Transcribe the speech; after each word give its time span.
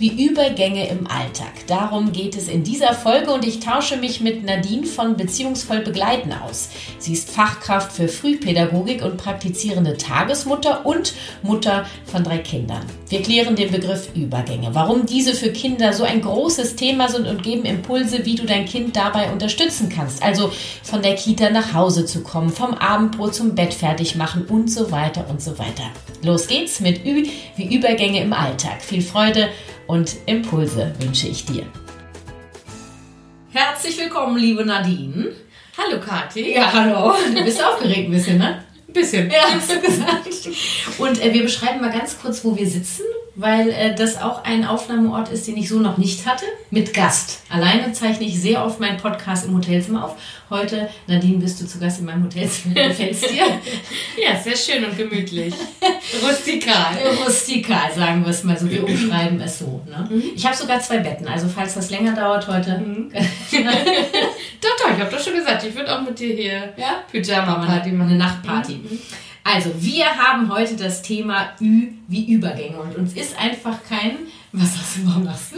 wie 0.00 0.24
Übergänge 0.26 0.88
im 0.88 1.06
Alltag. 1.06 1.66
Darum 1.66 2.10
geht 2.10 2.34
es 2.34 2.48
in 2.48 2.64
dieser 2.64 2.94
Folge 2.94 3.32
und 3.32 3.46
ich 3.46 3.60
tausche 3.60 3.98
mich 3.98 4.22
mit 4.22 4.42
Nadine 4.42 4.86
von 4.86 5.14
Beziehungsvoll 5.14 5.80
Begleiten 5.80 6.32
aus. 6.32 6.70
Sie 6.98 7.12
ist 7.12 7.30
Fachkraft 7.30 7.92
für 7.92 8.08
Frühpädagogik 8.08 9.04
und 9.04 9.18
praktizierende 9.18 9.98
Tagesmutter 9.98 10.86
und 10.86 11.14
Mutter 11.42 11.84
von 12.06 12.24
drei 12.24 12.38
Kindern. 12.38 12.80
Wir 13.10 13.20
klären 13.20 13.56
den 13.56 13.70
Begriff 13.70 14.08
Übergänge, 14.14 14.70
warum 14.72 15.04
diese 15.04 15.34
für 15.34 15.52
Kinder 15.52 15.92
so 15.92 16.04
ein 16.04 16.22
großes 16.22 16.76
Thema 16.76 17.08
sind 17.10 17.26
und 17.26 17.42
geben 17.42 17.66
Impulse, 17.66 18.24
wie 18.24 18.36
du 18.36 18.46
dein 18.46 18.64
Kind 18.64 18.96
dabei 18.96 19.30
unterstützen 19.30 19.90
kannst. 19.94 20.22
Also 20.22 20.50
von 20.82 21.02
der 21.02 21.14
Kita 21.14 21.50
nach 21.50 21.74
Hause 21.74 22.06
zu 22.06 22.22
kommen, 22.22 22.48
vom 22.48 22.72
Abendbrot 22.72 23.34
zum 23.34 23.54
Bett 23.54 23.74
fertig 23.74 24.16
machen 24.16 24.46
und 24.46 24.70
so 24.70 24.90
weiter 24.90 25.26
und 25.28 25.42
so 25.42 25.58
weiter. 25.58 25.90
Los 26.22 26.46
geht's 26.46 26.80
mit 26.80 27.04
Ü 27.04 27.26
wie 27.56 27.74
Übergänge 27.74 28.22
im 28.22 28.32
Alltag. 28.32 28.80
Viel 28.80 29.02
Freude 29.02 29.48
und 29.90 30.18
Impulse 30.26 30.94
wünsche 31.00 31.26
ich 31.26 31.44
dir. 31.44 31.66
Herzlich 33.50 33.98
willkommen, 33.98 34.36
liebe 34.36 34.64
Nadine. 34.64 35.32
Hallo 35.76 36.00
Kathi. 36.00 36.54
Ja, 36.54 36.72
hallo. 36.72 37.12
Du 37.34 37.44
bist 37.44 37.60
aufgeregt 37.60 38.08
ein 38.08 38.12
bisschen, 38.12 38.38
ne? 38.38 38.62
Ein 38.86 38.92
bisschen. 38.92 39.28
Ja, 39.28 39.42
hast 39.52 39.68
du 39.68 39.80
gesagt. 39.80 40.48
Und 40.98 41.20
äh, 41.20 41.34
wir 41.34 41.42
beschreiben 41.42 41.80
mal 41.80 41.90
ganz 41.90 42.16
kurz, 42.20 42.44
wo 42.44 42.56
wir 42.56 42.68
sitzen, 42.68 43.02
weil 43.34 43.70
äh, 43.70 43.94
das 43.94 44.20
auch 44.20 44.44
ein 44.44 44.64
Aufnahmeort 44.64 45.30
ist, 45.30 45.46
den 45.46 45.56
ich 45.56 45.68
so 45.68 45.78
noch 45.78 45.98
nicht 45.98 46.26
hatte, 46.26 46.44
mit 46.70 46.92
Gast. 46.92 47.42
Alleine 47.48 47.92
zeichne 47.92 48.26
ich 48.26 48.40
sehr 48.40 48.64
oft 48.64 48.80
meinen 48.80 48.98
Podcast 48.98 49.46
im 49.46 49.56
Hotelzimmer 49.56 50.04
auf. 50.04 50.16
Heute, 50.50 50.88
Nadine, 51.06 51.38
bist 51.38 51.60
du 51.60 51.66
zu 51.66 51.78
Gast 51.78 52.00
in 52.00 52.06
meinem 52.06 52.24
Hotelzimmer. 52.24 52.74
Gefällt 52.88 53.12
es 53.12 53.20
dir? 53.20 53.44
ja, 54.22 54.36
sehr 54.36 54.56
schön 54.56 54.84
und 54.84 54.96
gemütlich. 54.96 55.54
Rustikal. 56.22 56.96
Rustikal, 57.24 57.92
sagen 57.94 58.24
wir 58.24 58.30
es 58.30 58.42
mal 58.44 58.58
so. 58.58 58.68
Wir 58.68 58.84
umschreiben 58.88 59.40
es 59.40 59.60
so. 59.60 59.80
Ne? 59.86 60.08
Mhm. 60.10 60.22
Ich 60.34 60.44
habe 60.44 60.56
sogar 60.56 60.80
zwei 60.80 60.98
Betten, 60.98 61.28
also 61.28 61.48
falls 61.48 61.74
das 61.74 61.90
länger 61.90 62.14
dauert 62.14 62.48
heute. 62.48 62.78
Mhm. 62.78 63.10
doch, 63.12 64.76
doch, 64.78 64.94
ich 64.94 65.00
habe 65.00 65.10
doch 65.10 65.22
schon 65.22 65.34
gesagt, 65.34 65.64
ich 65.64 65.74
würde 65.74 65.96
auch 65.96 66.02
mit 66.02 66.18
dir 66.18 66.34
hier 66.34 66.74
ja? 66.76 67.04
Pyjama-Party 67.10 67.92
machen. 67.92 68.10
Eine 68.10 68.18
Nachtparty. 68.18 68.74
Mhm. 68.74 68.98
Also, 69.44 69.70
wir 69.78 70.06
haben 70.06 70.52
heute 70.52 70.76
das 70.76 71.02
Thema 71.02 71.50
Ü 71.60 71.88
wie 72.08 72.32
Übergänge 72.32 72.78
und 72.78 72.96
uns 72.96 73.14
ist 73.14 73.38
einfach 73.38 73.78
kein. 73.88 74.18
Was 74.52 74.76
hast 74.76 74.96
du, 74.96 75.06
warum 75.06 75.24
lachst 75.24 75.52
du? 75.52 75.56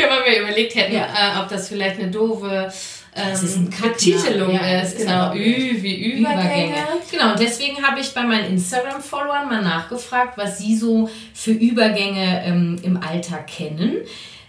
ja, 0.00 0.08
weil 0.08 0.32
wir 0.32 0.42
überlegt 0.42 0.74
hätten, 0.74 0.94
ja. 0.94 1.06
äh, 1.06 1.40
ob 1.40 1.48
das 1.48 1.68
vielleicht 1.68 1.98
eine 1.98 2.10
doofe 2.10 2.72
das 3.14 3.42
ist 3.42 3.56
ähm, 3.56 3.68
Betitelung 3.68 4.54
ja, 4.54 4.80
ist. 4.80 4.96
Genau, 4.96 5.34
Ü 5.34 5.82
wie 5.82 6.18
Übergänge. 6.18 6.44
Übergänge. 6.44 6.74
Genau, 7.10 7.32
und 7.32 7.40
deswegen 7.40 7.82
habe 7.82 8.00
ich 8.00 8.14
bei 8.14 8.22
meinen 8.22 8.52
Instagram-Followern 8.52 9.48
mal 9.48 9.62
nachgefragt, 9.62 10.38
was 10.38 10.58
sie 10.58 10.76
so 10.76 11.10
für 11.34 11.50
Übergänge 11.50 12.42
ähm, 12.44 12.78
im 12.82 12.96
Alltag 12.96 13.48
kennen. 13.48 13.96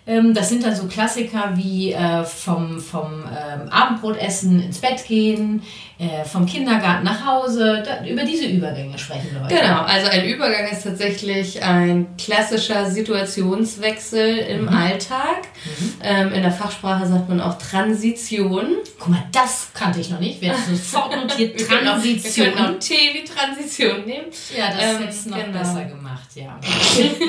Ähm, 0.08 0.33
das 0.33 0.50
sind 0.50 0.64
dann 0.64 0.75
so 0.75 0.88
Klassiker 0.88 1.52
wie 1.55 1.92
äh, 1.92 2.23
vom, 2.23 2.80
vom 2.80 3.25
ähm, 3.25 3.70
Abendbrotessen 3.70 4.64
ins 4.64 4.80
Bett 4.80 5.05
gehen, 5.08 5.61
äh, 5.99 6.26
vom 6.26 6.45
Kindergarten 6.45 7.04
nach 7.04 7.26
Hause. 7.26 7.83
Da, 7.86 8.05
über 8.05 8.23
diese 8.23 8.45
Übergänge 8.45 8.98
sprechen 8.98 9.30
wir 9.31 9.43
heute. 9.43 9.55
Genau, 9.55 9.81
also 9.81 10.09
ein 10.09 10.26
Übergang 10.26 10.67
ist 10.71 10.83
tatsächlich 10.83 11.61
ein 11.64 12.08
klassischer 12.17 12.89
Situationswechsel 12.89 14.37
im 14.37 14.64
mhm. 14.64 14.70
Alltag. 14.70 15.43
Mhm. 15.65 15.93
Ähm, 16.02 16.33
in 16.33 16.42
der 16.42 16.52
Fachsprache 16.52 17.05
sagt 17.05 17.30
man 17.30 17.39
auch 17.39 17.58
Transition. 17.58 18.77
Guck 18.98 19.09
mal, 19.09 19.23
das 19.32 19.70
kannte 19.73 19.99
ich 19.99 20.09
noch 20.09 20.20
nicht. 20.20 20.42
Werde 20.42 20.58
sofort 20.70 21.15
notiert. 21.15 21.59
Transition. 21.59 22.45
Wir 22.45 22.53
können 22.53 22.76
auch 22.76 22.80
T 22.80 22.93
wie 23.14 23.23
Transition 23.23 24.05
nehmen. 24.05 24.26
Ja, 24.58 24.70
das 24.71 24.83
ähm, 24.83 24.95
ist 24.95 25.03
jetzt 25.03 25.27
noch 25.27 25.37
genau. 25.37 25.59
besser 25.59 25.86
gemacht, 25.86 26.30
ja. 26.36 26.59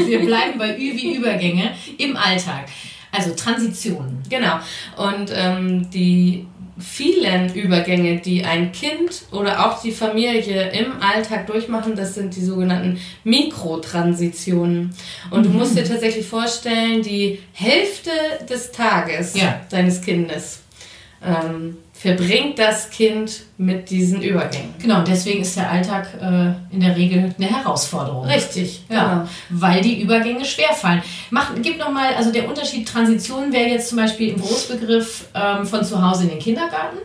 wir 0.07 0.21
bleiben 0.25 0.59
bei 0.59 0.75
Ü 0.77 0.97
wie 0.97 1.17
Übergänge 1.17 1.73
im 1.99 2.17
Alltag. 2.17 2.65
Also 3.13 3.33
Transitionen. 3.35 4.23
Genau. 4.29 4.59
Und 4.97 5.31
ähm, 5.33 5.89
die 5.91 6.47
vielen 6.79 7.55
Übergänge, 7.55 8.21
die 8.21 8.45
ein 8.45 8.73
Kind 8.73 9.23
oder 9.31 9.67
auch 9.67 9.81
die 9.81 9.93
Familie 9.93 10.71
im 10.73 11.01
Alltag 11.01 11.47
durchmachen, 11.47 11.95
das 11.95 12.15
sind 12.15 12.35
die 12.35 12.45
sogenannten 12.45 12.99
Mikrotransitionen. 13.23 14.95
Und 15.31 15.41
mhm. 15.41 15.45
du 15.45 15.59
musst 15.59 15.77
dir 15.77 15.85
tatsächlich 15.85 16.27
vorstellen, 16.27 17.03
die 17.03 17.41
Hälfte 17.53 18.11
des 18.49 18.73
Tages 18.73 19.35
ja. 19.35 19.61
deines 19.71 20.01
Kindes 20.01 20.63
ähm, 21.25 21.77
verbringt 22.05 22.59
das 22.59 22.91
Kind 22.91 23.45
mit 23.57 23.89
diesen 23.89 24.21
Übergängen. 24.21 24.75
Genau, 24.79 25.01
deswegen 25.01 25.41
ist 25.41 25.57
der 25.57 25.71
Alltag 25.71 26.09
äh, 26.21 26.75
in 26.75 26.81
der 26.81 26.95
Regel 26.95 27.35
eine 27.39 27.47
Herausforderung. 27.47 28.27
Richtig, 28.27 28.83
ja. 28.91 29.25
Genau. 29.25 29.29
Weil 29.49 29.81
die 29.81 30.03
Übergänge 30.03 30.45
schwerfallen. 30.45 31.03
Mach, 31.31 31.53
gib 31.63 31.79
nochmal, 31.79 32.15
also 32.15 32.31
der 32.31 32.47
Unterschied 32.47 32.87
Transition 32.87 33.51
wäre 33.55 33.71
jetzt 33.71 33.89
zum 33.89 33.97
Beispiel 33.97 34.35
im 34.35 34.41
Großbegriff 34.41 35.29
ähm, 35.35 35.65
von 35.65 35.83
zu 35.83 36.07
Hause 36.07 36.25
in 36.25 36.29
den 36.29 36.41
Kindergarten. 36.41 36.99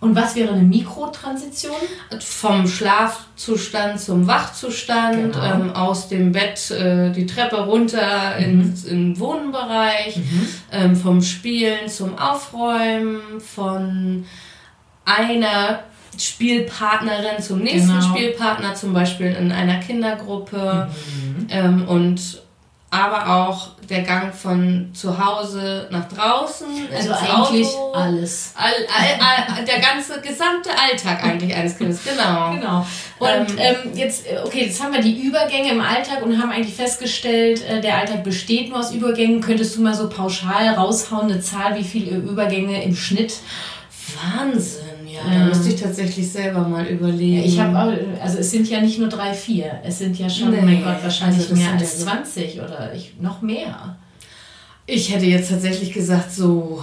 Und 0.00 0.14
was 0.14 0.36
wäre 0.36 0.52
eine 0.52 0.62
Mikrotransition? 0.62 1.74
Vom 2.20 2.68
Schlafzustand 2.68 4.00
zum 4.00 4.28
Wachzustand, 4.28 5.32
genau. 5.34 5.44
ähm, 5.44 5.72
aus 5.72 6.08
dem 6.08 6.30
Bett 6.30 6.70
äh, 6.70 7.10
die 7.10 7.26
Treppe 7.26 7.56
runter 7.64 8.36
mhm. 8.38 8.44
ins 8.44 8.84
in 8.84 9.14
den 9.14 9.20
Wohnbereich, 9.20 10.16
mhm. 10.16 10.48
ähm, 10.70 10.96
vom 10.96 11.20
Spielen 11.20 11.88
zum 11.88 12.16
Aufräumen, 12.16 13.40
von 13.40 14.24
einer 15.04 15.80
Spielpartnerin 16.16 17.42
zum 17.42 17.60
nächsten 17.60 17.88
genau. 17.88 18.14
Spielpartner, 18.14 18.74
zum 18.74 18.92
Beispiel 18.92 19.34
in 19.34 19.50
einer 19.50 19.80
Kindergruppe. 19.80 20.88
Mhm. 20.90 21.46
Ähm, 21.50 21.88
und 21.88 22.42
aber 22.90 23.28
auch 23.28 23.68
der 23.88 24.02
Gang 24.02 24.34
von 24.34 24.90
zu 24.94 25.18
Hause 25.22 25.88
nach 25.90 26.08
draußen. 26.08 26.66
Also 26.94 27.12
eigentlich 27.12 27.66
Auto. 27.66 27.92
alles. 27.92 28.54
All, 28.56 28.72
all, 28.72 29.56
all, 29.56 29.64
der 29.64 29.78
ganze 29.78 30.20
gesamte 30.20 30.70
Alltag 30.70 31.22
eigentlich 31.22 31.54
eines 31.54 31.76
Kindes, 31.76 32.00
genau. 32.04 32.52
Genau. 32.58 32.86
Und 33.18 33.58
ähm, 33.58 33.58
ähm, 33.58 33.76
jetzt, 33.94 34.26
äh, 34.26 34.38
okay, 34.44 34.66
jetzt 34.66 34.82
haben 34.82 34.92
wir 34.92 35.02
die 35.02 35.20
Übergänge 35.22 35.72
im 35.72 35.80
Alltag 35.80 36.22
und 36.22 36.40
haben 36.40 36.50
eigentlich 36.50 36.74
festgestellt, 36.74 37.62
äh, 37.68 37.80
der 37.80 37.98
Alltag 37.98 38.24
besteht 38.24 38.70
nur 38.70 38.78
aus 38.78 38.92
Übergängen. 38.92 39.40
Könntest 39.40 39.76
du 39.76 39.82
mal 39.82 39.94
so 39.94 40.08
pauschal 40.08 40.68
raushauen, 40.68 41.30
eine 41.30 41.40
Zahl, 41.40 41.76
wie 41.76 41.84
viele 41.84 42.16
Übergänge 42.16 42.82
im 42.82 42.96
Schnitt? 42.96 43.34
Wahnsinn. 44.22 44.77
Ja, 45.26 45.38
da 45.38 45.44
müsste 45.46 45.68
ich 45.70 45.80
tatsächlich 45.80 46.30
selber 46.30 46.60
mal 46.60 46.86
überlegen. 46.86 47.38
Ja, 47.38 47.44
ich 47.44 47.60
habe 47.60 47.78
auch, 47.78 48.22
also 48.22 48.38
es 48.38 48.50
sind 48.50 48.68
ja 48.68 48.80
nicht 48.80 48.98
nur 48.98 49.08
drei, 49.08 49.34
vier, 49.34 49.80
es 49.84 49.98
sind 49.98 50.18
ja 50.18 50.28
schon, 50.28 50.50
nee, 50.50 50.58
oh 50.60 50.64
mein 50.64 50.84
Gott, 50.84 51.02
wahrscheinlich 51.02 51.50
also 51.50 51.54
mehr 51.54 51.72
als 51.72 52.00
20 52.00 52.60
oder 52.60 52.92
ich, 52.94 53.14
noch 53.20 53.42
mehr. 53.42 53.96
Ich 54.86 55.12
hätte 55.12 55.26
jetzt 55.26 55.50
tatsächlich 55.50 55.92
gesagt 55.92 56.32
so 56.32 56.82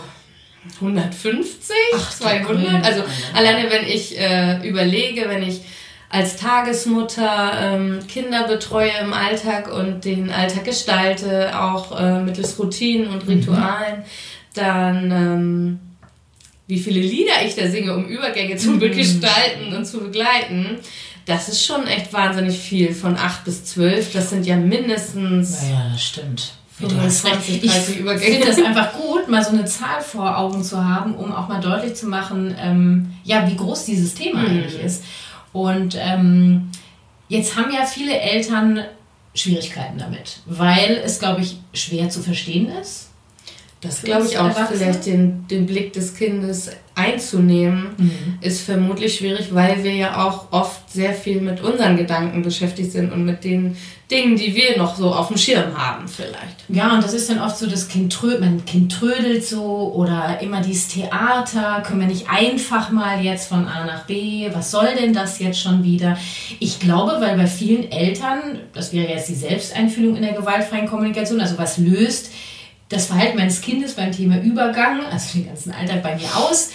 150, 0.76 1.76
Ach, 1.96 2.12
200. 2.12 2.86
Also 2.86 3.04
alleine 3.34 3.70
wenn 3.70 3.86
ich 3.86 4.20
äh, 4.20 4.68
überlege, 4.68 5.28
wenn 5.28 5.44
ich 5.44 5.62
als 6.10 6.38
Tagesmutter 6.38 7.52
ähm, 7.60 8.00
Kinder 8.08 8.48
betreue 8.48 8.92
im 9.02 9.12
Alltag 9.12 9.74
und 9.74 10.06
den 10.06 10.32
Alltag 10.32 10.64
gestalte, 10.64 11.60
auch 11.60 12.00
äh, 12.00 12.22
mittels 12.22 12.58
Routinen 12.60 13.08
und 13.08 13.28
mhm. 13.28 13.34
Ritualen, 13.34 13.98
mhm. 13.98 14.04
dann 14.54 15.12
ähm, 15.12 15.80
wie 16.68 16.80
viele 16.80 17.00
Lieder 17.00 17.46
ich 17.46 17.56
da 17.56 17.68
singe, 17.70 17.96
um 17.96 18.06
Übergänge 18.06 18.58
zu 18.58 18.72
mhm. 18.72 18.80
gestalten 18.80 19.74
und 19.76 19.86
zu 19.86 20.00
begleiten. 20.00 20.78
Das 21.26 21.50
ist 21.50 21.66
schon 21.66 21.88
echt 21.88 22.14
wahnsinnig 22.14 22.58
viel. 22.58 22.94
Von 22.94 23.18
8 23.18 23.46
bis 23.46 23.66
12, 23.66 24.14
das 24.14 24.30
sind 24.30 24.46
ja 24.46 24.58
mindestens. 24.58 25.62
Ja, 25.64 25.70
ja 25.70 25.90
das 25.92 26.04
stimmt. 26.04 26.54
25, 26.78 27.62
30 27.62 27.98
Übergänge. 28.00 28.26
Ich 28.26 28.34
finde 28.34 28.48
das 28.48 28.66
einfach 28.66 28.94
gut, 28.94 29.30
mal 29.30 29.44
so 29.44 29.52
eine 29.52 29.66
Zahl 29.66 30.02
vor 30.02 30.38
Augen 30.38 30.64
zu 30.64 30.84
haben, 30.84 31.16
um 31.16 31.32
auch 31.32 31.48
mal 31.48 31.62
deutlich 31.62 31.96
zu 31.96 32.08
machen, 32.08 32.56
ähm, 32.60 33.14
ja, 33.24 33.50
wie 33.50 33.56
groß 33.56 33.86
dieses 33.86 34.14
Thema 34.14 34.42
mhm. 34.42 34.48
eigentlich 34.48 34.80
ist. 34.80 35.04
Und 35.54 35.98
ähm, 35.98 36.70
jetzt 37.30 37.56
haben 37.56 37.72
ja 37.72 37.86
viele 37.86 38.20
Eltern 38.20 38.82
Schwierigkeiten 39.34 39.98
damit, 39.98 40.40
weil 40.46 41.02
es, 41.04 41.20
glaube 41.20 41.42
ich, 41.42 41.58
schwer 41.74 42.10
zu 42.10 42.22
verstehen 42.22 42.70
ist 42.82 43.05
Das 43.86 44.02
glaube 44.02 44.26
ich 44.26 44.38
auch. 44.38 44.52
Vielleicht 44.68 45.06
den, 45.06 45.48
den 45.48 45.66
Blick 45.66 45.94
des 45.94 46.16
Kindes 46.16 46.72
einzunehmen, 46.96 47.90
mhm. 47.98 48.38
ist 48.42 48.62
vermutlich 48.62 49.16
schwierig, 49.16 49.54
weil 49.54 49.84
wir 49.84 49.94
ja 49.94 50.26
auch 50.26 50.52
oft 50.52 50.90
sehr 50.90 51.14
viel 51.14 51.42
mit 51.42 51.62
unseren 51.62 51.98
Gedanken 51.98 52.42
beschäftigt 52.42 52.92
sind 52.94 53.12
und 53.12 53.26
mit 53.26 53.44
den 53.44 53.76
Dingen, 54.10 54.38
die 54.38 54.56
wir 54.56 54.78
noch 54.78 54.96
so 54.96 55.12
auf 55.12 55.30
dem 55.30 55.38
Schirm 55.38 55.76
haben, 55.76 56.08
vielleicht. 56.08 56.64
Ja, 56.70 56.94
und 56.94 57.04
das 57.04 57.14
ist 57.14 57.30
dann 57.30 57.42
oft 57.42 57.58
so, 57.58 57.68
das 57.68 57.88
Kind, 57.88 58.14
trö 58.14 58.38
mein 58.40 58.64
kind 58.64 58.92
trödelt 58.92 59.44
so 59.44 59.92
oder 59.96 60.40
immer 60.42 60.62
dieses 60.62 60.90
Theater, 60.90 61.82
können 61.86 62.02
wir 62.02 62.08
nicht 62.08 62.30
einfach 62.30 62.92
mal 62.92 63.22
jetzt 63.22 63.50
von 63.50 63.68
A 63.68 63.86
nach 63.86 64.06
B, 64.06 64.48
was 64.54 64.72
soll 64.72 64.90
denn 64.96 65.12
das 65.12 65.40
jetzt 65.40 65.60
schon 65.60 65.84
wieder? 65.84 66.18
Ich 66.60 66.80
glaube, 66.80 67.18
weil 67.20 67.36
bei 67.36 67.48
vielen 67.48 67.92
Eltern, 67.92 68.60
das 68.74 68.94
wäre 68.94 69.12
jetzt 69.12 69.28
die 69.28 69.36
Selbsteinfühlung 69.36 70.16
in 70.16 70.22
der 70.22 70.34
gewaltfreien 70.34 70.88
Kommunikation, 70.88 71.42
also 71.42 71.58
was 71.58 71.80
löst 71.80 72.32
das 72.90 73.08
Verhalten 73.08 73.38
meines 73.38 73.62
Kindes 73.62 73.94
beim 73.94 74.12
Thema 74.12 74.40
Übergang, 74.42 75.06
also 75.06 75.38
den 75.38 75.48
ganzen 75.48 75.72
Alltag 75.72 76.04
bei 76.04 76.16
mir 76.16 76.36
aus. 76.36 76.72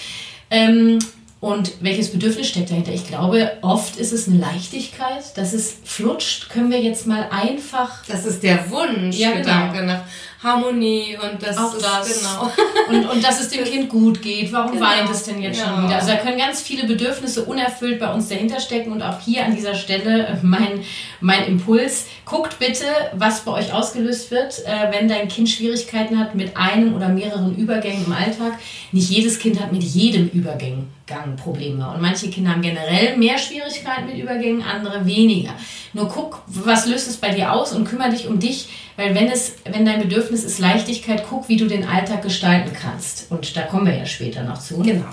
Ähm, 0.51 0.99
und 1.41 1.73
welches 1.81 2.13
Bedürfnis 2.13 2.49
steckt 2.49 2.71
dahinter? 2.71 2.93
Ich 2.93 3.07
glaube, 3.07 3.53
oft 3.63 3.97
ist 3.97 4.13
es 4.13 4.29
eine 4.29 4.37
Leichtigkeit, 4.37 5.37
dass 5.37 5.55
es 5.55 5.75
flutscht. 5.85 6.51
Können 6.51 6.71
wir 6.71 6.83
jetzt 6.83 7.07
mal 7.07 7.29
einfach. 7.31 8.05
Das 8.07 8.27
ist 8.27 8.43
der 8.43 8.71
Wunsch, 8.71 9.17
ja, 9.17 9.31
genau. 9.33 9.83
nach 9.85 10.03
Harmonie 10.43 11.19
und 11.21 11.43
das 11.43 11.59
auch 11.59 11.77
das. 11.77 12.21
Genau. 12.21 12.51
Und, 12.89 13.09
und 13.09 13.23
dass 13.23 13.41
es 13.41 13.51
dem 13.51 13.63
Kind 13.63 13.89
gut 13.89 14.21
geht. 14.21 14.53
Warum 14.53 14.73
genau. 14.73 14.87
weint 14.87 15.09
es 15.09 15.23
denn 15.23 15.41
jetzt 15.41 15.61
ja. 15.61 15.67
schon 15.67 15.85
wieder? 15.85 15.97
Also 15.97 16.09
da 16.09 16.17
können 16.17 16.39
ganz 16.39 16.61
viele 16.61 16.89
Bedürfnisse 16.89 17.45
unerfüllt 17.45 18.01
bei 18.01 18.13
uns 18.13 18.29
dahinter 18.29 18.59
stecken 18.59 18.91
und 18.91 19.01
auch 19.01 19.21
hier 19.21 19.45
an 19.45 19.55
dieser 19.55 19.77
Stelle 19.77 20.41
mein, 20.43 20.81
mein 21.21 21.45
Impuls. 21.47 22.07
Guckt 22.25 22.59
bitte, 22.59 22.85
was 23.13 23.45
bei 23.45 23.53
euch 23.53 23.73
ausgelöst 23.73 24.33
wird, 24.33 24.59
äh, 24.67 24.91
wenn 24.91 25.07
dein 25.07 25.29
Kind 25.29 25.49
Schwierigkeiten 25.49 26.19
hat 26.19 26.35
mit 26.35 26.57
einem 26.57 26.97
oder 26.97 27.11
mehreren 27.11 27.55
Übergängen 27.55 28.07
im 28.07 28.13
Alltag. 28.13 28.59
Nicht 28.91 29.09
jedes 29.09 29.39
Kind 29.39 29.61
hat 29.61 29.71
mit 29.71 29.85
jedem 29.85 30.29
Übergang 30.31 30.89
Probleme. 31.37 31.91
Und 31.91 32.01
manche 32.01 32.31
Kinder 32.31 32.53
haben 32.53 32.63
generell 32.63 33.17
mehr 33.17 33.39
Schwierigkeiten 33.39 34.07
mit 34.07 34.17
Übergängen, 34.17 34.63
andere 34.63 35.05
weniger. 35.05 35.51
Nur 35.93 36.09
guck, 36.09 36.43
was 36.47 36.87
löst 36.87 37.09
es 37.09 37.17
bei 37.17 37.31
dir 37.31 37.53
aus 37.53 37.73
und 37.73 37.85
kümmere 37.85 38.11
dich 38.11 38.29
um 38.29 38.39
dich, 38.39 38.69
weil 39.01 39.15
wenn 39.15 39.29
es, 39.29 39.55
wenn 39.65 39.87
dein 39.87 40.01
Bedürfnis 40.01 40.45
ist 40.45 40.59
Leichtigkeit, 40.59 41.25
guck, 41.27 41.49
wie 41.49 41.57
du 41.57 41.67
den 41.67 41.87
Alltag 41.87 42.21
gestalten 42.21 42.73
kannst. 42.75 43.31
Und 43.31 43.57
da 43.57 43.63
kommen 43.63 43.87
wir 43.87 43.97
ja 43.97 44.05
später 44.05 44.43
noch 44.43 44.61
zu. 44.61 44.83
Genau. 44.83 45.07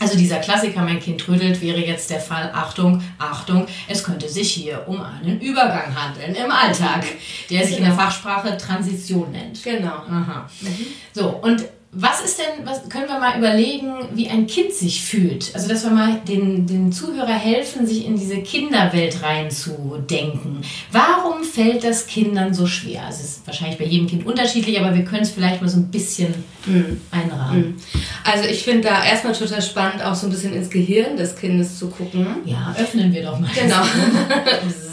Also 0.00 0.18
dieser 0.18 0.38
Klassiker, 0.38 0.82
mein 0.82 0.98
Kind 0.98 1.20
trödelt, 1.20 1.60
wäre 1.60 1.78
jetzt 1.78 2.10
der 2.10 2.18
Fall, 2.18 2.50
Achtung, 2.52 3.00
Achtung, 3.18 3.66
es 3.86 4.02
könnte 4.02 4.28
sich 4.28 4.50
hier 4.52 4.82
um 4.86 5.00
einen 5.00 5.40
Übergang 5.40 5.94
handeln 5.94 6.34
im 6.34 6.50
Alltag, 6.50 7.04
der 7.48 7.64
sich 7.64 7.76
genau. 7.76 7.78
in 7.78 7.82
der 7.84 7.90
genau. 7.92 8.02
Fachsprache 8.02 8.56
Transition 8.56 9.30
nennt. 9.30 9.62
Genau. 9.62 10.02
Aha. 10.10 10.50
Mhm. 10.60 10.86
So, 11.12 11.28
und 11.28 11.64
was 11.90 12.20
ist 12.20 12.38
denn, 12.38 12.66
was 12.66 12.86
können 12.90 13.08
wir 13.08 13.18
mal 13.18 13.38
überlegen, 13.38 13.94
wie 14.12 14.28
ein 14.28 14.46
Kind 14.46 14.74
sich 14.74 15.02
fühlt? 15.02 15.54
Also, 15.54 15.68
dass 15.68 15.84
wir 15.84 15.90
mal 15.90 16.20
den, 16.28 16.66
den 16.66 16.92
Zuhörer 16.92 17.32
helfen, 17.32 17.86
sich 17.86 18.04
in 18.04 18.16
diese 18.16 18.38
Kinderwelt 18.42 19.22
reinzudenken. 19.22 20.60
Warum 20.92 21.42
fällt 21.44 21.84
das 21.84 22.06
Kindern 22.06 22.52
so 22.52 22.66
schwer? 22.66 23.06
Also, 23.06 23.20
es 23.22 23.30
ist 23.30 23.46
wahrscheinlich 23.46 23.78
bei 23.78 23.86
jedem 23.86 24.06
Kind 24.06 24.26
unterschiedlich, 24.26 24.78
aber 24.78 24.94
wir 24.94 25.04
können 25.04 25.22
es 25.22 25.30
vielleicht 25.30 25.62
mal 25.62 25.68
so 25.68 25.78
ein 25.78 25.88
bisschen 25.88 26.34
mhm. 26.66 27.00
einrahmen. 27.10 27.68
Mhm. 27.68 27.76
Also, 28.22 28.44
ich 28.48 28.62
finde 28.64 28.88
da 28.88 29.04
erstmal 29.04 29.32
total 29.32 29.62
spannend, 29.62 30.04
auch 30.04 30.14
so 30.14 30.26
ein 30.26 30.30
bisschen 30.30 30.52
ins 30.52 30.68
Gehirn 30.68 31.16
des 31.16 31.36
Kindes 31.36 31.78
zu 31.78 31.88
gucken. 31.88 32.26
Ja, 32.44 32.76
öffnen 32.78 33.14
wir 33.14 33.22
doch 33.22 33.40
mal. 33.40 33.50
Genau. 33.54 33.82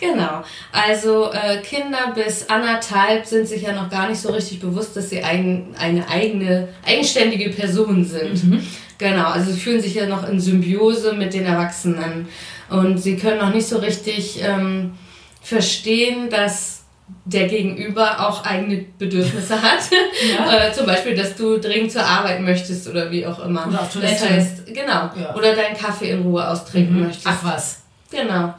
genau. 0.00 0.42
Also, 0.72 1.32
äh, 1.32 1.58
Kinder 1.62 2.12
bis 2.14 2.48
anderthalb 2.48 3.26
sind 3.26 3.46
sich 3.46 3.62
ja 3.62 3.72
noch 3.72 3.90
gar 3.90 4.08
nicht 4.08 4.20
so 4.20 4.30
richtig 4.30 4.60
bewusst, 4.60 4.96
dass 4.96 5.10
sie 5.10 5.22
ein, 5.22 5.74
eine 5.78 6.08
eigene 6.08 6.68
eigenständige 6.84 7.50
Personen 7.50 8.04
sind. 8.04 8.44
Mhm. 8.44 8.66
Genau, 8.98 9.26
also 9.26 9.52
sie 9.52 9.60
fühlen 9.60 9.80
sich 9.80 9.94
ja 9.94 10.06
noch 10.06 10.26
in 10.28 10.40
Symbiose 10.40 11.12
mit 11.12 11.34
den 11.34 11.44
Erwachsenen. 11.44 12.28
Und 12.70 12.98
sie 12.98 13.16
können 13.16 13.38
noch 13.38 13.52
nicht 13.52 13.66
so 13.66 13.78
richtig 13.78 14.40
ähm, 14.42 14.94
verstehen, 15.42 16.30
dass 16.30 16.76
der 17.24 17.46
Gegenüber 17.46 18.26
auch 18.26 18.44
eigene 18.44 18.84
Bedürfnisse 18.98 19.60
hat. 19.62 19.80
Ja. 20.28 20.68
äh, 20.68 20.72
zum 20.72 20.86
Beispiel, 20.86 21.14
dass 21.14 21.36
du 21.36 21.58
dringend 21.58 21.92
zur 21.92 22.04
Arbeit 22.04 22.40
möchtest 22.40 22.88
oder 22.88 23.10
wie 23.10 23.26
auch 23.26 23.44
immer. 23.44 23.66
Oder 23.68 23.82
auf 23.82 23.92
Toilette. 23.92 24.14
Das 24.14 24.30
heißt, 24.30 24.66
genau. 24.66 25.10
Ja. 25.16 25.34
Oder 25.36 25.54
deinen 25.54 25.76
Kaffee 25.76 26.10
in 26.10 26.22
Ruhe 26.22 26.48
austrinken 26.48 26.96
mhm. 26.96 27.04
möchtest. 27.04 27.26
Ach 27.26 27.44
was. 27.44 27.82
Genau. 28.10 28.54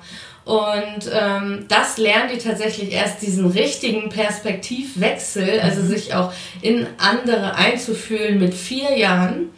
Und 0.47 1.11
ähm, 1.11 1.65
das 1.67 1.97
lernen 1.97 2.29
die 2.33 2.37
tatsächlich 2.37 2.93
erst 2.93 3.21
diesen 3.21 3.47
richtigen 3.47 4.07
Perspektivwechsel, 4.07 5.59
also 5.59 5.81
mhm. 5.81 5.87
sich 5.87 6.15
auch 6.15 6.31
in 6.61 6.87
andere 6.97 7.55
einzufühlen 7.55 8.39
mit 8.39 8.53
vier 8.53 8.97
Jahren. 8.97 9.49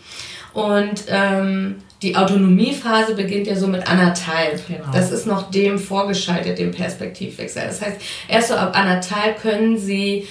Und 0.51 1.03
ähm, 1.09 1.75
die 2.01 2.15
Autonomiephase 2.15 3.13
beginnt 3.13 3.45
ja 3.45 3.55
so 3.55 3.67
mit 3.67 3.87
anderthalb. 3.87 4.65
Genau. 4.67 4.91
Das 4.91 5.11
ist 5.11 5.27
noch 5.27 5.51
dem 5.51 5.77
vorgeschaltet, 5.77 6.57
dem 6.57 6.71
Perspektivwechsel. 6.71 7.61
Das 7.67 7.83
heißt, 7.83 8.01
erst 8.27 8.47
so 8.47 8.55
ab 8.55 8.75
anderthalb 8.75 9.39
können 9.43 9.77
sie 9.77 10.27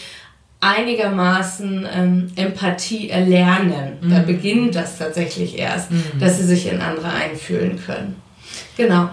einigermaßen 0.58 1.86
ähm, 1.94 2.32
Empathie 2.34 3.10
erlernen. 3.10 3.98
Mhm. 4.00 4.10
Da 4.10 4.18
beginnt 4.22 4.74
das 4.74 4.98
tatsächlich 4.98 5.56
erst, 5.56 5.92
mhm. 5.92 6.02
dass 6.18 6.38
sie 6.38 6.44
sich 6.44 6.66
in 6.66 6.80
andere 6.80 7.10
einfühlen 7.10 7.80
können. 7.86 8.16
Genau. 8.76 9.08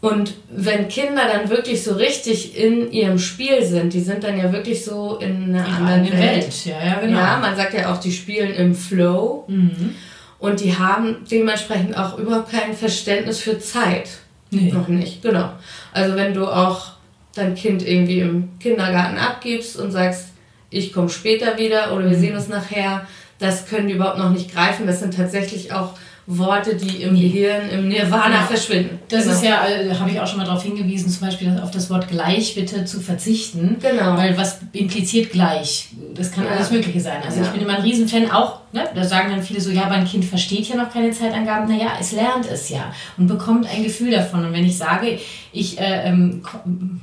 Und 0.00 0.34
wenn 0.48 0.86
Kinder 0.88 1.22
dann 1.26 1.50
wirklich 1.50 1.82
so 1.82 1.94
richtig 1.94 2.56
in 2.56 2.92
ihrem 2.92 3.18
Spiel 3.18 3.64
sind, 3.64 3.92
die 3.92 4.00
sind 4.00 4.22
dann 4.22 4.38
ja 4.38 4.52
wirklich 4.52 4.84
so 4.84 5.16
in 5.16 5.54
einer 5.54 5.66
in 5.66 5.74
anderen 5.74 6.04
Welt. 6.04 6.20
Welt. 6.20 6.64
Ja, 6.66 6.84
ja, 6.84 7.00
genau. 7.00 7.18
Ja, 7.18 7.38
man 7.38 7.56
sagt 7.56 7.74
ja 7.74 7.92
auch, 7.92 7.98
die 7.98 8.12
spielen 8.12 8.54
im 8.54 8.74
Flow. 8.76 9.44
Mhm. 9.48 9.96
Und 10.38 10.60
die 10.60 10.78
haben 10.78 11.16
dementsprechend 11.28 11.96
auch 11.96 12.16
überhaupt 12.16 12.52
kein 12.52 12.74
Verständnis 12.74 13.40
für 13.40 13.58
Zeit. 13.58 14.08
Nee. 14.50 14.70
Noch 14.72 14.86
nicht, 14.86 15.20
genau. 15.20 15.50
Also 15.92 16.14
wenn 16.14 16.32
du 16.32 16.46
auch 16.46 16.92
dein 17.34 17.56
Kind 17.56 17.86
irgendwie 17.86 18.20
im 18.20 18.58
Kindergarten 18.60 19.18
abgibst 19.18 19.76
und 19.76 19.90
sagst, 19.90 20.28
ich 20.70 20.92
komme 20.92 21.08
später 21.08 21.58
wieder 21.58 21.92
oder 21.92 22.08
wir 22.08 22.16
mhm. 22.16 22.20
sehen 22.20 22.36
uns 22.36 22.48
nachher, 22.48 23.06
das 23.40 23.66
können 23.66 23.88
die 23.88 23.94
überhaupt 23.94 24.18
noch 24.18 24.30
nicht 24.30 24.52
greifen. 24.52 24.86
Das 24.86 25.00
sind 25.00 25.16
tatsächlich 25.16 25.72
auch 25.72 25.94
Worte, 26.30 26.76
die 26.76 27.02
im 27.02 27.18
Gehirn, 27.18 27.70
im 27.70 27.88
Nirvana 27.88 28.26
genau. 28.26 28.46
verschwinden. 28.48 28.98
Das 29.08 29.22
genau. 29.22 29.34
ist 29.34 29.42
ja, 29.42 29.66
äh, 29.66 29.94
habe 29.94 30.10
ich 30.10 30.20
auch 30.20 30.26
schon 30.26 30.36
mal 30.36 30.44
darauf 30.44 30.62
hingewiesen, 30.62 31.10
zum 31.10 31.26
Beispiel 31.26 31.58
auf 31.62 31.70
das 31.70 31.88
Wort 31.88 32.06
gleich 32.06 32.54
bitte 32.54 32.84
zu 32.84 33.00
verzichten. 33.00 33.76
Genau. 33.80 34.14
Weil 34.14 34.36
was 34.36 34.58
impliziert 34.72 35.32
gleich? 35.32 35.88
Das 36.14 36.30
kann 36.30 36.44
ja. 36.44 36.50
alles 36.50 36.70
Mögliche 36.70 37.00
sein. 37.00 37.22
Also 37.24 37.40
ja. 37.40 37.46
ich 37.46 37.52
bin 37.52 37.62
immer 37.62 37.76
ein 37.76 37.82
Riesenfan 37.82 38.30
auch, 38.30 38.60
ne, 38.72 38.86
da 38.94 39.04
sagen 39.04 39.30
dann 39.30 39.42
viele 39.42 39.62
so, 39.62 39.70
ja, 39.70 39.84
aber 39.84 39.94
ein 39.94 40.04
Kind 40.04 40.22
versteht 40.22 40.68
ja 40.68 40.76
noch 40.76 40.92
keine 40.92 41.12
Zeitangaben. 41.12 41.66
Naja, 41.66 41.92
es 41.98 42.12
lernt 42.12 42.44
es 42.44 42.68
ja 42.68 42.92
und 43.16 43.26
bekommt 43.26 43.66
ein 43.66 43.82
Gefühl 43.82 44.10
davon. 44.10 44.44
Und 44.44 44.52
wenn 44.52 44.66
ich 44.66 44.76
sage, 44.76 45.18
ich, 45.54 45.80
äh, 45.80 46.10
ähm, 46.10 46.42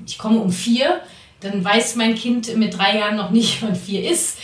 ich 0.06 0.20
komme 0.20 0.38
um 0.38 0.52
vier, 0.52 1.02
dann 1.40 1.64
weiß 1.64 1.96
mein 1.96 2.14
Kind 2.14 2.56
mit 2.58 2.78
drei 2.78 3.00
Jahren 3.00 3.16
noch 3.16 3.32
nicht, 3.32 3.62
wann 3.64 3.76
vier 3.76 4.08
ist. 4.08 4.38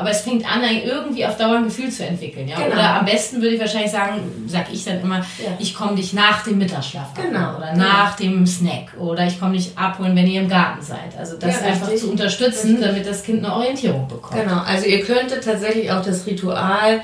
Aber 0.00 0.10
es 0.10 0.22
fängt 0.22 0.44
an, 0.50 0.62
irgendwie 0.84 1.24
auf 1.26 1.36
Dauer 1.36 1.56
ein 1.56 1.64
Gefühl 1.64 1.90
zu 1.90 2.04
entwickeln. 2.04 2.48
Ja? 2.48 2.56
Genau. 2.56 2.72
Oder 2.72 2.94
am 2.96 3.04
besten 3.04 3.42
würde 3.42 3.54
ich 3.54 3.60
wahrscheinlich 3.60 3.90
sagen, 3.90 4.20
sag 4.46 4.72
ich 4.72 4.84
dann 4.84 5.00
immer, 5.00 5.18
ja. 5.18 5.56
ich 5.58 5.74
komme 5.74 5.94
dich 5.94 6.12
nach 6.12 6.42
dem 6.42 6.58
Mittagsschlaf 6.58 7.14
genau. 7.14 7.56
oder 7.56 7.74
nach 7.74 8.16
dem 8.16 8.46
Snack 8.46 8.94
oder 8.98 9.26
ich 9.26 9.38
komme 9.38 9.54
dich 9.56 9.76
abholen, 9.76 10.16
wenn 10.16 10.26
ihr 10.26 10.40
im 10.40 10.48
Garten 10.48 10.82
seid. 10.82 11.16
Also 11.18 11.36
das 11.36 11.60
ja, 11.60 11.68
einfach 11.68 11.88
richtig. 11.88 12.02
zu 12.02 12.10
unterstützen, 12.10 12.70
richtig. 12.70 12.86
damit 12.86 13.06
das 13.06 13.22
Kind 13.22 13.44
eine 13.44 13.54
Orientierung 13.54 14.08
bekommt. 14.08 14.42
Genau, 14.42 14.62
also 14.62 14.86
ihr 14.86 15.04
könntet 15.04 15.44
tatsächlich 15.44 15.90
auch 15.92 16.04
das 16.04 16.26
Ritual 16.26 17.00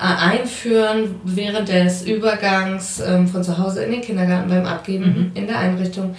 einführen 0.00 1.16
während 1.24 1.68
des 1.68 2.02
Übergangs 2.02 3.00
ähm, 3.00 3.28
von 3.28 3.44
zu 3.44 3.58
Hause 3.58 3.84
in 3.84 3.92
den 3.92 4.00
Kindergarten 4.00 4.48
beim 4.48 4.66
Abgeben 4.66 5.04
mhm. 5.04 5.30
in 5.34 5.46
der 5.46 5.58
Einrichtung 5.58 6.16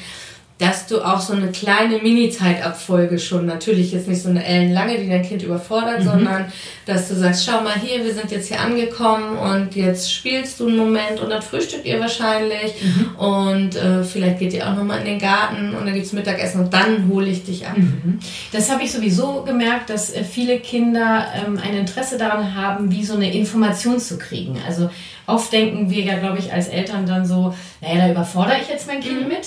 dass 0.63 0.87
du 0.87 1.01
auch 1.01 1.19
so 1.19 1.33
eine 1.33 1.51
kleine 1.51 1.97
Mini-Zeitabfolge 1.97 3.19
schon, 3.19 3.45
natürlich 3.45 3.91
jetzt 3.91 4.07
nicht 4.07 4.21
so 4.21 4.29
eine 4.29 4.45
ellenlange, 4.45 4.97
die 4.97 5.09
dein 5.09 5.21
Kind 5.21 5.43
überfordert, 5.43 5.99
mhm. 5.99 6.05
sondern 6.05 6.45
dass 6.85 7.09
du 7.09 7.15
sagst, 7.15 7.45
schau 7.45 7.61
mal 7.61 7.75
hier, 7.75 8.05
wir 8.05 8.13
sind 8.13 8.31
jetzt 8.31 8.47
hier 8.47 8.61
angekommen 8.61 9.37
und 9.37 9.75
jetzt 9.75 10.13
spielst 10.13 10.61
du 10.61 10.67
einen 10.67 10.77
Moment 10.77 11.19
und 11.21 11.29
dann 11.29 11.41
frühstückt 11.41 11.85
ihr 11.85 11.99
wahrscheinlich 11.99 12.75
mhm. 12.81 13.15
und 13.17 13.75
äh, 13.75 14.05
vielleicht 14.05 14.39
geht 14.39 14.53
ihr 14.53 14.65
auch 14.65 14.73
nochmal 14.73 14.99
in 14.99 15.05
den 15.05 15.19
Garten 15.19 15.75
und 15.75 15.85
dann 15.85 15.93
gibt 15.93 16.05
es 16.05 16.13
Mittagessen 16.13 16.61
und 16.61 16.73
dann 16.73 17.09
hole 17.09 17.27
ich 17.27 17.43
dich 17.43 17.67
ab. 17.67 17.75
Mhm. 17.75 18.19
Das 18.53 18.71
habe 18.71 18.83
ich 18.83 18.91
sowieso 18.93 19.43
gemerkt, 19.43 19.89
dass 19.89 20.13
äh, 20.13 20.23
viele 20.23 20.59
Kinder 20.61 21.27
ähm, 21.45 21.59
ein 21.61 21.75
Interesse 21.75 22.17
daran 22.17 22.55
haben, 22.55 22.89
wie 22.89 23.03
so 23.03 23.15
eine 23.15 23.33
Information 23.33 23.99
zu 23.99 24.17
kriegen. 24.17 24.57
Also 24.65 24.89
oft 25.27 25.51
denken 25.51 25.89
wir 25.89 26.03
ja, 26.03 26.19
glaube 26.19 26.39
ich, 26.39 26.53
als 26.53 26.69
Eltern 26.69 27.05
dann 27.05 27.25
so, 27.25 27.53
naja, 27.81 28.07
da 28.07 28.11
überfordere 28.11 28.59
ich 28.61 28.69
jetzt 28.69 28.87
mein 28.87 29.01
Kind 29.01 29.23
mhm. 29.23 29.27
mit 29.27 29.45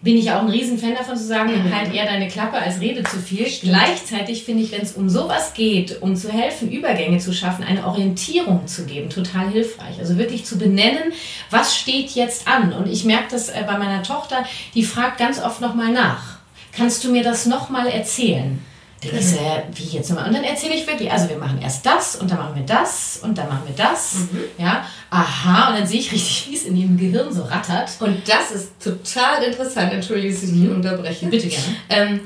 bin 0.00 0.16
ich 0.16 0.30
auch 0.30 0.42
ein 0.42 0.48
Riesenfan 0.48 0.94
davon 0.94 1.16
zu 1.16 1.24
sagen, 1.24 1.50
mhm. 1.50 1.74
halt 1.74 1.92
eher 1.92 2.04
deine 2.04 2.28
Klappe 2.28 2.56
als 2.56 2.80
Rede 2.80 3.02
zu 3.02 3.18
viel. 3.18 3.46
Stimmt. 3.48 3.72
Gleichzeitig 3.72 4.44
finde 4.44 4.62
ich, 4.62 4.70
wenn 4.70 4.82
es 4.82 4.92
um 4.92 5.08
sowas 5.08 5.54
geht, 5.54 6.00
um 6.02 6.14
zu 6.14 6.32
helfen, 6.32 6.70
Übergänge 6.70 7.18
zu 7.18 7.32
schaffen, 7.32 7.64
eine 7.64 7.84
Orientierung 7.84 8.66
zu 8.68 8.86
geben, 8.86 9.10
total 9.10 9.50
hilfreich. 9.50 9.98
Also 9.98 10.16
wirklich 10.16 10.44
zu 10.44 10.56
benennen, 10.56 11.12
was 11.50 11.76
steht 11.76 12.10
jetzt 12.12 12.46
an. 12.46 12.72
Und 12.72 12.88
ich 12.88 13.04
merke 13.04 13.26
das 13.30 13.48
äh, 13.48 13.64
bei 13.66 13.76
meiner 13.76 14.04
Tochter, 14.04 14.44
die 14.74 14.84
fragt 14.84 15.18
ganz 15.18 15.42
oft 15.42 15.60
nochmal 15.60 15.92
nach. 15.92 16.38
Kannst 16.72 17.02
du 17.02 17.10
mir 17.10 17.24
das 17.24 17.46
nochmal 17.46 17.88
erzählen? 17.88 18.60
Ja, 19.04 19.62
wie 19.72 19.84
jetzt 19.84 20.10
nochmal? 20.10 20.26
Und 20.26 20.34
dann 20.34 20.44
erzähle 20.44 20.74
ich 20.74 20.86
wirklich, 20.86 21.10
also 21.10 21.28
wir 21.28 21.38
machen 21.38 21.60
erst 21.62 21.86
das 21.86 22.16
und 22.16 22.30
dann 22.30 22.38
machen 22.38 22.56
wir 22.56 22.64
das 22.64 23.20
und 23.22 23.38
dann 23.38 23.48
machen 23.48 23.62
wir 23.66 23.74
das. 23.76 24.14
Mhm. 24.14 24.40
Ja, 24.58 24.84
aha, 25.10 25.68
und 25.68 25.78
dann 25.78 25.86
sehe 25.86 26.00
ich 26.00 26.10
richtig, 26.10 26.48
wie 26.48 26.56
es 26.56 26.64
in 26.64 26.76
ihrem 26.76 26.96
Gehirn 26.96 27.32
so 27.32 27.42
rattert. 27.42 27.90
Und 28.00 28.28
das 28.28 28.50
ist 28.50 28.72
total 28.82 29.44
interessant, 29.44 29.92
entschuldige, 29.92 30.34
dass 30.34 30.42
ich 30.42 30.50
dich 30.50 30.62
mhm. 30.62 30.76
unterbreche. 30.76 31.26
Bitte 31.26 31.48
gerne. 31.48 31.76
Ähm, 31.88 32.20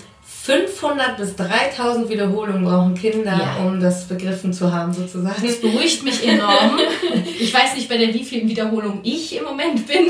500 0.44 1.16
bis 1.18 1.36
3000 1.36 2.08
Wiederholungen 2.08 2.64
brauchen 2.64 2.94
Kinder, 2.96 3.30
ja. 3.30 3.64
um 3.64 3.78
das 3.78 4.08
begriffen 4.08 4.52
zu 4.52 4.72
haben, 4.72 4.92
sozusagen. 4.92 5.40
Das 5.40 5.60
beruhigt 5.60 6.02
mich 6.02 6.26
enorm. 6.26 6.80
ich 7.38 7.54
weiß 7.54 7.76
nicht, 7.76 7.88
bei 7.88 7.96
der 7.96 8.12
wievielten 8.12 8.48
Wiederholung 8.48 8.98
ich 9.04 9.36
im 9.38 9.44
Moment 9.44 9.86
bin. 9.86 10.06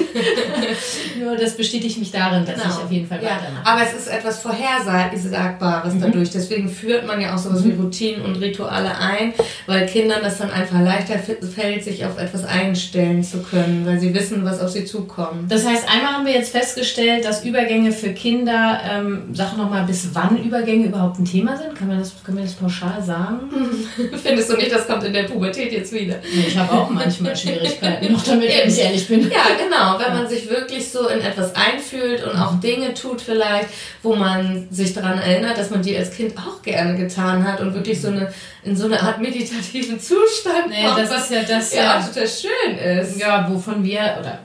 Nur 1.22 1.36
das 1.36 1.54
bestätigt 1.54 1.98
mich 1.98 2.12
darin, 2.12 2.46
dass 2.46 2.54
genau. 2.54 2.74
ich 2.74 2.82
auf 2.82 2.90
jeden 2.90 3.06
Fall 3.06 3.22
ja. 3.22 3.32
weitermache. 3.32 3.66
Aber 3.66 3.82
es 3.82 3.92
ist 3.92 4.06
etwas 4.06 4.38
Vorhersagbares 4.38 5.92
mhm. 5.92 6.00
dadurch. 6.00 6.30
Deswegen 6.30 6.70
führt 6.70 7.06
man 7.06 7.20
ja 7.20 7.34
auch 7.34 7.38
sowas 7.38 7.60
mhm. 7.60 7.68
wie 7.68 7.82
Routinen 7.82 8.22
und 8.22 8.36
Rituale 8.36 8.96
ein, 8.96 9.34
weil 9.66 9.84
Kindern 9.84 10.20
das 10.22 10.38
dann 10.38 10.50
einfach 10.50 10.80
leichter 10.80 11.18
fällt, 11.18 11.84
sich 11.84 12.06
auf 12.06 12.16
etwas 12.16 12.46
einstellen 12.46 13.22
zu 13.22 13.42
können, 13.42 13.84
weil 13.84 14.00
sie 14.00 14.14
wissen, 14.14 14.46
was 14.46 14.60
auf 14.60 14.70
sie 14.70 14.86
zukommt. 14.86 15.52
Das 15.52 15.66
heißt, 15.66 15.86
einmal 15.94 16.14
haben 16.14 16.24
wir 16.24 16.32
jetzt 16.32 16.52
festgestellt, 16.52 17.26
dass 17.26 17.44
Übergänge 17.44 17.92
für 17.92 18.14
Kinder, 18.14 18.80
ähm, 18.90 19.24
sag 19.34 19.58
nochmal, 19.58 19.84
bis 19.84 20.08
wann 20.14 20.21
wann 20.22 20.42
Übergänge 20.42 20.86
überhaupt 20.86 21.18
ein 21.18 21.24
Thema 21.24 21.56
sind? 21.56 21.74
Kann 21.74 21.88
man 21.88 21.98
das, 21.98 22.12
können 22.24 22.38
wir 22.38 22.44
das 22.44 22.54
pauschal 22.54 23.02
sagen? 23.02 23.50
Findest 24.22 24.50
du 24.50 24.56
nicht, 24.56 24.72
das 24.72 24.86
kommt 24.86 25.04
in 25.04 25.12
der 25.12 25.24
Pubertät 25.24 25.72
jetzt 25.72 25.92
wieder? 25.92 26.16
Ich 26.22 26.56
habe 26.56 26.72
auch 26.72 26.90
manchmal 26.90 27.36
Schwierigkeiten, 27.36 28.12
noch 28.12 28.22
damit, 28.24 28.48
wenn 28.48 28.68
ich 28.68 28.78
ehrlich 28.78 29.08
bin. 29.08 29.22
Ja, 29.30 29.46
genau. 29.58 29.98
Wenn 29.98 30.16
man 30.16 30.28
sich 30.28 30.48
wirklich 30.48 30.88
so 30.88 31.08
in 31.08 31.20
etwas 31.20 31.54
einfühlt 31.54 32.24
und 32.24 32.36
auch 32.36 32.58
Dinge 32.60 32.94
tut 32.94 33.20
vielleicht, 33.20 33.68
wo 34.02 34.14
man 34.14 34.68
sich 34.70 34.94
daran 34.94 35.18
erinnert, 35.18 35.58
dass 35.58 35.70
man 35.70 35.82
die 35.82 35.96
als 35.96 36.10
Kind 36.10 36.34
auch 36.36 36.62
gerne 36.62 36.96
getan 36.96 37.44
hat 37.46 37.60
und 37.60 37.74
wirklich 37.74 38.00
so 38.00 38.08
eine 38.08 38.32
in 38.64 38.76
so 38.76 38.86
eine 38.86 39.00
Art 39.02 39.20
meditativen 39.20 39.98
Zustand 39.98 40.68
nee, 40.68 40.84
kommt, 40.84 40.98
das 40.98 41.24
ist 41.24 41.30
ja 41.30 41.42
das 41.42 41.74
ja, 41.74 41.82
ja 41.82 42.06
total 42.06 42.28
schön 42.28 42.78
ist. 42.78 43.18
Ja, 43.18 43.48
wovon 43.50 43.82
wir 43.82 44.18
oder 44.20 44.38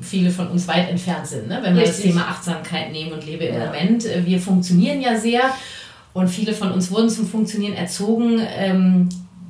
viele 0.00 0.30
von 0.30 0.48
uns 0.48 0.66
weit 0.68 0.90
entfernt 0.90 1.26
sind. 1.26 1.48
Ne? 1.48 1.60
Wenn 1.62 1.74
wir 1.74 1.82
Richtig. 1.82 1.96
das 1.96 2.04
Thema 2.04 2.28
Achtsamkeit 2.28 2.92
nehmen 2.92 3.12
und 3.12 3.24
lebe 3.24 3.44
im 3.44 3.54
ja. 3.54 3.66
Moment. 3.66 4.04
Äh, 4.04 4.24
wir 4.24 4.40
funktionieren 4.40 5.00
ja 5.00 5.16
sehr 5.16 5.42
und 6.12 6.28
viele 6.28 6.52
von 6.52 6.72
uns 6.72 6.90
wurden 6.90 7.08
zum 7.08 7.26
Funktionieren 7.26 7.74
erzogen. 7.74 8.40
Ähm, 8.56 9.08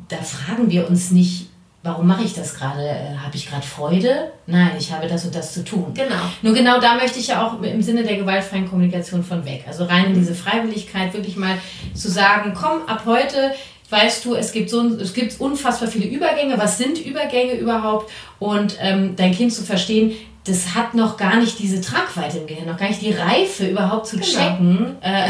da 0.08 0.16
fragen 0.16 0.70
wir 0.70 0.88
uns 0.88 1.10
nicht, 1.10 1.48
warum 1.82 2.06
mache 2.06 2.24
ich 2.24 2.34
das 2.34 2.54
gerade? 2.54 2.86
Äh, 2.86 3.16
habe 3.16 3.34
ich 3.34 3.48
gerade 3.48 3.66
Freude? 3.66 4.32
Nein, 4.46 4.72
ich 4.78 4.92
habe 4.92 5.06
das 5.06 5.24
und 5.24 5.34
das 5.34 5.54
zu 5.54 5.64
tun. 5.64 5.92
Genau. 5.94 6.16
Nur 6.42 6.54
genau 6.54 6.80
da 6.80 6.96
möchte 6.96 7.18
ich 7.18 7.28
ja 7.28 7.46
auch 7.46 7.62
im 7.62 7.82
Sinne 7.82 8.02
der 8.02 8.16
gewaltfreien 8.16 8.68
Kommunikation 8.68 9.22
von 9.22 9.44
weg. 9.44 9.64
Also 9.66 9.84
rein 9.84 10.06
in 10.06 10.14
diese 10.14 10.34
Freiwilligkeit, 10.34 11.14
wirklich 11.14 11.36
mal 11.36 11.58
zu 11.94 12.10
sagen, 12.10 12.52
komm, 12.54 12.82
ab 12.86 13.02
heute 13.06 13.52
weißt 13.90 14.24
du, 14.24 14.34
es 14.34 14.52
gibt 14.52 14.70
so 14.70 14.86
es 14.96 15.14
gibt 15.14 15.40
unfassbar 15.40 15.88
viele 15.88 16.06
Übergänge. 16.06 16.58
Was 16.58 16.78
sind 16.78 16.98
Übergänge 16.98 17.54
überhaupt? 17.54 18.10
Und 18.38 18.76
ähm, 18.80 19.16
dein 19.16 19.34
Kind 19.34 19.52
zu 19.52 19.64
verstehen, 19.64 20.12
das 20.44 20.74
hat 20.74 20.94
noch 20.94 21.16
gar 21.16 21.36
nicht 21.36 21.58
diese 21.58 21.80
Tragweite 21.80 22.38
im 22.38 22.46
Gehirn, 22.46 22.66
noch 22.66 22.78
gar 22.78 22.88
nicht 22.88 23.02
die 23.02 23.12
Reife 23.12 23.66
überhaupt 23.66 24.06
zu 24.06 24.16
genau. 24.16 24.28
checken, 24.28 24.96
äh, 25.02 25.28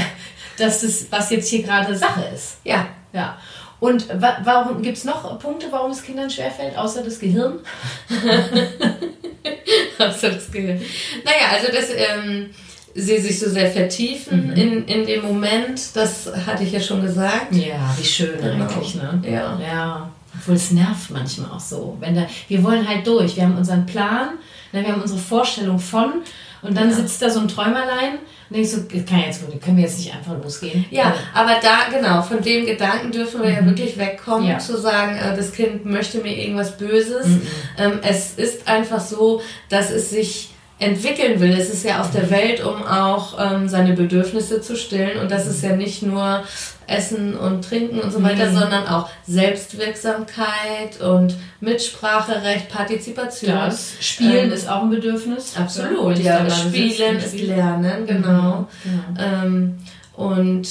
dass 0.59 0.83
das, 0.83 1.07
was 1.11 1.31
jetzt 1.31 1.49
hier 1.49 1.63
gerade 1.63 1.97
Sache 1.97 2.25
ist. 2.35 2.59
Ja. 2.65 2.87
Ja. 3.13 3.39
Und 3.81 4.09
wa 4.21 4.39
warum 4.43 4.83
gibt 4.83 4.99
es 4.99 5.05
noch 5.05 5.39
Punkte, 5.39 5.69
warum 5.71 5.93
es 5.93 6.03
Kindern 6.03 6.29
schwerfällt, 6.29 6.77
außer 6.77 7.03
das 7.03 7.21
Gehirn? 7.21 7.61
außer 9.99 10.31
das 10.31 10.51
Gehirn. 10.51 10.81
Naja, 11.25 11.53
also 11.53 11.69
das. 11.73 11.91
Ähm 11.91 12.51
sie 12.99 13.19
sich 13.19 13.39
so 13.39 13.49
sehr 13.49 13.71
vertiefen 13.71 14.49
mhm. 14.49 14.53
in, 14.53 14.85
in 14.87 15.07
dem 15.07 15.23
Moment. 15.23 15.81
Das 15.95 16.31
hatte 16.47 16.65
ich 16.65 16.73
ja 16.73 16.81
schon 16.81 17.01
gesagt. 17.01 17.55
Ja, 17.55 17.95
wie 17.97 18.05
schön 18.05 18.41
genau. 18.41 18.65
eigentlich, 18.65 18.97
ne? 18.97 19.23
Ja. 19.25 19.59
ja. 19.61 20.11
Obwohl 20.35 20.57
es 20.57 20.71
nervt 20.73 21.11
manchmal 21.11 21.51
auch 21.51 21.61
so. 21.61 21.97
Wenn 22.01 22.15
da, 22.15 22.27
wir 22.49 22.63
wollen 22.63 22.87
halt 22.87 23.07
durch. 23.07 23.37
Wir 23.37 23.45
haben 23.45 23.57
unseren 23.57 23.87
Plan, 23.87 24.31
ne, 24.73 24.83
wir 24.83 24.93
haben 24.93 25.01
unsere 25.01 25.19
Vorstellung 25.19 25.79
von 25.79 26.23
und 26.61 26.77
dann 26.77 26.91
ja. 26.91 26.97
sitzt 26.97 27.23
da 27.23 27.31
so 27.31 27.41
ein 27.41 27.49
Träumerlein 27.49 28.19
und 28.51 28.57
denkst 28.57 28.71
so, 28.71 28.81
kann 29.05 29.21
jetzt, 29.21 29.41
können 29.63 29.77
wir 29.77 29.85
jetzt 29.85 29.99
nicht 29.99 30.13
einfach 30.15 30.43
losgehen? 30.43 30.85
Ja, 30.91 31.15
aber 31.33 31.57
da, 31.63 31.97
genau, 31.97 32.23
von 32.23 32.43
dem 32.43 32.67
Gedanken 32.67 33.13
dürfen 33.13 33.43
wir 33.43 33.51
mhm. 33.51 33.57
ja 33.57 33.65
wirklich 33.67 33.97
wegkommen, 33.97 34.49
ja. 34.49 34.59
zu 34.59 34.77
sagen, 34.79 35.17
äh, 35.17 35.37
das 35.37 35.53
Kind 35.53 35.85
möchte 35.85 36.19
mir 36.19 36.37
irgendwas 36.37 36.77
Böses. 36.77 37.27
Mhm. 37.27 37.43
Ähm, 37.79 37.93
es 38.03 38.35
ist 38.35 38.67
einfach 38.67 39.01
so, 39.01 39.41
dass 39.69 39.91
es 39.91 40.11
sich 40.11 40.51
entwickeln 40.79 41.41
will. 41.41 41.53
Es 41.53 41.71
ist 41.71 41.85
ja 41.85 42.01
auf 42.01 42.13
der 42.13 42.31
Welt, 42.31 42.65
um 42.65 42.85
auch 42.85 43.37
ähm, 43.39 43.69
seine 43.69 43.95
Bedürfnisse 43.95 44.61
zu 44.61 44.77
stillen. 44.77 45.19
Und 45.19 45.31
das 45.31 45.47
ist 45.47 45.63
ja 45.63 45.75
nicht 45.75 46.03
nur 46.03 46.45
Essen 46.87 47.37
und 47.37 47.65
Trinken 47.65 47.99
und 47.99 48.13
so 48.13 48.23
weiter, 48.23 48.51
mhm. 48.51 48.59
sondern 48.59 48.87
auch 48.87 49.11
Selbstwirksamkeit 49.27 51.01
und 51.01 51.37
Mitspracherecht, 51.61 52.69
Partizipation. 52.69 53.55
Das 53.55 53.95
Spielen 54.01 54.47
ähm, 54.47 54.53
ist 54.53 54.69
auch 54.69 54.83
ein 54.83 54.91
Bedürfnis. 54.91 55.55
Absolut, 55.57 56.19
ja. 56.19 56.45
ja 56.45 56.51
Spielen 56.51 57.19
ist 57.19 57.39
Lernen, 57.41 58.07
genau. 58.07 58.69
Mhm. 58.85 59.15
genau. 59.15 59.45
Ähm, 59.45 59.79
und 60.15 60.69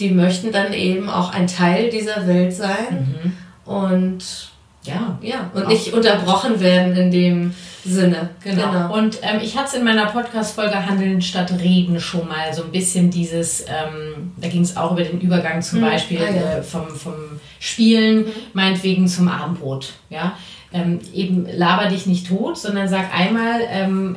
die 0.00 0.10
möchten 0.10 0.50
dann 0.50 0.72
eben 0.72 1.08
auch 1.08 1.32
ein 1.32 1.46
Teil 1.46 1.90
dieser 1.90 2.26
Welt 2.26 2.52
sein. 2.52 3.16
Mhm. 3.22 3.72
Und 3.72 4.50
ja, 4.82 5.18
ja, 5.22 5.50
und 5.54 5.68
nicht 5.68 5.92
unterbrochen 5.94 6.60
werden 6.60 6.94
in 6.96 7.10
dem 7.10 7.54
Sinne. 7.84 8.30
Genau. 8.42 8.70
genau. 8.70 8.94
Und 8.94 9.18
ähm, 9.22 9.40
ich 9.42 9.56
hatte 9.56 9.68
es 9.68 9.74
in 9.74 9.84
meiner 9.84 10.06
Podcast-Folge 10.06 10.86
Handeln 10.86 11.20
statt 11.20 11.52
Reden 11.60 12.00
schon 12.00 12.26
mal 12.28 12.52
so 12.54 12.64
ein 12.64 12.70
bisschen 12.70 13.10
dieses, 13.10 13.62
ähm, 13.62 14.32
da 14.38 14.48
ging 14.48 14.62
es 14.62 14.76
auch 14.76 14.92
über 14.92 15.02
den 15.02 15.20
Übergang 15.20 15.60
zum 15.60 15.80
mhm. 15.80 15.84
Beispiel 15.84 16.20
ah, 16.20 16.34
ja. 16.34 16.58
äh, 16.58 16.62
vom, 16.62 16.88
vom 16.88 17.14
Spielen, 17.60 18.20
mhm. 18.20 18.32
meinetwegen 18.54 19.06
zum 19.06 19.28
Abendbrot. 19.28 19.92
Ja? 20.08 20.36
Ähm, 20.72 21.00
eben 21.12 21.46
laber 21.46 21.86
dich 21.86 22.06
nicht 22.06 22.26
tot, 22.26 22.58
sondern 22.58 22.88
sag 22.88 23.14
einmal, 23.14 23.60
ähm, 23.68 24.16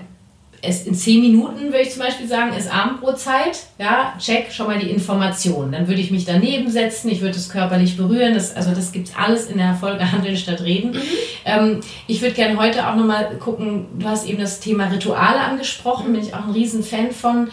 es 0.62 0.86
in 0.86 0.96
zehn 0.96 1.22
Minuten, 1.22 1.66
würde 1.68 1.82
ich 1.82 1.92
zum 1.92 2.02
Beispiel 2.02 2.28
sagen, 2.28 2.54
ist 2.54 2.74
Abendbrotzeit. 2.74 3.66
Ja, 3.78 4.14
check 4.20 4.52
schon 4.52 4.68
mal 4.68 4.80
die 4.80 4.90
Informationen. 4.90 5.72
Dann 5.72 5.88
würde 5.88 6.02
ich 6.02 6.12
mich 6.12 6.26
daneben 6.26 6.70
setzen, 6.70 7.10
ich 7.10 7.22
würde 7.22 7.38
es 7.38 7.50
körperlich 7.50 7.96
berühren. 7.96 8.34
Das, 8.34 8.56
also 8.56 8.72
das 8.72 8.92
gibt 8.92 9.10
es 9.10 9.16
alles 9.16 9.48
in 9.48 9.58
der 9.58 9.76
Folge 9.76 10.12
Handeln 10.12 10.36
statt 10.38 10.62
Reden. 10.62 10.92
Mhm. 10.92 11.02
Ähm, 11.46 11.82
ich 12.08 12.22
würde 12.22 12.34
gerne 12.34 12.58
heute 12.58 12.88
auch 12.88 12.96
nochmal 12.96 13.38
gucken, 13.40 13.86
du 14.00 14.08
hast 14.08 14.28
eben 14.28 14.40
das 14.40 14.60
Thema 14.60 14.86
Rituale 14.86 15.40
angesprochen, 15.40 16.14
bin 16.14 16.22
ich 16.22 16.34
auch 16.34 16.46
ein 16.46 16.52
riesen 16.52 16.84
Fan 16.84 17.12
von. 17.12 17.50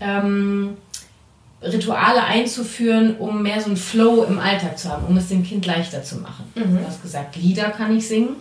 Ähm, 0.00 0.76
Rituale 1.60 2.22
einzuführen, 2.22 3.16
um 3.16 3.42
mehr 3.42 3.60
so 3.60 3.66
einen 3.66 3.76
Flow 3.76 4.22
im 4.22 4.38
Alltag 4.38 4.78
zu 4.78 4.88
haben, 4.90 5.06
um 5.06 5.16
es 5.16 5.28
dem 5.28 5.42
Kind 5.42 5.66
leichter 5.66 6.04
zu 6.04 6.18
machen. 6.18 6.44
Mhm. 6.54 6.78
Du 6.78 6.86
hast 6.86 7.02
gesagt, 7.02 7.34
Lieder 7.34 7.70
kann 7.70 7.96
ich 7.96 8.06
singen. 8.06 8.36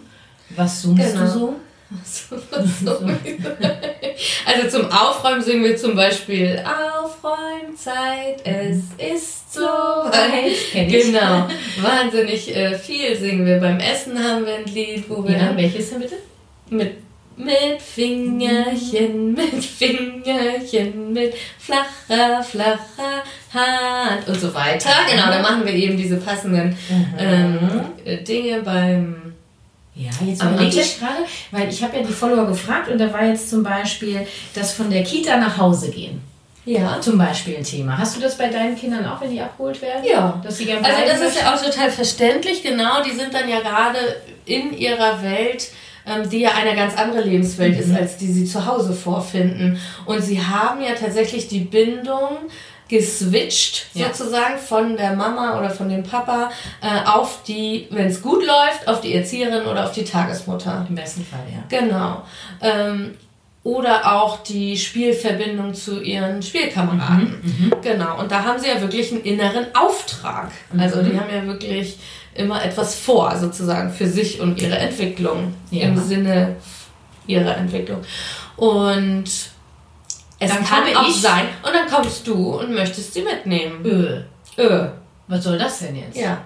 Was 0.56 0.84
suchst 0.84 1.14
genau. 1.14 1.26
du 1.26 1.28
so? 1.28 1.56
also 4.46 4.68
zum 4.70 4.92
Aufräumen 4.92 5.42
singen 5.42 5.64
wir 5.64 5.78
zum 5.78 5.96
Beispiel 5.96 6.62
Aufräumzeit, 6.66 8.42
es 8.44 8.80
ist 8.98 9.54
so 9.54 9.62
weit. 9.62 10.52
Genau, 10.74 11.48
wahnsinnig 11.82 12.54
äh, 12.56 12.78
viel 12.78 13.16
singen 13.16 13.46
wir. 13.46 13.60
Beim 13.60 13.80
Essen 13.80 14.22
haben 14.22 14.46
wir 14.46 14.56
ein 14.56 14.66
Lied, 14.66 15.10
wo 15.10 15.24
wir... 15.24 15.38
Ja, 15.38 15.56
welches 15.56 15.92
denn 15.92 16.02
bitte? 16.02 16.16
Mit 16.70 16.96
mit 17.38 17.80
Fingerchen, 17.80 19.34
mit 19.34 19.64
Fingerchen, 19.64 21.14
mit 21.14 21.36
flacher, 21.60 22.44
flacher 22.44 23.24
Hand 23.54 24.28
und 24.28 24.42
so 24.42 24.54
weiter. 24.54 24.90
Genau, 25.10 25.28
da 25.28 25.40
machen 25.42 25.64
wir 25.64 25.74
eben 25.74 25.96
diese 25.96 26.18
passenden 26.18 26.76
mhm. 26.90 27.16
ähm, 27.20 28.26
Dinge 28.28 28.62
beim 28.64 29.27
ja, 29.98 30.12
jetzt 30.26 30.44
überlege 30.44 30.80
ich 30.80 31.00
gerade, 31.00 31.26
weil 31.52 31.70
ich 31.70 31.84
habe 31.84 31.98
ja 31.98 32.04
die 32.04 32.14
Follower 32.14 32.46
gefragt 32.46 32.90
und 32.90 33.00
da 33.00 33.12
war 33.12 33.26
jetzt 33.26 33.50
zum 33.50 33.64
Beispiel 33.64 34.28
das 34.54 34.74
von 34.74 34.90
der 34.92 35.04
Kita 35.04 35.38
nach 35.38 35.58
Hause 35.58 35.90
gehen. 35.90 36.22
Ja. 36.66 37.00
Zum 37.00 37.18
Beispiel 37.18 37.56
ein 37.56 37.64
Thema. 37.64 37.98
Hast 37.98 38.18
du 38.18 38.22
das 38.22 38.38
bei 38.38 38.50
deinen 38.50 38.76
Kindern 38.76 39.06
auch, 39.06 39.22
wenn 39.22 39.32
die 39.32 39.40
abgeholt 39.40 39.82
werden? 39.82 40.04
Ja. 40.04 40.40
Dass 40.44 40.58
sie 40.58 40.66
gerne 40.66 40.86
also 40.86 41.02
das 41.08 41.22
ist 41.22 41.42
ja 41.42 41.54
auch 41.54 41.62
total 41.62 41.90
verständlich, 41.90 42.62
genau. 42.62 43.02
Die 43.02 43.16
sind 43.16 43.34
dann 43.34 43.48
ja 43.50 43.62
gerade 43.62 44.00
in 44.46 44.78
ihrer 44.78 45.24
Welt, 45.24 45.70
ähm, 46.06 46.30
die 46.30 46.40
ja 46.40 46.52
eine 46.56 46.76
ganz 46.76 46.98
andere 46.98 47.22
Lebenswelt 47.22 47.76
mhm. 47.76 47.80
ist, 47.80 47.98
als 47.98 48.18
die 48.18 48.28
sie 48.28 48.46
zu 48.46 48.66
Hause 48.66 48.94
vorfinden. 48.94 49.80
Und 50.06 50.22
sie 50.22 50.42
haben 50.42 50.82
ja 50.82 50.94
tatsächlich 50.94 51.48
die 51.48 51.62
Bindung 51.62 52.38
geswitcht 52.88 53.88
ja. 53.94 54.08
sozusagen 54.08 54.58
von 54.58 54.98
der 54.98 55.16
Mama 55.16 55.58
oder 55.60 55.70
von 55.70 55.90
dem 55.90 56.04
Papa 56.04 56.50
äh, 56.82 57.08
auf 57.08 57.44
die, 57.44 57.88
wenn 57.92 58.08
es 58.08 58.22
gut 58.22 58.46
läuft, 58.46 58.88
auf 58.88 59.02
die 59.02 59.14
Erzieherin 59.14 59.66
oder 59.66 59.86
auf 59.86 59.92
die 59.92 60.04
Tagesmutter. 60.04 60.86
Im 60.88 60.96
besten 60.96 61.26
Fall, 61.26 61.44
ja. 61.52 61.64
Genau. 61.70 62.24
Ähm, 62.62 63.16
oder 63.64 64.14
auch 64.16 64.44
die 64.44 64.78
Spielverbindung 64.78 65.74
zu 65.74 66.02
ihren 66.02 66.42
Spielkameraden. 66.42 67.42
Mhm, 67.42 67.66
mhm. 67.66 67.74
genau. 67.82 68.18
Und 68.18 68.32
da 68.32 68.46
haben 68.46 68.60
sie 68.60 68.70
ja 68.70 68.80
wirklich 68.80 69.12
einen 69.12 69.24
inneren 69.24 69.66
Auftrag. 69.76 70.52
Mhm. 70.72 70.80
Also 70.80 71.02
die 71.02 71.20
haben 71.20 71.30
ja 71.34 71.46
wirklich 71.46 71.98
immer 72.34 72.64
etwas 72.64 72.96
vor, 72.96 73.36
sozusagen, 73.38 73.92
für 73.92 74.08
sich 74.08 74.40
und 74.40 74.62
ihre 74.62 74.78
Entwicklung. 74.78 75.54
Ja. 75.70 75.88
Im 75.88 75.98
Sinne 75.98 76.56
ihrer 77.26 77.58
Entwicklung. 77.58 78.02
Und 78.56 79.26
Es 80.40 80.54
dann 80.54 80.64
kann 80.64 80.84
auch 80.96 81.10
sein. 81.10 81.48
Und 81.64 81.74
dann 81.74 81.88
kommst 81.90 82.28
du 82.28 82.60
und 82.60 82.74
möchtest 82.74 83.14
sie 83.14 83.22
mitnehmen. 83.22 83.84
Öh. 83.86 84.22
Öh. 84.62 84.88
Was 85.28 85.44
soll 85.44 85.58
das 85.58 85.80
denn 85.80 85.96
jetzt? 85.96 86.16
Ja. 86.16 86.38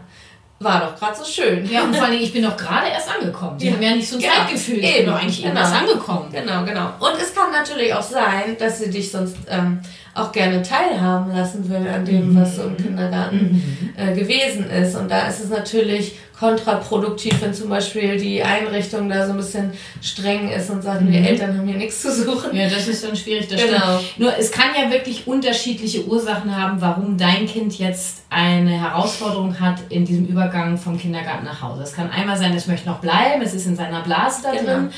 War 0.60 0.80
doch 0.80 0.96
gerade 0.96 1.18
so 1.18 1.26
schön. 1.26 1.68
Ja, 1.70 1.84
und 1.84 1.96
vor 1.96 2.06
allem, 2.06 2.22
ich 2.22 2.32
bin 2.32 2.44
doch 2.44 2.56
gerade 2.56 2.88
erst 2.88 3.10
angekommen. 3.10 3.58
Die 3.58 3.68
ja. 3.68 3.74
haben 3.74 3.82
ja 3.82 3.96
nicht 3.96 4.08
so 4.08 4.18
ein 4.18 4.22
genau. 4.22 4.34
Zeitgefühl. 4.36 4.78
Ich 4.78 4.98
bin 4.98 5.06
doch 5.08 5.20
eigentlich 5.20 5.42
genau. 5.42 5.60
erst 5.60 5.74
angekommen. 5.74 6.30
Genau, 6.32 6.64
genau. 6.64 6.86
Und 7.00 7.20
es 7.20 7.34
kann 7.34 7.52
natürlich 7.52 7.94
auch 7.94 8.04
sein, 8.04 8.56
dass 8.60 8.78
sie 8.78 8.92
dich 8.92 9.12
sonst 9.12 9.38
ähm, 9.48 9.82
auch 10.14 10.32
gerne 10.32 10.62
teilhaben 10.62 11.36
lassen 11.36 11.68
will 11.68 11.88
an 11.88 12.06
dem, 12.06 12.36
was 12.36 12.58
so 12.58 12.64
im 12.64 12.78
Kindergarten 12.78 13.38
mhm. 13.38 13.94
äh, 13.98 14.14
gewesen 14.14 14.70
ist. 14.70 14.96
Und 14.96 15.10
da 15.10 15.28
ist 15.28 15.40
es 15.40 15.50
natürlich 15.50 16.20
kontraproduktiv, 16.42 17.40
wenn 17.42 17.54
zum 17.54 17.70
Beispiel 17.70 18.18
die 18.18 18.42
Einrichtung 18.42 19.08
da 19.08 19.28
so 19.28 19.34
ein 19.34 19.38
bisschen 19.38 19.72
streng 20.02 20.50
ist 20.50 20.72
und 20.72 20.82
sagt, 20.82 21.02
mhm. 21.02 21.14
wir 21.14 21.22
Eltern 21.22 21.56
haben 21.56 21.68
hier 21.68 21.78
nichts 21.78 22.02
zu 22.02 22.12
suchen. 22.12 22.56
Ja, 22.56 22.68
das 22.68 22.88
ist 22.88 23.04
dann 23.04 23.16
schwierig. 23.16 23.48
Das 23.48 23.64
genau. 23.64 24.00
Stimmt. 24.00 24.20
Nur 24.20 24.38
es 24.40 24.52
kann 24.52 24.70
ja 24.76 24.92
wirklich 24.92 25.28
unterschiedliche 25.28 26.08
Ursachen 26.08 26.60
haben, 26.60 26.82
warum 26.82 27.16
dein 27.16 27.46
Kind 27.46 27.78
jetzt 27.78 28.24
eine 28.32 28.72
Herausforderung 28.72 29.60
hat 29.60 29.82
in 29.90 30.04
diesem 30.04 30.26
Übergang 30.26 30.80
vom 30.80 30.98
Kindergarten 30.98 31.46
nach 31.46 31.62
Hause. 31.62 31.84
Es 31.84 31.94
kann 31.94 32.10
einmal 32.10 32.38
sein, 32.38 32.56
es 32.56 32.66
möchte 32.66 32.90
noch 32.90 33.02
bleiben, 33.02 33.44
es 33.44 33.54
ist 33.54 33.68
in 33.68 33.76
seiner 33.76 34.02
Blase 34.02 34.42
da 34.42 34.52
genau. 34.52 34.64
drin. 34.64 34.90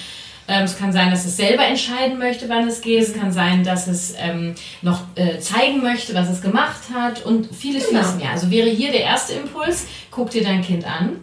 Ähm, 0.48 0.64
es 0.64 0.78
kann 0.78 0.94
sein, 0.94 1.12
dass 1.12 1.26
es 1.26 1.36
selber 1.36 1.66
entscheiden 1.66 2.20
möchte, 2.20 2.48
wann 2.48 2.70
es 2.70 2.80
geht. 2.80 3.02
Es 3.02 3.14
kann 3.14 3.34
sein, 3.34 3.66
dass 3.66 3.88
es 3.88 4.14
ähm, 4.18 4.56
noch 4.82 5.02
äh, 5.16 5.40
zeigen 5.40 5.82
möchte, 5.82 6.14
was 6.16 6.30
es 6.30 6.42
gemacht 6.42 6.84
hat 6.94 7.26
und 7.26 7.54
vieles, 7.54 7.90
genau. 7.90 8.02
vieles 8.02 8.16
mehr. 8.16 8.32
Also 8.32 8.50
wäre 8.50 8.70
hier 8.70 8.92
der 8.92 9.02
erste 9.02 9.34
Impuls, 9.34 9.88
guck 10.10 10.30
dir 10.30 10.44
dein 10.44 10.62
Kind 10.62 10.86
an. 10.86 11.18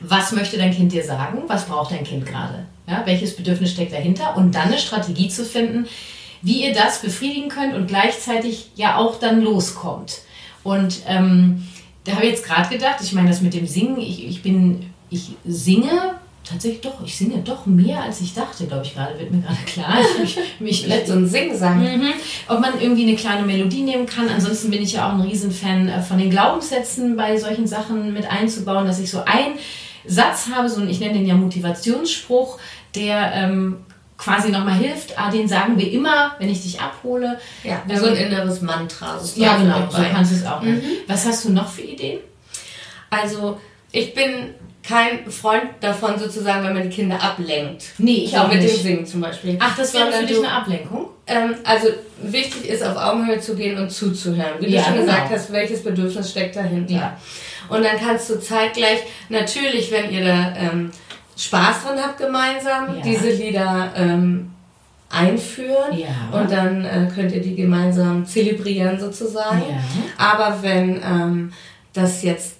Was 0.00 0.32
möchte 0.32 0.58
dein 0.58 0.74
Kind 0.74 0.92
dir 0.92 1.04
sagen? 1.04 1.42
Was 1.46 1.66
braucht 1.66 1.92
dein 1.92 2.04
Kind 2.04 2.26
gerade? 2.26 2.66
Ja, 2.86 3.02
welches 3.04 3.36
Bedürfnis 3.36 3.72
steckt 3.72 3.92
dahinter? 3.92 4.36
Und 4.36 4.54
dann 4.54 4.68
eine 4.68 4.78
Strategie 4.78 5.28
zu 5.28 5.44
finden, 5.44 5.86
wie 6.42 6.64
ihr 6.64 6.74
das 6.74 7.00
befriedigen 7.00 7.48
könnt 7.48 7.74
und 7.74 7.88
gleichzeitig 7.88 8.70
ja 8.76 8.96
auch 8.96 9.18
dann 9.18 9.40
loskommt. 9.40 10.20
Und 10.62 11.00
ähm, 11.06 11.66
da 12.04 12.12
habe 12.12 12.24
ich 12.26 12.32
jetzt 12.32 12.44
gerade 12.44 12.68
gedacht, 12.68 12.96
ich 13.02 13.12
meine 13.12 13.28
das 13.28 13.40
mit 13.40 13.54
dem 13.54 13.66
Singen, 13.66 13.98
ich, 13.98 14.26
ich 14.26 14.42
bin, 14.42 14.90
ich 15.10 15.30
singe 15.44 16.16
tatsächlich 16.48 16.80
doch, 16.80 17.04
ich 17.04 17.16
singe 17.16 17.38
doch 17.38 17.66
mehr 17.66 18.02
als 18.02 18.20
ich 18.20 18.32
dachte, 18.32 18.66
glaube 18.66 18.84
ich 18.84 18.94
gerade, 18.94 19.18
wird 19.18 19.32
mir 19.32 19.42
gerade 19.42 19.58
klar. 19.66 19.98
Ich, 20.22 20.38
mich 20.60 20.86
Let 20.86 21.06
so 21.06 21.14
ein 21.14 21.28
Singsang. 21.28 21.80
Mhm. 21.80 22.12
Ob 22.48 22.60
man 22.60 22.80
irgendwie 22.80 23.02
eine 23.02 23.16
kleine 23.16 23.44
Melodie 23.44 23.82
nehmen 23.82 24.06
kann. 24.06 24.28
Ansonsten 24.28 24.70
bin 24.70 24.82
ich 24.82 24.92
ja 24.92 25.08
auch 25.08 25.14
ein 25.14 25.20
Riesenfan 25.20 25.88
äh, 25.88 26.00
von 26.00 26.18
den 26.18 26.30
Glaubenssätzen 26.30 27.16
bei 27.16 27.36
solchen 27.36 27.66
Sachen 27.66 28.12
mit 28.12 28.30
einzubauen, 28.30 28.86
dass 28.86 29.00
ich 29.00 29.10
so 29.10 29.24
einen 29.24 29.58
Satz 30.06 30.48
habe, 30.54 30.68
so 30.68 30.80
ein, 30.80 30.88
ich 30.88 31.00
nenne 31.00 31.14
den 31.14 31.26
ja 31.26 31.34
Motivationsspruch, 31.34 32.58
der 32.94 33.32
ähm, 33.34 33.78
quasi 34.18 34.50
nochmal 34.50 34.74
hilft. 34.74 35.18
Ah, 35.18 35.30
den 35.30 35.48
sagen 35.48 35.78
wir 35.78 35.90
immer, 35.90 36.32
wenn 36.38 36.48
ich 36.48 36.62
dich 36.62 36.80
abhole. 36.80 37.38
Ja, 37.62 37.82
ähm, 37.88 37.96
so 37.98 38.06
ein 38.06 38.16
inneres 38.16 38.62
Mantra. 38.62 39.20
Ja, 39.34 39.56
genau, 39.56 39.88
so 39.90 40.02
kannst 40.10 40.32
du 40.32 40.36
es 40.36 40.46
auch. 40.46 40.62
Mhm. 40.62 40.82
Was 41.06 41.26
hast 41.26 41.44
du 41.44 41.52
noch 41.52 41.68
für 41.68 41.82
Ideen? 41.82 42.20
Also, 43.10 43.60
ich 43.92 44.14
bin 44.14 44.54
kein 44.86 45.30
Freund 45.30 45.64
davon 45.80 46.18
sozusagen, 46.18 46.64
wenn 46.64 46.74
man 46.74 46.82
die 46.84 46.94
Kinder 46.94 47.20
ablenkt. 47.20 47.86
Nee, 47.98 48.24
ich 48.24 48.30
so 48.30 48.38
auch 48.38 48.48
mit 48.48 48.62
nicht. 48.62 48.76
dem 48.76 48.82
Singen 48.82 49.06
zum 49.06 49.20
Beispiel. 49.20 49.56
Ach, 49.60 49.76
das 49.76 49.92
wäre 49.94 50.12
für 50.12 50.26
dich 50.26 50.38
eine 50.38 50.52
Ablenkung? 50.52 51.08
Ähm, 51.26 51.54
also 51.64 51.88
wichtig 52.22 52.68
ist, 52.68 52.84
auf 52.84 52.96
Augenhöhe 52.96 53.40
zu 53.40 53.56
gehen 53.56 53.78
und 53.78 53.90
zuzuhören. 53.90 54.60
Wie 54.60 54.68
ja, 54.68 54.80
du 54.80 54.86
schon 54.86 54.94
genau. 54.94 55.06
gesagt 55.06 55.30
hast, 55.30 55.52
welches 55.52 55.82
Bedürfnis 55.82 56.30
steckt 56.30 56.54
dahinter. 56.54 56.94
Ja. 56.94 57.16
Und 57.68 57.84
dann 57.84 57.98
kannst 57.98 58.30
du 58.30 58.40
zeitgleich, 58.40 59.00
natürlich, 59.28 59.90
wenn 59.90 60.10
ihr 60.10 60.24
da 60.24 60.54
ähm, 60.56 60.90
Spaß 61.36 61.84
dran 61.84 61.98
habt 61.98 62.18
gemeinsam, 62.18 62.96
ja. 62.96 63.02
diese 63.02 63.30
Lieder 63.30 63.92
ähm, 63.96 64.50
einführen 65.10 65.96
ja. 65.96 66.38
und 66.38 66.50
dann 66.50 66.84
äh, 66.84 67.08
könnt 67.14 67.32
ihr 67.32 67.40
die 67.40 67.54
gemeinsam 67.54 68.26
zelebrieren 68.26 68.98
sozusagen. 68.98 69.60
Ja. 69.60 69.78
Aber 70.18 70.62
wenn 70.62 71.00
ähm, 71.02 71.52
das 71.92 72.22
jetzt 72.22 72.56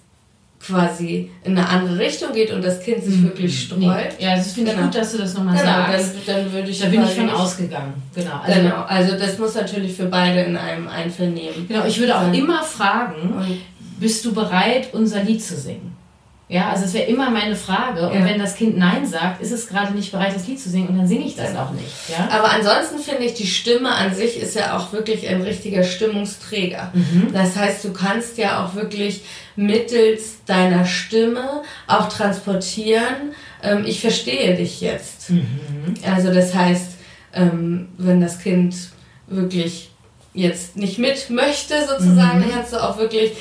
quasi 0.67 1.31
in 1.45 1.57
eine 1.57 1.69
andere 1.69 1.99
Richtung 1.99 2.33
geht 2.33 2.53
und 2.53 2.65
das 2.65 2.81
Kind 2.81 3.03
sich 3.05 3.17
mhm. 3.17 3.25
wirklich 3.25 3.63
streut. 3.63 3.81
Nee. 3.81 4.25
Ja, 4.25 4.37
das 4.37 4.53
finde 4.53 4.71
ich 4.71 4.77
genau. 4.77 4.89
gut, 4.89 4.97
dass 4.97 5.13
du 5.13 5.19
das 5.19 5.35
nochmal 5.35 5.57
genau, 5.57 5.73
sagst. 5.73 6.15
Dann, 6.27 6.37
dann 6.37 6.53
würde 6.53 6.71
ich 6.71 6.81
da 6.81 6.89
bin 6.89 7.05
ich 7.05 7.11
von 7.11 7.31
ausgegangen. 7.31 7.95
Genau. 8.15 8.41
Also, 8.43 8.61
genau. 8.61 8.83
Also 8.87 9.17
das 9.17 9.39
muss 9.39 9.55
natürlich 9.55 9.95
für 9.95 10.07
beide 10.07 10.41
in 10.41 10.57
einem 10.57 10.89
Einvernehmen. 10.89 11.69
Genau, 11.69 11.85
ich 11.87 11.99
würde 12.01 12.19
auch 12.19 12.33
immer 12.33 12.63
fragen, 12.63 13.35
bist 13.99 14.25
du 14.25 14.35
bereit, 14.35 14.93
unser 14.93 15.23
Lied 15.23 15.43
zu 15.43 15.57
singen? 15.57 15.97
Ja, 16.49 16.71
also 16.71 16.85
es 16.85 16.95
wäre 16.95 17.07
immer 17.07 17.29
meine 17.31 17.57
Frage. 17.57 18.09
Und 18.09 18.21
ja. 18.21 18.25
wenn 18.25 18.39
das 18.39 18.55
Kind 18.55 18.79
Nein 18.79 19.05
sagt, 19.05 19.43
ist 19.43 19.51
es 19.51 19.67
gerade 19.67 19.93
nicht 19.93 20.13
bereit, 20.13 20.33
das 20.33 20.47
Lied 20.47 20.61
zu 20.61 20.71
singen 20.71 20.89
und 20.89 20.97
dann 20.97 21.09
singe 21.09 21.25
ich 21.25 21.35
das 21.35 21.57
auch 21.57 21.73
nicht. 21.73 21.91
Ja? 22.09 22.29
Aber 22.31 22.53
ansonsten 22.53 23.01
finde 23.01 23.25
ich, 23.25 23.35
die 23.35 23.49
Stimme 23.49 23.91
an 23.91 24.15
sich 24.15 24.41
ist 24.41 24.55
ja 24.55 24.77
auch 24.77 24.93
wirklich 24.93 25.29
ein 25.29 25.43
richtiger 25.43 25.83
Stimmungsträger. 25.83 26.93
Mhm. 26.95 27.33
Das 27.33 27.57
heißt, 27.57 27.85
du 27.85 27.93
kannst 27.93 28.39
ja 28.39 28.65
auch 28.65 28.77
wirklich 28.77 29.23
mittels 29.57 30.45
deiner 30.47 30.85
Stimme 30.85 31.63
auch 31.89 32.09
transportieren, 32.09 33.35
ähm, 33.65 33.85
ich 33.85 34.01
verstehe 34.01 34.55
dich 34.55 34.81
jetzt. 34.81 35.31
Mhm. 35.31 35.95
Also 36.09 36.33
das 36.33 36.55
heißt, 36.55 36.93
ähm, 37.35 37.89
wenn 37.99 38.21
das 38.21 38.39
Kind 38.39 38.77
wirklich 39.27 39.91
jetzt 40.33 40.77
nicht 40.77 40.99
mit 40.99 41.29
möchte 41.31 41.75
sozusagen, 41.89 42.39
mhm. 42.39 42.43
dann 42.43 42.51
kannst 42.53 42.73
du 42.73 42.77
auch 42.77 42.99
wirklich 42.99 43.33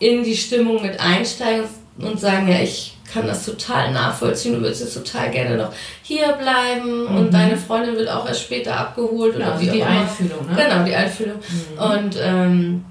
in 0.00 0.24
die 0.24 0.36
Stimmung 0.36 0.82
mit 0.82 0.98
einsteigen 0.98 1.64
und 1.98 2.18
sagen, 2.18 2.48
ja, 2.48 2.58
ich 2.60 2.96
kann 3.12 3.26
das 3.26 3.44
total 3.44 3.92
nachvollziehen, 3.92 4.54
du 4.54 4.60
würdest 4.60 4.82
jetzt 4.82 4.94
total 4.94 5.30
gerne 5.30 5.56
noch 5.56 5.72
hier 6.02 6.32
bleiben 6.32 7.04
mhm. 7.04 7.16
und 7.16 7.34
deine 7.34 7.56
Freundin 7.56 7.96
wird 7.96 8.08
auch 8.08 8.26
erst 8.26 8.42
später 8.42 8.76
abgeholt. 8.76 9.34
Genau, 9.34 9.46
oder 9.46 9.60
wie 9.60 9.68
die 9.68 9.82
Einfühlung, 9.82 10.46
ne? 10.46 10.56
Genau, 10.56 10.84
die 10.84 10.94
Einfühlung. 10.94 11.36
Mhm. 11.36 11.82
Und 11.82 12.16
ähm, 12.20 12.84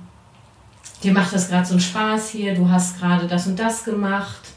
dir 1.04 1.14
macht 1.14 1.34
das 1.34 1.50
gerade 1.50 1.66
so 1.66 1.74
einen 1.74 1.82
Spaß 1.82 2.30
hier, 2.30 2.54
du 2.54 2.70
hast 2.70 3.00
gerade 3.00 3.28
das 3.28 3.48
und 3.48 3.58
das 3.58 3.84
gemacht. 3.84 4.49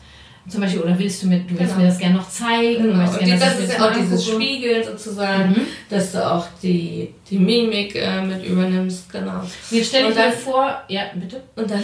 Zum 0.49 0.61
Beispiel, 0.61 0.81
oder 0.83 0.99
willst 0.99 1.23
du, 1.23 1.29
mit, 1.29 1.49
du 1.49 1.57
willst 1.57 1.75
genau. 1.75 1.83
mir 1.83 1.87
das 1.87 1.99
gerne 1.99 2.17
noch 2.17 2.29
zeigen? 2.29 2.83
Genau. 2.83 3.09
Und 3.09 3.21
die, 3.25 3.39
das, 3.39 3.61
ist 3.61 3.79
ja 3.79 3.89
auch 3.89 3.95
dieses 3.95 4.27
Spiegeln 4.27 4.83
sozusagen, 4.83 5.51
mhm. 5.51 5.67
dass 5.89 6.11
du 6.11 6.27
auch 6.27 6.47
die, 6.61 7.15
die 7.31 7.39
Mimik 7.39 7.95
äh, 7.95 8.23
mit 8.23 8.45
übernimmst, 8.45 9.11
genau. 9.13 9.43
Jetzt 9.71 9.89
stell 9.89 10.09
dir 10.09 10.15
dann 10.15 10.33
vor, 10.33 10.83
ja, 10.89 11.03
bitte. 11.15 11.43
Und 11.55 11.71
dann 11.71 11.83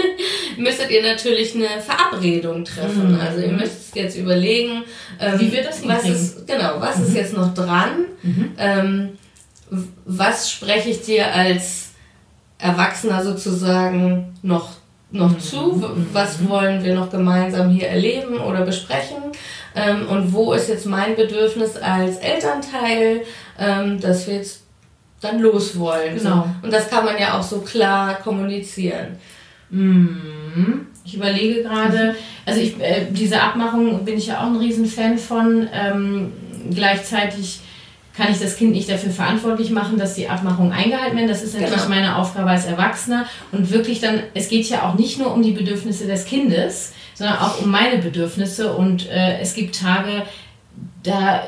müsstet 0.58 0.90
ihr 0.90 1.02
natürlich 1.02 1.54
eine 1.54 1.80
Verabredung 1.80 2.64
treffen. 2.64 3.12
Mhm. 3.12 3.20
Also 3.20 3.40
ihr 3.40 3.52
müsst 3.52 3.94
jetzt 3.94 4.16
überlegen, 4.16 4.82
ähm, 5.20 5.38
wie 5.38 5.52
wird 5.52 5.66
das 5.66 5.86
was 5.86 6.04
ist 6.04 6.46
Genau, 6.48 6.80
was 6.80 6.98
mhm. 6.98 7.04
ist 7.04 7.14
jetzt 7.14 7.34
noch 7.34 7.54
dran? 7.54 8.06
Mhm. 8.22 8.50
Ähm, 8.58 9.08
was 10.04 10.50
spreche 10.50 10.90
ich 10.90 11.02
dir 11.02 11.32
als 11.32 11.90
Erwachsener 12.58 13.24
sozusagen 13.24 14.34
noch 14.42 14.81
noch 15.12 15.38
zu, 15.38 15.82
was 16.12 16.48
wollen 16.48 16.82
wir 16.82 16.94
noch 16.94 17.10
gemeinsam 17.10 17.70
hier 17.70 17.88
erleben 17.88 18.38
oder 18.38 18.62
besprechen 18.62 19.18
ähm, 19.74 20.08
und 20.08 20.32
wo 20.32 20.52
ist 20.52 20.68
jetzt 20.68 20.86
mein 20.86 21.14
Bedürfnis 21.14 21.76
als 21.76 22.16
Elternteil, 22.16 23.22
ähm, 23.58 24.00
dass 24.00 24.26
wir 24.26 24.36
jetzt 24.36 24.62
dann 25.20 25.38
los 25.38 25.78
wollen. 25.78 26.16
Genau. 26.16 26.36
So. 26.36 26.66
Und 26.66 26.72
das 26.72 26.88
kann 26.88 27.04
man 27.04 27.18
ja 27.18 27.38
auch 27.38 27.42
so 27.42 27.60
klar 27.60 28.14
kommunizieren. 28.16 29.18
Mhm. 29.70 30.86
Ich 31.04 31.16
überlege 31.16 31.62
gerade, 31.62 32.14
also 32.46 32.60
ich, 32.60 32.80
äh, 32.80 33.06
diese 33.10 33.40
Abmachung 33.40 34.04
bin 34.04 34.16
ich 34.16 34.28
ja 34.28 34.40
auch 34.40 34.46
ein 34.46 34.56
Riesenfan 34.56 35.18
von. 35.18 35.68
Ähm, 35.72 36.32
gleichzeitig 36.70 37.60
kann 38.16 38.30
ich 38.30 38.38
das 38.38 38.56
Kind 38.56 38.72
nicht 38.72 38.90
dafür 38.90 39.10
verantwortlich 39.10 39.70
machen, 39.70 39.98
dass 39.98 40.14
die 40.14 40.28
Abmachungen 40.28 40.72
eingehalten 40.72 41.16
werden. 41.16 41.28
Das 41.28 41.42
ist 41.42 41.54
natürlich 41.54 41.74
genau. 41.76 41.88
meine 41.88 42.16
Aufgabe 42.16 42.50
als 42.50 42.66
Erwachsener. 42.66 43.26
Und 43.52 43.70
wirklich 43.70 44.00
dann, 44.00 44.22
es 44.34 44.48
geht 44.48 44.68
ja 44.68 44.88
auch 44.88 44.94
nicht 44.94 45.18
nur 45.18 45.32
um 45.32 45.42
die 45.42 45.52
Bedürfnisse 45.52 46.06
des 46.06 46.26
Kindes, 46.26 46.92
sondern 47.14 47.38
auch 47.38 47.62
um 47.62 47.70
meine 47.70 47.98
Bedürfnisse. 47.98 48.74
Und 48.74 49.08
äh, 49.08 49.38
es 49.40 49.54
gibt 49.54 49.80
Tage, 49.80 50.24
da 51.02 51.42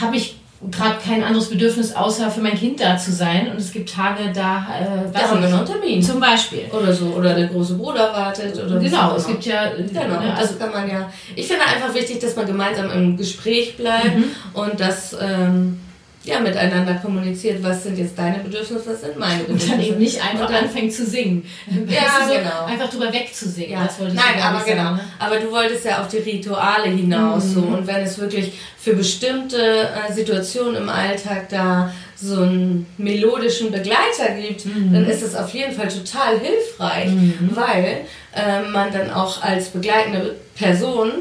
habe 0.00 0.16
ich 0.16 0.36
gerade 0.70 0.96
kein 1.02 1.24
anderes 1.24 1.48
Bedürfnis, 1.48 1.94
außer 1.96 2.30
für 2.30 2.42
mein 2.42 2.54
Kind 2.54 2.80
da 2.80 2.98
zu 2.98 3.12
sein. 3.12 3.50
Und 3.50 3.56
es 3.56 3.72
gibt 3.72 3.94
Tage, 3.94 4.30
da, 4.34 4.66
äh, 4.78 5.10
da 5.10 5.20
haben 5.20 5.40
wir 5.40 5.48
noch 5.48 5.58
einen 5.58 5.66
Termin. 5.66 6.02
Zum 6.02 6.20
Beispiel. 6.20 6.64
Oder 6.70 6.92
so. 6.92 7.06
Oder 7.06 7.32
der 7.32 7.46
große 7.46 7.74
Bruder 7.74 8.12
wartet. 8.12 8.62
Oder 8.62 8.78
genau, 8.78 9.16
es 9.16 9.26
gibt 9.26 9.46
ja. 9.46 9.70
Genau, 9.70 10.20
ne, 10.20 10.34
also 10.36 10.56
kann 10.56 10.70
man 10.70 10.86
ja. 10.86 11.10
Ich 11.34 11.46
finde 11.46 11.64
einfach 11.64 11.94
wichtig, 11.94 12.18
dass 12.20 12.36
man 12.36 12.46
gemeinsam 12.46 12.90
im 12.90 13.16
Gespräch 13.16 13.78
bleibt 13.78 14.16
mhm. 14.16 14.24
und 14.52 14.78
dass. 14.78 15.16
Ähm, 15.18 15.80
ja, 16.22 16.38
miteinander 16.38 16.94
kommuniziert, 16.96 17.62
was 17.62 17.82
sind 17.82 17.98
jetzt 17.98 18.18
deine 18.18 18.40
Bedürfnisse, 18.40 18.90
was 18.90 19.00
sind 19.00 19.18
meine 19.18 19.42
Bedürfnisse. 19.42 19.72
Und 19.72 19.80
dann 19.80 19.86
eben 19.86 19.98
nicht 19.98 20.22
einfach 20.22 20.52
anfängt 20.52 20.92
zu 20.92 21.06
singen. 21.06 21.44
Ja, 21.88 22.26
so 22.28 22.34
genau. 22.34 22.66
Einfach 22.66 22.90
drüber 22.90 23.12
wegzusingen. 23.12 23.72
Ja. 23.72 23.88
Nein, 23.98 24.42
aber 24.42 24.62
genau. 24.64 24.82
Sagen? 24.82 25.00
Aber 25.18 25.36
du 25.38 25.50
wolltest 25.50 25.84
ja 25.86 26.02
auf 26.02 26.08
die 26.08 26.18
Rituale 26.18 26.90
hinaus. 26.90 27.46
Mhm. 27.46 27.54
So. 27.54 27.60
Und 27.62 27.86
wenn 27.86 28.02
es 28.02 28.18
wirklich 28.18 28.52
für 28.78 28.94
bestimmte 28.94 29.88
äh, 29.88 30.12
Situationen 30.12 30.76
im 30.76 30.88
Alltag 30.88 31.48
da 31.48 31.92
so 32.16 32.42
einen 32.42 32.86
melodischen 32.98 33.70
Begleiter 33.70 34.34
gibt, 34.38 34.66
mhm. 34.66 34.92
dann 34.92 35.06
ist 35.06 35.22
es 35.22 35.34
auf 35.34 35.52
jeden 35.54 35.72
Fall 35.72 35.88
total 35.88 36.38
hilfreich, 36.38 37.10
mhm. 37.10 37.50
weil 37.54 38.04
äh, 38.34 38.68
man 38.70 38.92
dann 38.92 39.10
auch 39.10 39.42
als 39.42 39.70
begleitende 39.70 40.36
Person 40.54 41.12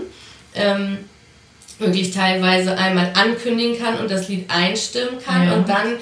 ähm, 0.56 0.98
wirklich 1.80 2.12
teilweise 2.12 2.78
einmal 2.78 3.12
ankündigen 3.16 3.80
kann 3.80 3.98
und 4.00 4.12
das 4.12 4.28
Lied 4.28 4.46
einstimmen 4.50 5.20
kann 5.26 5.48
ja. 5.48 5.56
und 5.56 5.70
dann 5.70 5.96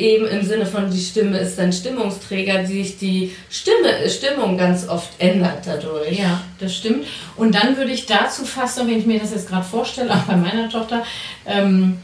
eben 0.00 0.26
im 0.26 0.42
Sinne 0.42 0.66
von 0.66 0.90
die 0.90 1.00
Stimme 1.00 1.38
ist 1.38 1.58
ein 1.60 1.72
Stimmungsträger, 1.72 2.62
die 2.62 2.82
sich 2.82 2.98
die 2.98 3.36
Stimme, 3.50 4.08
Stimmung 4.08 4.56
ganz 4.56 4.88
oft 4.88 5.10
ändert 5.18 5.66
dadurch. 5.66 6.18
Ja, 6.18 6.40
das 6.58 6.74
stimmt. 6.74 7.06
Und 7.36 7.54
dann 7.54 7.76
würde 7.76 7.92
ich 7.92 8.06
dazu 8.06 8.44
fassen, 8.44 8.88
wenn 8.88 8.98
ich 8.98 9.06
mir 9.06 9.20
das 9.20 9.32
jetzt 9.32 9.48
gerade 9.48 9.66
vorstelle, 9.66 10.12
auch 10.12 10.22
bei 10.22 10.36
meiner 10.36 10.68
Tochter, 10.70 11.04
ähm, 11.46 11.98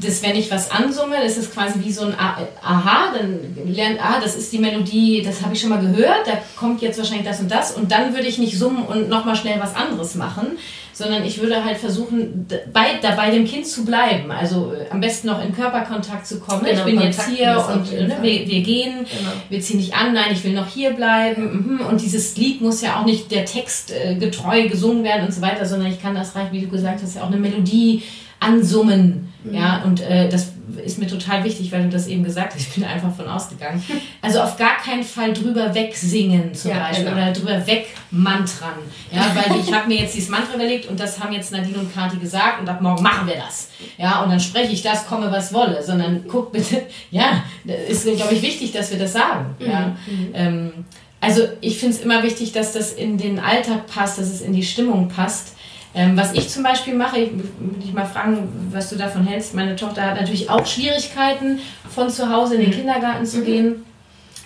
dass 0.00 0.22
wenn 0.22 0.36
ich 0.36 0.50
was 0.50 0.70
ansumme, 0.70 1.16
das 1.22 1.36
ist 1.38 1.54
quasi 1.54 1.80
wie 1.82 1.92
so 1.92 2.04
ein 2.04 2.14
Aha, 2.14 3.14
dann 3.14 3.72
lernt, 3.72 3.98
ah, 4.02 4.20
das 4.20 4.36
ist 4.36 4.52
die 4.52 4.58
Melodie, 4.58 5.22
das 5.22 5.42
habe 5.42 5.54
ich 5.54 5.60
schon 5.60 5.70
mal 5.70 5.80
gehört, 5.80 6.26
da 6.26 6.32
kommt 6.56 6.82
jetzt 6.82 6.98
wahrscheinlich 6.98 7.26
das 7.26 7.40
und 7.40 7.50
das 7.50 7.72
und 7.72 7.90
dann 7.90 8.14
würde 8.14 8.26
ich 8.26 8.38
nicht 8.38 8.58
summen 8.58 8.84
und 8.84 9.08
nochmal 9.08 9.36
schnell 9.36 9.58
was 9.58 9.74
anderes 9.74 10.14
machen, 10.14 10.58
sondern 10.92 11.24
ich 11.24 11.40
würde 11.40 11.64
halt 11.64 11.76
versuchen, 11.76 12.46
bei, 12.72 12.98
da 13.02 13.12
bei 13.12 13.30
dem 13.30 13.46
Kind 13.46 13.66
zu 13.66 13.84
bleiben, 13.84 14.30
also 14.30 14.72
äh, 14.72 14.90
am 14.90 15.00
besten 15.00 15.28
noch 15.28 15.42
in 15.42 15.54
Körperkontakt 15.54 16.26
zu 16.26 16.40
kommen. 16.40 16.64
Genau, 16.64 16.78
ich 16.78 16.84
bin 16.84 16.96
Kontakt 16.96 17.28
jetzt 17.28 17.28
hier 17.28 17.66
und 17.72 17.92
ne, 17.92 18.16
wir, 18.22 18.48
wir, 18.48 18.62
gehen, 18.62 18.98
genau. 18.98 19.30
wir 19.48 19.60
ziehen 19.60 19.78
nicht 19.78 19.94
an, 19.94 20.14
nein, 20.14 20.32
ich 20.32 20.44
will 20.44 20.52
noch 20.52 20.68
hier 20.68 20.90
bleiben 20.90 21.78
mhm. 21.80 21.86
und 21.86 22.00
dieses 22.00 22.36
Lied 22.36 22.60
muss 22.60 22.80
ja 22.82 23.00
auch 23.00 23.04
nicht 23.04 23.30
der 23.30 23.44
Text 23.44 23.92
äh, 23.92 24.14
getreu 24.14 24.68
gesungen 24.68 25.04
werden 25.04 25.26
und 25.26 25.32
so 25.32 25.40
weiter, 25.40 25.64
sondern 25.66 25.90
ich 25.90 26.00
kann 26.00 26.14
das 26.14 26.34
reich, 26.34 26.52
wie 26.52 26.60
du 26.60 26.68
gesagt 26.68 27.02
hast, 27.02 27.16
ja 27.16 27.22
auch 27.22 27.28
eine 27.28 27.38
Melodie 27.38 28.02
ansummen. 28.46 29.32
Mhm. 29.44 29.54
Ja, 29.54 29.82
und 29.84 30.00
äh, 30.00 30.28
das 30.28 30.52
ist 30.84 30.98
mir 30.98 31.06
total 31.06 31.44
wichtig, 31.44 31.70
weil 31.72 31.84
du 31.84 31.90
das 31.90 32.06
eben 32.06 32.24
gesagt 32.24 32.54
hast. 32.54 32.60
Ich 32.60 32.74
bin 32.74 32.84
einfach 32.84 33.14
von 33.14 33.28
ausgegangen. 33.28 33.82
Also 34.22 34.40
auf 34.40 34.56
gar 34.56 34.78
keinen 34.78 35.04
Fall 35.04 35.32
drüber 35.32 35.72
wegsingen 35.72 36.52
zum 36.52 36.72
ja, 36.72 36.80
Beispiel 36.80 37.04
genau. 37.04 37.16
oder 37.16 37.32
drüber 37.32 37.64
wegmantern. 37.64 38.74
Ja, 39.12 39.32
weil 39.34 39.60
ich 39.60 39.72
habe 39.72 39.86
mir 39.86 40.00
jetzt 40.00 40.16
dieses 40.16 40.28
Mantra 40.28 40.56
überlegt 40.56 40.86
und 40.86 40.98
das 40.98 41.20
haben 41.20 41.32
jetzt 41.32 41.52
Nadine 41.52 41.78
und 41.78 41.94
Kati 41.94 42.16
gesagt 42.16 42.60
und 42.60 42.68
ab 42.68 42.80
morgen 42.80 43.02
machen 43.04 43.28
wir 43.28 43.36
das. 43.36 43.68
Ja, 43.98 44.22
und 44.22 44.30
dann 44.30 44.40
spreche 44.40 44.72
ich 44.72 44.82
das, 44.82 45.06
komme 45.06 45.30
was 45.30 45.52
wolle, 45.52 45.80
sondern 45.80 46.24
guck 46.26 46.50
bitte, 46.50 46.82
ja, 47.12 47.44
ist 47.88 48.04
glaube 48.04 48.34
ich 48.34 48.42
wichtig, 48.42 48.72
dass 48.72 48.90
wir 48.90 48.98
das 48.98 49.12
sagen. 49.12 49.54
Mhm. 49.60 49.70
Ja. 49.70 49.96
Mhm. 50.06 50.30
Ähm, 50.34 50.72
also 51.20 51.42
ich 51.60 51.78
finde 51.78 51.96
es 51.96 52.02
immer 52.02 52.22
wichtig, 52.22 52.52
dass 52.52 52.72
das 52.72 52.92
in 52.92 53.16
den 53.18 53.38
Alltag 53.38 53.86
passt, 53.86 54.18
dass 54.18 54.28
es 54.28 54.40
in 54.40 54.52
die 54.52 54.64
Stimmung 54.64 55.08
passt. 55.08 55.55
Ähm, 55.96 56.14
was 56.14 56.34
ich 56.34 56.50
zum 56.50 56.62
Beispiel 56.62 56.94
mache, 56.94 57.18
ich 57.18 57.32
würde 57.32 57.80
dich 57.82 57.94
mal 57.94 58.04
fragen, 58.04 58.68
was 58.70 58.90
du 58.90 58.96
davon 58.96 59.26
hältst. 59.26 59.54
Meine 59.54 59.76
Tochter 59.76 60.02
hat 60.02 60.20
natürlich 60.20 60.50
auch 60.50 60.66
Schwierigkeiten, 60.66 61.58
von 61.88 62.10
zu 62.10 62.30
Hause 62.30 62.56
in 62.56 62.60
den 62.60 62.70
mhm. 62.70 62.74
Kindergarten 62.74 63.24
zu 63.24 63.38
mhm. 63.38 63.44
gehen. 63.44 63.84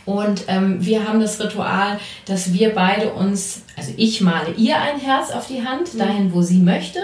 Und 0.04 0.44
ähm, 0.46 0.76
wir 0.78 1.08
haben 1.08 1.20
das 1.20 1.40
Ritual, 1.40 1.98
dass 2.24 2.52
wir 2.52 2.70
beide 2.70 3.12
uns, 3.12 3.64
also 3.76 3.92
ich 3.96 4.20
male 4.20 4.52
ihr 4.56 4.76
ein 4.76 5.00
Herz 5.00 5.32
auf 5.32 5.48
die 5.48 5.66
Hand, 5.66 5.92
mhm. 5.92 5.98
dahin, 5.98 6.32
wo 6.32 6.40
sie 6.40 6.58
möchte. 6.58 7.00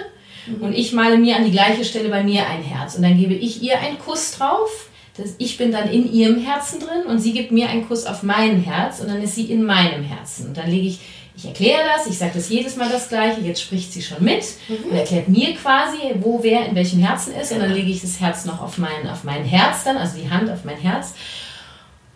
Mhm. 0.46 0.62
Und 0.62 0.74
ich 0.74 0.92
male 0.92 1.18
mir 1.18 1.35
an 1.35 1.44
die 1.44 1.50
gleiche 1.50 1.85
Stelle 1.85 2.09
bei 2.09 2.22
mir 2.22 2.46
ein 2.48 2.62
Herz. 2.62 2.94
Und 2.94 3.02
dann 3.02 3.18
gebe 3.18 3.35
ich 3.35 3.64
ihr 3.64 3.80
einen 3.80 3.98
Kuss 3.98 4.30
drauf. 4.38 4.88
Das, 5.16 5.35
ich 5.38 5.56
bin 5.56 5.72
dann 5.72 5.90
in 5.90 6.12
ihrem 6.12 6.38
Herzen 6.38 6.78
drin 6.78 7.06
und 7.09 7.18
sie 7.18 7.32
gibt 7.32 7.50
mir 7.50 7.68
einen 7.68 7.88
Kuss 7.88 8.06
auf 8.06 8.22
mein 8.22 8.61
Herz 8.61 9.00
und 9.00 9.09
dann 9.09 9.22
ist 9.22 9.35
sie 9.35 9.50
in 9.50 9.64
meinem 9.64 10.04
Herzen. 10.04 10.48
Und 10.48 10.56
dann 10.56 10.70
lege 10.70 10.87
ich 10.87 11.00
ich 11.37 11.44
erkläre 11.44 11.83
das, 11.94 12.07
ich 12.07 12.16
sage 12.16 12.33
das 12.35 12.49
jedes 12.49 12.77
Mal 12.77 12.88
das 12.88 13.09
Gleiche, 13.09 13.42
jetzt 13.42 13.61
spricht 13.61 13.92
sie 13.92 14.03
schon 14.03 14.25
mit 14.25 14.42
mhm. 14.68 14.90
und 14.90 14.96
erklärt 14.96 15.29
mir 15.29 15.55
quasi, 15.55 15.99
wo 16.20 16.42
wer 16.42 16.66
in 16.66 16.75
welchem 16.75 17.01
Herzen 17.01 17.35
ist 17.35 17.53
und 17.53 17.61
dann 17.61 17.72
lege 17.72 17.90
ich 17.90 18.01
das 18.01 18.20
Herz 18.20 18.46
noch 18.46 18.62
auf 18.62 18.79
mein, 18.79 19.09
auf 19.11 19.25
mein 19.25 19.44
Herz 19.44 19.85
dann, 19.85 19.99
also 19.99 20.18
die 20.18 20.31
Hand 20.31 20.51
auf 20.51 20.64
mein 20.64 20.79
Herz. 20.79 21.12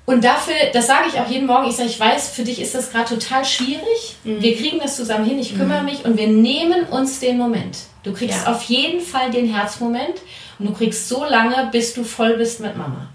Und 0.07 0.25
dafür, 0.25 0.55
das 0.73 0.87
sage 0.87 1.05
ich 1.13 1.21
auch 1.21 1.29
jeden 1.29 1.47
Morgen, 1.47 1.69
ich 1.69 1.77
sage, 1.77 1.89
ich 1.89 2.01
weiß, 2.01 2.31
für 2.31 2.43
dich 2.43 2.61
ist 2.61 2.75
das 2.75 2.91
gerade 2.91 3.11
total 3.11 3.45
schwierig. 3.45 4.17
Mhm. 4.25 4.43
Wir 4.43 4.57
kriegen 4.57 4.79
das 4.81 4.97
zusammen 4.97 5.27
hin, 5.27 5.39
ich 5.39 5.57
kümmere 5.57 5.81
mhm. 5.81 5.87
mich 5.87 6.05
und 6.05 6.17
wir 6.17 6.27
nehmen 6.27 6.85
uns 6.85 7.21
den 7.21 7.37
Moment. 7.37 7.79
Du 8.03 8.15
kriegst 8.15 8.47
ja. 8.47 8.53
auf 8.53 8.63
jeden 8.63 9.01
Fall 9.01 9.31
den 9.31 9.55
Herzmoment 9.55 10.15
und 10.59 10.67
du 10.67 10.73
kriegst 10.73 11.09
so 11.09 11.25
lange, 11.25 11.69
bis 11.71 11.93
du 11.93 12.05
voll 12.05 12.39
bist 12.39 12.61
mit 12.61 12.77
Mama. 12.77 13.11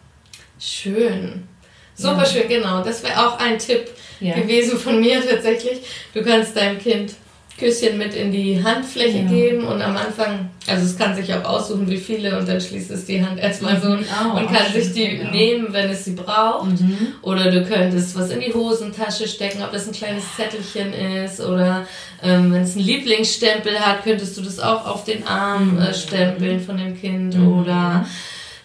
Schön. 0.59 1.47
Super 1.95 2.23
ja. 2.23 2.25
schön, 2.25 2.47
genau. 2.47 2.83
Das 2.83 3.03
wäre 3.03 3.27
auch 3.27 3.39
ein 3.39 3.57
Tipp 3.57 3.89
ja. 4.19 4.35
gewesen 4.35 4.77
von 4.77 4.99
mir 4.99 5.21
tatsächlich. 5.27 5.79
Du 6.13 6.23
kannst 6.23 6.55
deinem 6.55 6.79
Kind 6.79 7.13
Küsschen 7.57 7.97
mit 7.97 8.13
in 8.13 8.33
die 8.33 8.61
Handfläche 8.61 9.19
ja. 9.19 9.29
geben 9.29 9.63
und 9.63 9.81
am 9.81 9.95
Anfang, 9.95 10.49
also 10.67 10.85
es 10.85 10.97
kann 10.97 11.15
sich 11.15 11.33
auch 11.33 11.45
aussuchen, 11.45 11.89
wie 11.89 11.97
viele 11.97 12.37
und 12.37 12.49
dann 12.49 12.59
schließt 12.59 12.91
es 12.91 13.05
die 13.05 13.23
Hand 13.23 13.39
erstmal 13.39 13.79
so 13.81 13.91
oh, 13.91 14.37
und 14.37 14.51
kann 14.51 14.73
sich 14.73 14.91
die 14.91 15.19
ja. 15.19 15.31
nehmen, 15.31 15.67
wenn 15.71 15.89
es 15.89 16.03
sie 16.03 16.15
braucht. 16.15 16.71
Mhm. 16.71 17.13
Oder 17.21 17.51
du 17.51 17.63
könntest 17.63 18.17
was 18.17 18.29
in 18.29 18.41
die 18.41 18.53
Hosentasche 18.53 19.25
stecken, 19.27 19.63
ob 19.63 19.71
das 19.71 19.87
ein 19.87 19.93
kleines 19.93 20.23
Zettelchen 20.35 20.93
ist 20.93 21.39
oder 21.39 21.87
ähm, 22.21 22.51
wenn 22.51 22.63
es 22.63 22.75
einen 22.75 22.85
Lieblingsstempel 22.85 23.79
hat, 23.79 24.03
könntest 24.03 24.35
du 24.37 24.41
das 24.41 24.59
auch 24.59 24.85
auf 24.85 25.05
den 25.05 25.25
Arm 25.25 25.79
äh, 25.79 25.93
stempeln 25.93 26.59
von 26.59 26.75
dem 26.75 26.99
Kind 26.99 27.37
mhm. 27.37 27.59
oder 27.59 28.05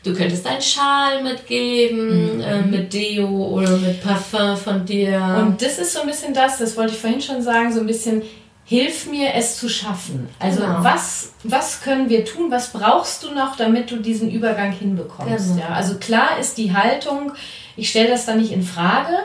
Du 0.02 0.14
könntest 0.14 0.46
einen 0.46 0.62
Schal 0.62 1.22
mitgeben, 1.22 2.36
mhm. 2.36 2.40
äh, 2.40 2.62
mit 2.62 2.92
Deo 2.92 3.28
oder 3.28 3.76
mit 3.76 4.02
Parfum 4.02 4.56
von 4.56 4.86
dir. 4.86 5.36
Und 5.38 5.60
das 5.60 5.78
ist 5.78 5.92
so 5.92 6.00
ein 6.00 6.06
bisschen 6.06 6.32
das, 6.32 6.58
das 6.58 6.76
wollte 6.76 6.92
ich 6.92 6.98
vorhin 6.98 7.20
schon 7.20 7.42
sagen, 7.42 7.72
so 7.72 7.80
ein 7.80 7.86
bisschen, 7.86 8.22
hilf 8.70 9.10
mir 9.10 9.34
es 9.34 9.58
zu 9.58 9.68
schaffen. 9.68 10.28
Also 10.38 10.60
genau. 10.60 10.84
was, 10.84 11.32
was 11.42 11.82
können 11.82 12.08
wir 12.08 12.24
tun, 12.24 12.52
was 12.52 12.68
brauchst 12.72 13.24
du 13.24 13.32
noch, 13.32 13.56
damit 13.56 13.90
du 13.90 13.96
diesen 13.96 14.30
Übergang 14.30 14.70
hinbekommst? 14.70 15.56
Genau. 15.56 15.60
Ja? 15.60 15.74
Also 15.74 15.96
klar 15.96 16.38
ist 16.38 16.56
die 16.56 16.72
Haltung, 16.72 17.32
ich 17.76 17.90
stelle 17.90 18.10
das 18.10 18.26
dann 18.26 18.38
nicht 18.38 18.52
in 18.52 18.62
Frage, 18.62 19.18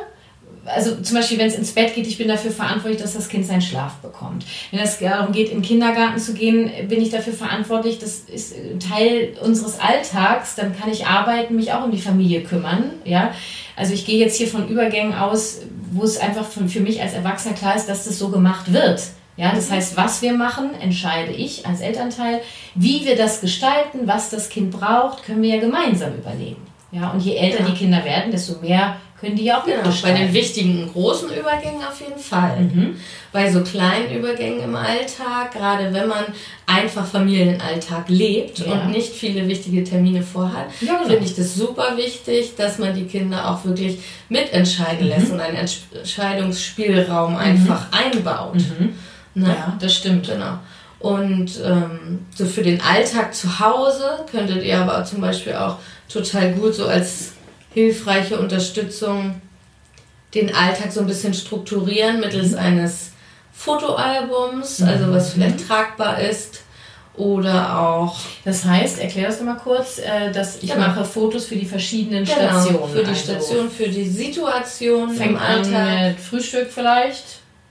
also 0.65 0.95
zum 1.01 1.17
Beispiel, 1.17 1.37
wenn 1.37 1.47
es 1.47 1.55
ins 1.55 1.71
Bett 1.71 1.93
geht, 1.93 2.07
ich 2.07 2.17
bin 2.17 2.27
dafür 2.27 2.51
verantwortlich, 2.51 3.01
dass 3.01 3.13
das 3.13 3.29
Kind 3.29 3.45
seinen 3.45 3.61
Schlaf 3.61 3.95
bekommt. 3.97 4.45
Wenn 4.71 4.79
es 4.79 4.99
darum 4.99 5.31
geht, 5.31 5.49
in 5.49 5.57
den 5.57 5.61
Kindergarten 5.61 6.19
zu 6.19 6.33
gehen, 6.33 6.69
bin 6.87 7.01
ich 7.01 7.09
dafür 7.09 7.33
verantwortlich, 7.33 7.99
das 7.99 8.21
ist 8.21 8.55
Teil 8.79 9.33
unseres 9.41 9.79
Alltags, 9.79 10.55
dann 10.55 10.77
kann 10.77 10.91
ich 10.91 11.05
arbeiten, 11.05 11.55
mich 11.55 11.71
auch 11.73 11.85
um 11.85 11.91
die 11.91 12.01
Familie 12.01 12.43
kümmern, 12.43 12.91
ja. 13.03 13.33
Also 13.75 13.93
ich 13.93 14.05
gehe 14.05 14.19
jetzt 14.19 14.37
hier 14.37 14.47
von 14.47 14.67
Übergängen 14.67 15.13
aus, 15.13 15.61
wo 15.91 16.03
es 16.03 16.17
einfach 16.17 16.45
für 16.45 16.79
mich 16.79 17.01
als 17.01 17.13
Erwachsener 17.13 17.55
klar 17.55 17.75
ist, 17.75 17.87
dass 17.87 18.05
das 18.05 18.17
so 18.17 18.29
gemacht 18.29 18.71
wird. 18.73 19.01
Ja, 19.37 19.53
das 19.53 19.69
heißt, 19.69 19.97
was 19.97 20.21
wir 20.21 20.33
machen, 20.33 20.69
entscheide 20.81 21.33
ich 21.33 21.65
als 21.65 21.81
Elternteil. 21.81 22.39
Wie 22.73 23.03
wir 23.05 23.17
das 23.17 23.41
gestalten, 23.41 24.01
was 24.05 24.29
das 24.29 24.47
Kind 24.47 24.71
braucht, 24.71 25.23
können 25.23 25.41
wir 25.41 25.55
ja 25.55 25.61
gemeinsam 25.61 26.15
überlegen. 26.15 26.61
Ja, 26.91 27.11
und 27.11 27.19
je 27.19 27.35
älter 27.35 27.63
die 27.63 27.73
Kinder 27.73 28.05
werden, 28.05 28.31
desto 28.31 28.61
mehr 28.61 28.95
können 29.19 29.37
die 29.37 29.45
ja 29.45 29.59
auch 29.59 29.65
genau, 29.65 29.89
Bei 30.01 30.11
den 30.11 30.33
wichtigen 30.33 30.91
großen 30.91 31.29
Übergängen 31.29 31.81
auf 31.83 31.99
jeden 32.01 32.19
Fall. 32.19 32.59
Mhm. 32.59 32.97
Bei 33.31 33.49
so 33.49 33.61
kleinen 33.61 34.13
Übergängen 34.13 34.61
im 34.61 34.75
Alltag, 34.75 35.53
gerade 35.53 35.93
wenn 35.93 36.07
man 36.07 36.25
einfach 36.65 37.05
Familienalltag 37.05 38.09
lebt 38.09 38.59
ja. 38.59 38.73
und 38.73 38.91
nicht 38.91 39.13
viele 39.13 39.47
wichtige 39.47 39.83
Termine 39.83 40.21
vorhat, 40.21 40.67
ja, 40.81 40.95
genau. 40.95 41.07
finde 41.07 41.25
ich 41.25 41.35
das 41.35 41.55
super 41.55 41.95
wichtig, 41.95 42.55
dass 42.57 42.77
man 42.77 42.93
die 42.93 43.05
Kinder 43.05 43.49
auch 43.49 43.63
wirklich 43.63 43.99
mitentscheiden 44.27 45.07
lässt 45.07 45.27
mhm. 45.27 45.33
und 45.35 45.39
einen 45.39 45.57
Entscheidungsspielraum 45.57 47.33
mhm. 47.33 47.39
einfach 47.39 47.87
einbaut. 47.91 48.55
Mhm. 48.55 48.95
Ne? 49.33 49.47
Ja, 49.47 49.77
das 49.79 49.95
stimmt. 49.95 50.27
Genau. 50.27 50.59
Und 50.99 51.61
ähm, 51.63 52.25
so 52.33 52.45
für 52.45 52.63
den 52.63 52.81
Alltag 52.81 53.33
zu 53.33 53.59
Hause 53.59 54.25
könntet 54.29 54.63
ihr 54.63 54.79
aber 54.79 55.03
zum 55.05 55.21
Beispiel 55.21 55.53
auch 55.53 55.77
total 56.09 56.53
gut 56.53 56.73
so 56.73 56.87
als 56.87 57.34
hilfreiche 57.75 58.39
Unterstützung 58.39 59.41
den 60.33 60.55
Alltag 60.55 60.91
so 60.91 61.01
ein 61.01 61.07
bisschen 61.07 61.33
strukturieren 61.33 62.21
mittels 62.21 62.51
mhm. 62.51 62.57
eines 62.57 63.11
Fotoalbums, 63.53 64.81
also 64.81 65.11
was 65.11 65.29
mhm. 65.29 65.33
vielleicht 65.33 65.67
tragbar 65.67 66.19
ist. 66.19 66.61
Oder 67.17 67.79
auch. 67.79 68.17
Das 68.43 68.65
heißt, 68.65 68.99
erklär 68.99 69.27
das 69.27 69.39
mal 69.39 69.55
kurz, 69.55 69.99
äh, 69.99 70.33
dass 70.33 70.61
ich 70.61 70.71
genau. 70.71 70.87
mache 70.87 71.05
Fotos 71.05 71.45
für 71.45 71.55
die 71.55 71.65
verschiedenen 71.65 72.25
genau, 72.25 72.37
Stationen. 72.37 72.91
Für 72.91 73.03
die 73.03 73.09
also 73.09 73.21
Station, 73.21 73.71
für 73.71 73.87
die 73.87 74.07
Situation 74.07 75.09
Fängt 75.11 75.31
im 75.31 75.37
Alltag. 75.37 75.73
An 75.73 76.07
mit 76.09 76.19
Frühstück 76.19 76.69
vielleicht. 76.69 77.23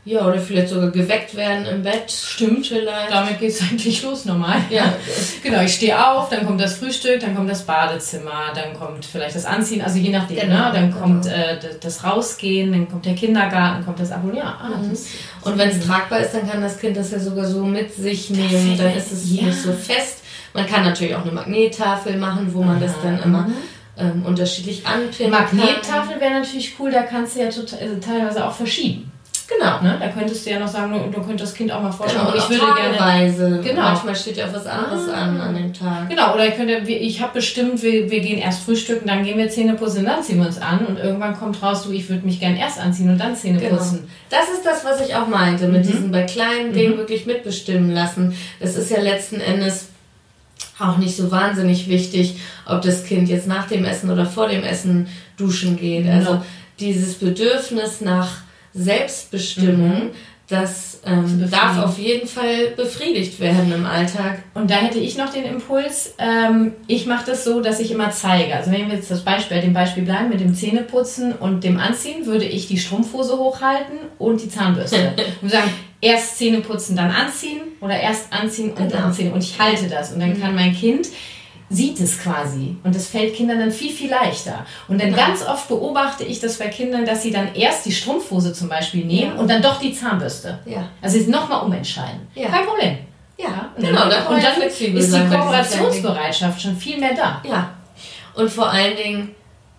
Ja, 0.07 0.27
oder 0.27 0.38
vielleicht 0.38 0.69
sogar 0.69 0.90
geweckt 0.90 1.35
werden 1.35 1.64
im 1.64 1.83
Bett. 1.83 2.11
Stimmt. 2.11 2.67
Vielleicht. 2.67 3.11
Damit 3.11 3.40
geht 3.40 3.51
es 3.51 3.62
eigentlich 3.62 4.03
los 4.03 4.27
normal. 4.27 4.61
Ja. 4.69 4.93
genau, 5.43 5.62
ich 5.62 5.73
stehe 5.73 6.07
auf, 6.07 6.29
dann 6.29 6.47
kommt 6.47 6.61
das 6.61 6.77
Frühstück, 6.77 7.21
dann 7.21 7.35
kommt 7.35 7.51
das 7.51 7.62
Badezimmer, 7.62 8.53
dann 8.55 8.75
kommt 8.79 9.07
vielleicht 9.07 9.35
das 9.35 9.47
Anziehen, 9.47 9.81
also 9.81 9.99
je 9.99 10.11
nachdem, 10.11 10.40
genau, 10.40 10.67
ne? 10.67 10.71
dann 10.75 10.90
genau. 10.90 11.01
kommt 11.01 11.27
äh, 11.27 11.59
das 11.81 12.05
Rausgehen, 12.05 12.73
dann 12.73 12.88
kommt 12.90 13.07
der 13.07 13.14
Kindergarten, 13.14 13.85
kommt 13.85 13.99
das 13.99 14.12
Abonnieren. 14.12 14.47
Ah, 14.47 14.77
mhm. 14.77 14.97
Und 15.43 15.59
wenn 15.59 15.71
es 15.71 15.87
tragbar 15.87 16.21
ist, 16.21 16.35
dann 16.35 16.51
kann 16.51 16.61
das 16.61 16.79
Kind 16.79 16.97
das 16.99 17.11
ja 17.11 17.19
sogar 17.19 17.47
so 17.47 17.64
mit 17.64 17.95
sich 17.95 18.29
nehmen, 18.29 18.77
dann 18.77 18.95
ist 18.95 19.11
es 19.11 19.35
ja. 19.35 19.45
nicht 19.45 19.62
so 19.62 19.73
fest. 19.73 20.23
Man 20.53 20.67
kann 20.67 20.85
natürlich 20.85 21.17
auch 21.17 21.23
eine 21.23 21.33
Magnettafel 21.33 22.17
machen, 22.19 22.53
wo 22.53 22.62
man 22.62 22.77
Aha. 22.77 22.85
das 22.85 22.93
dann 23.03 23.23
immer 23.23 23.49
ähm, 23.97 24.23
unterschiedlich 24.27 24.87
anpinnen 24.87 25.33
Magnettafel 25.33 26.21
wäre 26.21 26.35
natürlich 26.35 26.75
cool, 26.79 26.90
da 26.90 27.03
kannst 27.03 27.37
du 27.37 27.40
ja 27.40 27.49
total, 27.49 27.79
also 27.81 27.97
teilweise 28.01 28.47
auch 28.47 28.53
verschieben. 28.53 29.11
Genau. 29.47 29.83
Ne? 29.83 29.99
Da 30.01 30.09
könntest 30.09 30.47
du 30.47 30.51
ja 30.51 30.59
noch 30.59 30.69
sagen, 30.69 31.13
du, 31.13 31.21
könntest 31.21 31.53
das 31.53 31.55
Kind 31.55 31.71
auch 31.71 31.83
mal 31.83 31.93
vorstellen. 31.93 32.27
Genau, 32.27 32.37
ich 32.37 32.49
würde 32.49 32.97
gerne. 32.97 33.61
Genau. 33.63 33.83
Manchmal 33.83 34.17
steht 34.17 34.39
ja 34.39 34.47
auch 34.47 34.53
was 34.55 34.67
anderes 34.67 35.09
ah. 35.09 35.23
an 35.23 35.41
an 35.41 35.55
dem 35.55 35.73
Tag. 35.73 36.09
Genau, 36.09 36.35
oder 36.35 36.47
ich, 36.47 36.57
könnte, 36.57 36.73
ich 36.91 37.21
habe 37.21 37.35
bestimmt, 37.35 37.83
wir, 37.83 38.11
wir 38.11 38.21
gehen 38.21 38.39
erst 38.39 38.63
frühstücken, 38.63 39.07
dann 39.07 39.23
gehen 39.23 39.37
wir 39.37 39.51
Zähne 39.51 39.75
putzen, 39.75 40.05
dann 40.05 40.23
ziehen 40.23 40.39
wir 40.39 40.47
uns 40.47 40.61
an 40.61 40.87
und 40.87 40.99
irgendwann 40.99 41.39
kommt 41.39 41.63
raus, 41.63 41.85
du, 41.85 41.93
ich 41.93 42.09
würde 42.09 42.25
mich 42.25 42.41
gerne 42.41 42.59
erst 42.59 42.81
anziehen 42.81 43.11
und 43.11 43.19
dann 43.19 43.37
Zähne 43.37 43.59
genau. 43.59 43.77
putzen. 43.77 44.09
Das 44.31 44.49
ist 44.49 44.65
das, 44.65 44.85
was 44.85 45.07
ich 45.07 45.15
auch 45.15 45.29
meinte, 45.29 45.69
mit 45.69 45.85
mhm. 45.85 45.91
diesen 45.91 46.11
bei 46.11 46.23
kleinen 46.23 46.73
Dingen 46.73 46.95
mhm. 46.95 46.99
wirklich 46.99 47.27
mitbestimmen 47.27 47.91
lassen. 47.91 48.35
Das 48.61 48.77
ist 48.77 48.91
ja 48.91 49.01
letzten 49.01 49.41
Endes 49.41 49.89
auch 50.79 50.97
nicht 50.97 51.17
so 51.17 51.31
wahnsinnig 51.31 51.89
wichtig, 51.89 52.37
ob 52.67 52.83
das 52.83 53.05
Kind 53.05 53.29
jetzt 53.29 53.47
nach 53.47 53.69
dem 53.69 53.85
Essen 53.85 54.11
oder 54.11 54.27
vor 54.27 54.49
dem 54.49 54.65
Essen 54.65 55.09
duschen 55.37 55.77
geht. 55.77 56.09
Also 56.09 56.43
dieses 56.81 57.15
Bedürfnis 57.15 58.01
nach 58.01 58.45
Selbstbestimmung, 58.75 60.07
mhm. 60.07 60.11
das 60.49 61.01
ähm, 61.07 61.49
darf 61.51 61.79
auf 61.79 61.99
jeden 61.99 62.27
Fall 62.27 62.73
befriedigt 62.77 63.39
werden 63.41 63.73
im 63.73 63.87
Alltag. 63.87 64.43
Und 64.55 64.71
da 64.71 64.75
hätte 64.75 64.99
ich 64.99 65.17
noch 65.17 65.31
den 65.31 65.45
Impuls, 65.45 66.15
ähm, 66.19 66.73
ich 66.87 67.07
mache 67.07 67.27
das 67.27 67.45
so, 67.45 67.61
dass 67.61 67.81
ich 67.81 67.93
immer 67.93 68.11
zeige. 68.11 68.55
Also 68.55 68.73
wenn 68.73 68.89
wir 68.89 68.97
jetzt 68.97 69.11
das 69.11 69.25
Beispiel, 69.25 69.61
dem 69.61 69.73
Beispiel 69.73 70.03
bleiben 70.03 70.29
mit 70.29 70.41
dem 70.41 70.55
Zähneputzen 70.55 71.33
und 71.33 71.63
dem 71.63 71.79
Anziehen, 71.79 72.27
würde 72.27 72.45
ich 72.45 72.67
die 72.67 72.79
Strumpfhose 72.79 73.39
hochhalten 73.39 73.99
und 74.19 74.43
die 74.43 74.49
Zahnbürste. 74.49 75.15
und 75.41 75.51
sagen, 75.51 75.71
erst 76.01 76.37
Zähne 76.39 76.61
putzen, 76.61 76.97
dann 76.97 77.11
anziehen 77.11 77.61
oder 77.81 77.99
erst 77.99 78.33
anziehen 78.33 78.71
und 78.71 78.77
genau. 78.77 78.91
dann 78.91 79.03
anziehen. 79.05 79.33
Und 79.33 79.43
ich 79.43 79.59
halte 79.59 79.89
das. 79.89 80.13
Und 80.13 80.21
dann 80.21 80.31
mhm. 80.31 80.41
kann 80.41 80.55
mein 80.55 80.75
Kind 80.75 81.09
sieht 81.75 82.01
es 82.01 82.21
quasi. 82.21 82.77
Und 82.85 82.95
das 82.95 83.09
fällt 83.09 83.35
Kindern 83.35 83.59
dann 83.59 83.71
viel, 83.71 83.93
viel 83.93 84.11
leichter. 84.11 84.65
Und 84.89 85.01
dann 85.01 85.11
ja. 85.11 85.17
ganz 85.17 85.43
oft 85.43 85.69
beobachte 85.69 86.25
ich 86.25 86.41
das 86.41 86.59
bei 86.59 86.69
Kindern, 86.69 87.05
dass 87.05 87.23
sie 87.23 87.31
dann 87.31 87.55
erst 87.55 87.85
die 87.87 87.93
Strumpfhose 87.93 88.53
zum 88.53 88.69
Beispiel 88.69 89.05
nehmen 89.05 89.33
ja. 89.35 89.41
und 89.41 89.49
dann 89.49 89.63
doch 89.63 89.81
die 89.81 89.93
Zahnbürste. 89.93 90.59
Ja. 90.65 90.89
Also 91.03 91.19
sie 91.19 91.31
nochmal 91.31 91.65
umentscheiden. 91.65 92.29
Ja. 92.35 92.49
Kein 92.49 92.65
Problem. 92.65 92.99
Ja, 93.37 93.73
und 93.77 93.85
genau. 93.85 94.09
Dann, 94.09 94.27
und 94.29 94.43
dann 94.43 94.63
ist 94.63 94.81
die 94.81 94.93
Kooperationsbereitschaft 94.93 96.63
schon 96.63 96.77
viel 96.77 96.99
mehr 96.99 97.15
da. 97.15 97.43
Ja. 97.49 97.71
Und 98.35 98.51
vor 98.51 98.71
allen 98.71 98.97
Dingen 98.97 99.35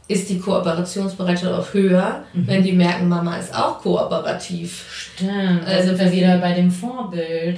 ist 0.08 0.30
die 0.30 0.40
Kooperationsbereitschaft 0.40 1.52
auch 1.52 1.74
höher, 1.74 2.24
mhm. 2.34 2.48
wenn 2.48 2.64
die 2.64 2.74
merken, 2.74 3.10
Mama 3.10 3.38
ist 3.38 3.56
auch 3.56 3.80
kooperativ. 3.82 4.86
Stimmt, 4.92 5.66
also 5.66 5.96
sind 5.96 6.00
wir 6.00 6.12
wieder 6.12 6.38
bei 6.38 6.54
dem 6.54 6.70
Vorbild. 6.72 7.58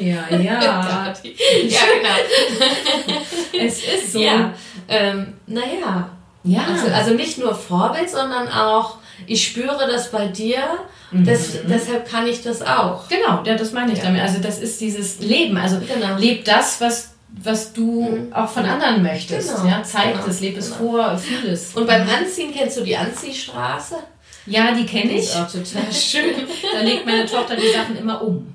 Ja, 0.00 0.24
ja. 0.30 0.38
ja, 0.38 1.14
genau. 1.94 2.14
es 3.64 3.78
ist 3.78 4.12
so. 4.12 4.20
Ja. 4.20 4.52
Ähm, 4.88 5.34
naja. 5.46 6.10
Ja. 6.44 6.60
Also, 6.72 6.92
also 6.92 7.14
nicht 7.14 7.38
nur 7.38 7.54
Vorbild, 7.54 8.10
sondern 8.10 8.48
auch, 8.48 8.96
ich 9.26 9.46
spüre 9.46 9.86
das 9.88 10.10
bei 10.10 10.26
dir, 10.26 10.58
mhm. 11.12 11.26
das, 11.26 11.58
deshalb 11.68 12.08
kann 12.08 12.26
ich 12.26 12.42
das 12.42 12.62
auch. 12.62 13.08
Genau, 13.08 13.42
ja, 13.44 13.56
das 13.56 13.72
meine 13.72 13.92
ich 13.92 13.98
ja. 13.98 14.04
damit. 14.04 14.22
Also 14.22 14.40
das 14.40 14.58
ist 14.58 14.80
dieses 14.80 15.20
Leben. 15.20 15.56
Also 15.56 15.78
genau. 15.78 16.16
lebt 16.18 16.48
das, 16.48 16.80
was 16.80 17.10
was 17.42 17.72
du 17.72 18.02
mhm. 18.02 18.32
auch 18.32 18.48
von 18.48 18.64
anderen 18.64 19.02
möchtest. 19.02 19.56
Genau. 19.56 19.68
Ja, 19.68 19.82
zeig 19.82 20.14
genau. 20.14 20.26
es, 20.26 20.40
lebe 20.40 20.58
es 20.58 20.76
genau. 20.76 20.90
vor, 20.90 21.18
fühl 21.18 21.50
es. 21.50 21.74
Und 21.74 21.86
beim 21.86 22.06
Anziehen 22.08 22.52
kennst 22.52 22.76
du 22.78 22.82
die 22.82 22.96
Anziehstraße? 22.96 23.96
Ja, 24.46 24.72
die 24.72 24.86
kenne 24.86 25.12
ich. 25.12 25.32
Das 25.32 25.54
ist 25.54 25.66
auch 25.66 25.74
total 25.74 25.92
schön. 25.92 26.34
da 26.72 26.80
legt 26.80 27.06
meine 27.06 27.26
Tochter 27.26 27.56
die 27.56 27.70
Sachen 27.70 27.96
immer 27.96 28.22
um. 28.22 28.54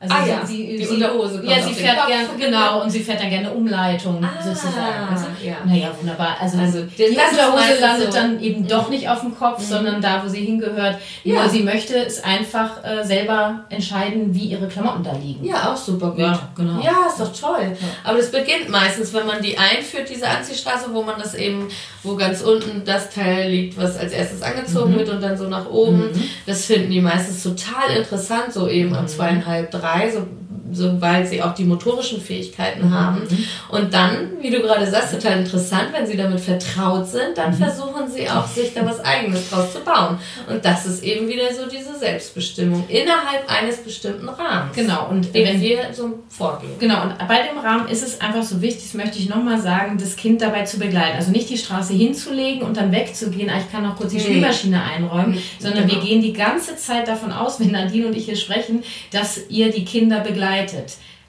Also 0.00 0.14
ah, 0.14 0.24
ja. 0.24 0.46
sie, 0.46 0.76
die 0.76 0.84
sie, 0.84 0.94
Unterhose 0.94 1.42
Ja, 1.44 1.60
sie 1.60 1.74
fährt 1.74 2.06
gerne, 2.06 2.28
genau, 2.38 2.82
und 2.82 2.90
sie 2.90 3.00
fährt 3.00 3.20
dann 3.20 3.30
gerne 3.30 3.50
Umleitung 3.50 4.24
ah, 4.24 4.40
sozusagen. 4.40 5.08
Also, 5.10 5.26
ja. 5.42 5.56
Naja, 5.64 5.90
wunderbar. 5.98 6.36
Also, 6.40 6.56
also 6.56 6.84
die 6.84 7.02
Unterhose 7.02 7.80
landet 7.80 8.12
so. 8.12 8.16
dann 8.16 8.40
eben 8.40 8.60
mhm. 8.60 8.68
doch 8.68 8.90
nicht 8.90 9.08
auf 9.08 9.22
dem 9.22 9.36
Kopf, 9.36 9.58
mhm. 9.58 9.64
sondern 9.64 10.00
da, 10.00 10.22
wo 10.24 10.28
sie 10.28 10.44
hingehört. 10.44 10.98
Ja. 11.24 11.40
Nur 11.40 11.48
sie 11.48 11.64
möchte 11.64 11.96
es 11.96 12.22
einfach 12.22 12.84
äh, 12.84 13.04
selber 13.04 13.64
entscheiden, 13.70 14.32
wie 14.32 14.44
ihre 14.44 14.68
Klamotten 14.68 15.02
da 15.02 15.16
liegen. 15.20 15.44
Ja, 15.44 15.72
auch 15.72 15.76
super 15.76 16.10
gut. 16.10 16.20
Ja, 16.20 16.48
genau. 16.54 16.80
ja 16.80 17.08
ist 17.08 17.18
doch 17.18 17.32
toll. 17.32 17.76
Ja. 17.80 17.88
Aber 18.04 18.18
das 18.18 18.30
beginnt 18.30 18.68
meistens, 18.68 19.12
wenn 19.12 19.26
man 19.26 19.42
die 19.42 19.58
einführt, 19.58 20.08
diese 20.08 20.28
Anziehstraße, 20.28 20.94
wo 20.94 21.02
man 21.02 21.18
das 21.18 21.34
eben, 21.34 21.66
wo 22.02 22.14
ganz 22.14 22.42
unten 22.42 22.84
das 22.84 23.10
Teil 23.10 23.50
liegt, 23.50 23.76
was 23.76 23.96
als 23.96 24.12
erstes 24.12 24.42
angezogen 24.42 24.92
mhm. 24.92 24.98
wird 24.98 25.08
und 25.08 25.22
dann 25.22 25.36
so 25.36 25.48
nach 25.48 25.68
oben. 25.68 26.12
Mhm. 26.12 26.22
Das 26.46 26.64
finden 26.64 26.90
die 26.90 27.00
meistens 27.00 27.42
total 27.42 27.96
interessant, 27.96 28.52
so 28.52 28.68
eben 28.68 28.94
am 28.94 29.04
mhm. 29.04 29.08
zweieinhalb, 29.08 29.70
drei 29.70 29.88
drei, 29.88 30.10
so, 30.10 30.26
sobald 30.72 31.28
sie 31.28 31.42
auch 31.42 31.54
die 31.54 31.64
motorischen 31.64 32.20
Fähigkeiten 32.20 32.88
mhm. 32.88 32.94
haben. 32.94 33.22
Und 33.68 33.92
dann, 33.92 34.32
wie 34.40 34.50
du 34.50 34.60
gerade 34.60 34.86
sagst, 34.86 35.14
total 35.14 35.38
interessant, 35.38 35.88
wenn 35.92 36.06
sie 36.06 36.16
damit 36.16 36.40
vertraut 36.40 37.06
sind, 37.06 37.36
dann 37.36 37.50
mhm. 37.50 37.56
versuchen 37.56 38.08
sie 38.08 38.28
auch, 38.28 38.46
sich 38.46 38.74
da 38.74 38.84
was 38.84 39.00
Eigenes 39.04 39.50
draus 39.50 39.72
zu 39.72 39.80
bauen. 39.80 40.18
Und 40.48 40.64
das 40.64 40.86
ist 40.86 41.02
eben 41.02 41.28
wieder 41.28 41.52
so 41.52 41.68
diese 41.68 41.98
Selbstbestimmung 41.98 42.84
innerhalb 42.88 43.48
eines 43.48 43.78
bestimmten 43.78 44.28
Rahmens. 44.28 44.74
Genau, 44.74 45.08
und 45.08 45.32
wenn 45.34 45.60
wir 45.60 45.92
so 45.92 46.20
vorgehen. 46.28 46.72
Genau, 46.78 47.02
und 47.02 47.18
bei 47.26 47.42
dem 47.42 47.58
Rahmen 47.58 47.88
ist 47.88 48.02
es 48.02 48.20
einfach 48.20 48.42
so 48.42 48.60
wichtig, 48.60 48.84
das 48.84 48.94
möchte 48.94 49.18
ich 49.18 49.28
nochmal 49.28 49.60
sagen, 49.60 49.98
das 49.98 50.16
Kind 50.16 50.42
dabei 50.42 50.64
zu 50.64 50.78
begleiten. 50.78 51.16
Also 51.16 51.30
nicht 51.30 51.50
die 51.50 51.58
Straße 51.58 51.92
hinzulegen 51.92 52.62
und 52.62 52.76
dann 52.76 52.92
wegzugehen, 52.92 53.50
ah, 53.50 53.58
ich 53.58 53.70
kann 53.70 53.82
noch 53.82 53.96
kurz 53.96 54.12
die 54.12 54.20
Spülmaschine 54.20 54.82
einräumen, 54.82 55.38
sondern 55.58 55.86
genau. 55.86 56.00
wir 56.00 56.08
gehen 56.08 56.22
die 56.22 56.32
ganze 56.32 56.76
Zeit 56.76 57.08
davon 57.08 57.32
aus, 57.32 57.60
wenn 57.60 57.70
Nadine 57.70 58.06
und 58.06 58.16
ich 58.16 58.26
hier 58.26 58.36
sprechen, 58.36 58.82
dass 59.10 59.40
ihr 59.48 59.70
die 59.70 59.84
Kinder 59.84 60.20
begleitet. 60.20 60.57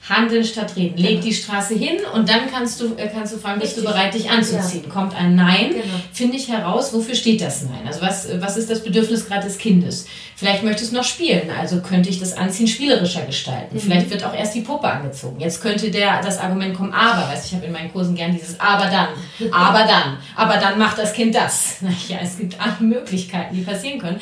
Handeln 0.07 0.43
statt 0.43 0.75
reden. 0.75 0.97
Leg 0.97 1.09
genau. 1.09 1.23
die 1.23 1.33
Straße 1.33 1.75
hin 1.75 1.97
und 2.13 2.29
dann 2.29 2.49
kannst 2.51 2.79
du, 2.79 2.95
äh, 2.95 3.09
kannst 3.13 3.33
du 3.33 3.37
fragen, 3.37 3.59
bist 3.59 3.77
du 3.77 3.83
bereit, 3.83 4.13
dich 4.13 4.29
anzuziehen? 4.29 4.85
Ja. 4.85 4.89
Kommt 4.89 5.13
ein 5.13 5.35
Nein, 5.35 5.69
genau. 5.71 5.83
finde 6.13 6.37
ich 6.37 6.47
heraus, 6.47 6.93
wofür 6.93 7.13
steht 7.13 7.41
das 7.41 7.63
Nein? 7.63 7.85
Also 7.85 8.01
was, 8.01 8.27
was 8.39 8.57
ist 8.57 8.71
das 8.71 8.83
Bedürfnis 8.83 9.27
gerade 9.27 9.45
des 9.45 9.57
Kindes? 9.57 10.07
Vielleicht 10.35 10.63
möchtest 10.63 10.93
du 10.93 10.95
noch 10.95 11.03
spielen, 11.03 11.51
also 11.51 11.81
könnte 11.81 12.09
ich 12.09 12.19
das 12.19 12.35
Anziehen 12.35 12.67
spielerischer 12.67 13.21
gestalten. 13.25 13.75
Mhm. 13.75 13.79
Vielleicht 13.81 14.09
wird 14.09 14.23
auch 14.23 14.33
erst 14.33 14.55
die 14.55 14.61
Puppe 14.61 14.87
angezogen. 14.87 15.39
Jetzt 15.39 15.61
könnte 15.61 15.91
der, 15.91 16.21
das 16.21 16.39
Argument 16.39 16.75
kommen, 16.75 16.93
aber, 16.93 17.31
weißt 17.31 17.47
ich 17.47 17.53
habe 17.55 17.65
in 17.65 17.73
meinen 17.73 17.91
Kursen 17.91 18.15
gern 18.15 18.31
dieses 18.31 18.59
aber 18.59 18.85
dann, 18.85 19.09
aber 19.51 19.85
dann, 19.85 20.17
aber 20.35 20.57
dann 20.57 20.79
macht 20.79 20.97
das 20.97 21.13
Kind 21.13 21.35
das. 21.35 21.75
Ja, 22.07 22.17
es 22.23 22.37
gibt 22.37 22.59
andere 22.59 22.83
Möglichkeiten, 22.83 23.55
die 23.55 23.61
passieren 23.61 23.99
können 23.99 24.19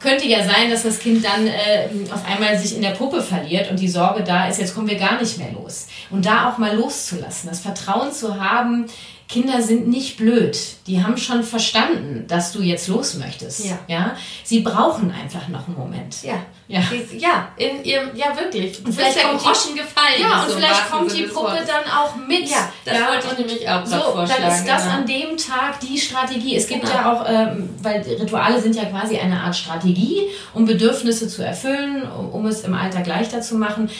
könnte 0.00 0.26
ja 0.26 0.42
sein, 0.42 0.70
dass 0.70 0.82
das 0.82 0.98
Kind 0.98 1.24
dann 1.24 1.46
äh, 1.46 1.88
auf 2.12 2.24
einmal 2.24 2.58
sich 2.58 2.74
in 2.74 2.82
der 2.82 2.90
Puppe 2.90 3.22
verliert 3.22 3.70
und 3.70 3.78
die 3.78 3.88
Sorge 3.88 4.24
da 4.24 4.48
ist, 4.48 4.58
jetzt 4.58 4.74
kommen 4.74 4.88
wir 4.88 4.98
gar 4.98 5.20
nicht 5.20 5.38
mehr 5.38 5.52
los. 5.52 5.86
Und 6.10 6.26
da 6.26 6.48
auch 6.48 6.58
mal 6.58 6.74
loszulassen, 6.74 7.48
das 7.48 7.60
Vertrauen 7.60 8.10
zu 8.10 8.42
haben, 8.42 8.86
Kinder 9.30 9.62
sind 9.62 9.86
nicht 9.86 10.16
blöd. 10.16 10.58
Die 10.88 11.04
haben 11.04 11.16
schon 11.16 11.44
verstanden, 11.44 12.24
dass 12.26 12.50
du 12.50 12.62
jetzt 12.62 12.88
los 12.88 13.14
möchtest. 13.14 13.64
Ja. 13.64 13.78
ja? 13.86 14.16
Sie 14.42 14.58
brauchen 14.58 15.12
einfach 15.12 15.46
noch 15.46 15.68
einen 15.68 15.76
Moment. 15.76 16.22
Ja. 16.24 16.34
Ja. 16.66 16.80
ja, 17.16 17.48
in 17.56 17.84
ihrem, 17.84 18.14
ja 18.14 18.26
wirklich. 18.36 18.84
Und 18.84 18.92
vielleicht 18.92 19.22
kommt 19.22 19.40
Groschen 19.40 19.74
gefallen. 19.74 20.20
Ja, 20.20 20.42
und 20.42 20.50
so 20.50 20.56
vielleicht 20.56 20.90
kommt 20.90 21.16
die 21.16 21.22
Puppe 21.24 21.58
dann 21.66 21.84
auch 21.92 22.14
mit. 22.14 22.48
Ja, 22.48 22.72
das 22.84 22.94
ja, 22.94 23.08
wollte 23.08 23.26
ich 23.30 23.38
nämlich 23.38 23.68
auch 23.68 23.86
so, 23.86 23.96
vorschlagen. 23.96 24.42
Dann 24.42 24.52
ist 24.52 24.68
das 24.68 24.82
genau. 24.82 24.94
an 24.96 25.06
dem 25.06 25.36
Tag 25.36 25.80
die 25.80 25.98
Strategie. 25.98 26.56
Es 26.56 26.68
gibt 26.68 26.82
genau. 26.82 26.94
ja 26.94 27.12
auch, 27.12 27.24
ähm, 27.28 27.70
weil 27.82 28.02
Rituale 28.02 28.60
sind 28.60 28.76
ja 28.76 28.84
quasi 28.84 29.16
eine 29.16 29.40
Art 29.40 29.56
Strategie, 29.56 30.28
um 30.54 30.64
Bedürfnisse 30.64 31.26
zu 31.26 31.44
erfüllen, 31.44 32.02
um, 32.02 32.30
um 32.30 32.46
es 32.46 32.62
im 32.62 32.74
Alltag 32.74 33.06
leichter 33.06 33.40
zu 33.40 33.56
machen. 33.56 33.90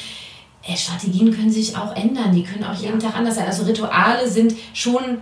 Äh, 0.62 0.76
Strategien 0.76 1.34
können 1.34 1.50
sich 1.50 1.76
auch 1.76 1.94
ändern, 1.96 2.34
die 2.34 2.42
können 2.42 2.64
auch 2.64 2.74
jeden 2.74 3.00
ja. 3.00 3.08
Tag 3.08 3.18
anders 3.18 3.36
sein. 3.36 3.46
Also 3.46 3.64
Rituale 3.64 4.28
sind 4.28 4.54
schon, 4.74 5.18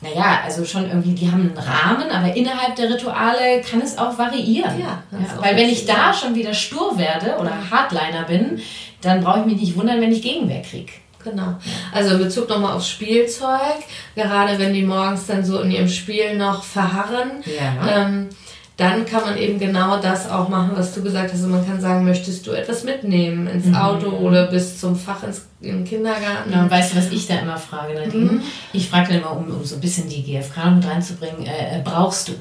naja, 0.00 0.40
also 0.44 0.64
schon 0.64 0.86
irgendwie, 0.86 1.12
die 1.12 1.30
haben 1.30 1.40
einen 1.40 1.58
Rahmen, 1.58 2.10
aber 2.10 2.34
innerhalb 2.36 2.76
der 2.76 2.90
Rituale 2.90 3.60
kann 3.68 3.80
es 3.80 3.98
auch 3.98 4.16
variieren. 4.16 4.78
Ja, 4.78 5.02
ja 5.10 5.18
weil 5.40 5.56
wenn 5.56 5.68
ich 5.68 5.86
da 5.86 6.12
schon 6.12 6.34
wieder 6.34 6.54
stur 6.54 6.96
werde 6.98 7.36
oder 7.40 7.52
Hardliner 7.70 8.24
bin, 8.24 8.60
dann 9.00 9.22
brauche 9.22 9.40
ich 9.40 9.46
mich 9.46 9.60
nicht 9.60 9.76
wundern, 9.76 10.00
wenn 10.00 10.12
ich 10.12 10.22
Gegenwehr 10.22 10.62
kriege. 10.62 10.92
Genau. 11.24 11.56
Also 11.92 12.14
in 12.14 12.22
Bezug 12.22 12.48
nochmal 12.48 12.76
aufs 12.76 12.88
Spielzeug, 12.88 13.82
gerade 14.14 14.58
wenn 14.60 14.72
die 14.72 14.82
morgens 14.82 15.26
dann 15.26 15.44
so 15.44 15.60
in 15.60 15.72
ihrem 15.72 15.88
Spiel 15.88 16.36
noch 16.36 16.62
verharren. 16.62 17.42
Ja. 17.44 18.06
Ähm, 18.06 18.28
dann 18.76 19.06
kann 19.06 19.22
man 19.22 19.38
eben 19.38 19.58
genau 19.58 19.98
das 20.00 20.28
auch 20.28 20.50
machen, 20.50 20.72
was 20.74 20.94
du 20.94 21.02
gesagt 21.02 21.32
hast. 21.32 21.40
Also 21.40 21.48
man 21.48 21.66
kann 21.66 21.80
sagen, 21.80 22.04
möchtest 22.04 22.46
du 22.46 22.52
etwas 22.52 22.84
mitnehmen 22.84 23.46
ins 23.46 23.66
mhm. 23.66 23.74
Auto 23.74 24.08
oder 24.10 24.48
bis 24.48 24.78
zum 24.78 24.94
Fach 24.94 25.22
ins, 25.22 25.46
im 25.62 25.84
Kindergarten? 25.84 26.52
Ja, 26.52 26.62
und 26.62 26.70
weißt 26.70 26.92
du, 26.92 26.98
was 26.98 27.10
ich 27.10 27.26
da 27.26 27.38
immer 27.38 27.56
frage, 27.56 27.94
Nadine? 27.94 28.32
Mhm. 28.32 28.42
Ich 28.74 28.90
frage 28.90 29.08
dann 29.08 29.22
immer, 29.22 29.32
um, 29.32 29.48
um 29.48 29.64
so 29.64 29.76
ein 29.76 29.80
bisschen 29.80 30.10
die 30.10 30.22
GfK 30.22 30.70
mit 30.72 30.86
reinzubringen, 30.86 31.46
äh, 31.46 31.78
äh, 31.78 31.82
brauchst 31.82 32.28
du? 32.28 32.32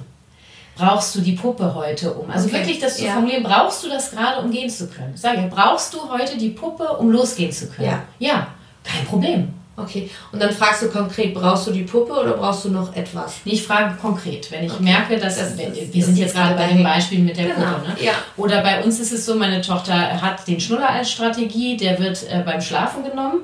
Brauchst 0.77 1.15
du 1.15 1.21
die 1.21 1.31
Puppe 1.31 1.73
heute 1.73 2.13
um? 2.13 2.29
Also 2.29 2.47
okay. 2.47 2.57
wirklich 2.57 2.79
das 2.79 2.97
zu 2.97 3.05
ja. 3.05 3.13
formulieren, 3.13 3.43
brauchst 3.43 3.81
du 3.85 3.87
das 3.87 4.11
gerade, 4.11 4.41
um 4.41 4.51
gehen 4.51 4.69
zu 4.69 4.87
können? 4.87 5.15
Sag 5.15 5.37
ich, 5.37 5.49
brauchst 5.49 5.93
du 5.93 6.09
heute 6.11 6.37
die 6.37 6.49
Puppe, 6.49 6.97
um 6.97 7.11
losgehen 7.11 7.53
zu 7.53 7.67
können? 7.67 7.87
Ja. 7.87 8.03
Ja, 8.19 8.47
kein 8.83 9.05
Problem. 9.05 9.53
Okay, 9.77 10.09
und 10.31 10.41
dann 10.41 10.51
fragst 10.51 10.83
du 10.83 10.89
konkret, 10.89 11.33
brauchst 11.33 11.67
du 11.67 11.71
die 11.71 11.83
Puppe 11.83 12.13
oder 12.13 12.31
brauchst 12.31 12.63
du 12.63 12.69
noch 12.69 12.95
etwas? 12.95 13.41
Nee, 13.43 13.53
ich 13.53 13.63
frage 13.63 13.95
konkret, 14.01 14.49
wenn 14.49 14.63
ich 14.63 14.71
okay. 14.71 14.83
merke, 14.83 15.17
dass 15.17 15.37
das, 15.37 15.57
wir 15.57 15.69
das 15.69 16.05
sind 16.05 16.17
jetzt 16.17 16.33
gerade 16.33 16.55
bei 16.55 16.67
dem 16.67 16.81
Beispiel 16.81 17.19
mit 17.19 17.35
der 17.35 17.47
genau. 17.47 17.73
Puppe. 17.73 17.87
Ne? 17.89 17.95
Ja. 18.05 18.13
Oder 18.37 18.61
bei 18.61 18.81
uns 18.81 19.01
ist 19.01 19.11
es 19.11 19.25
so, 19.25 19.35
meine 19.35 19.59
Tochter 19.59 20.21
hat 20.21 20.47
den 20.47 20.61
Schnuller 20.61 20.89
als 20.89 21.11
Strategie, 21.11 21.75
der 21.75 21.99
wird 21.99 22.23
äh, 22.29 22.41
beim 22.45 22.61
Schlafen 22.61 23.03
genommen. 23.03 23.41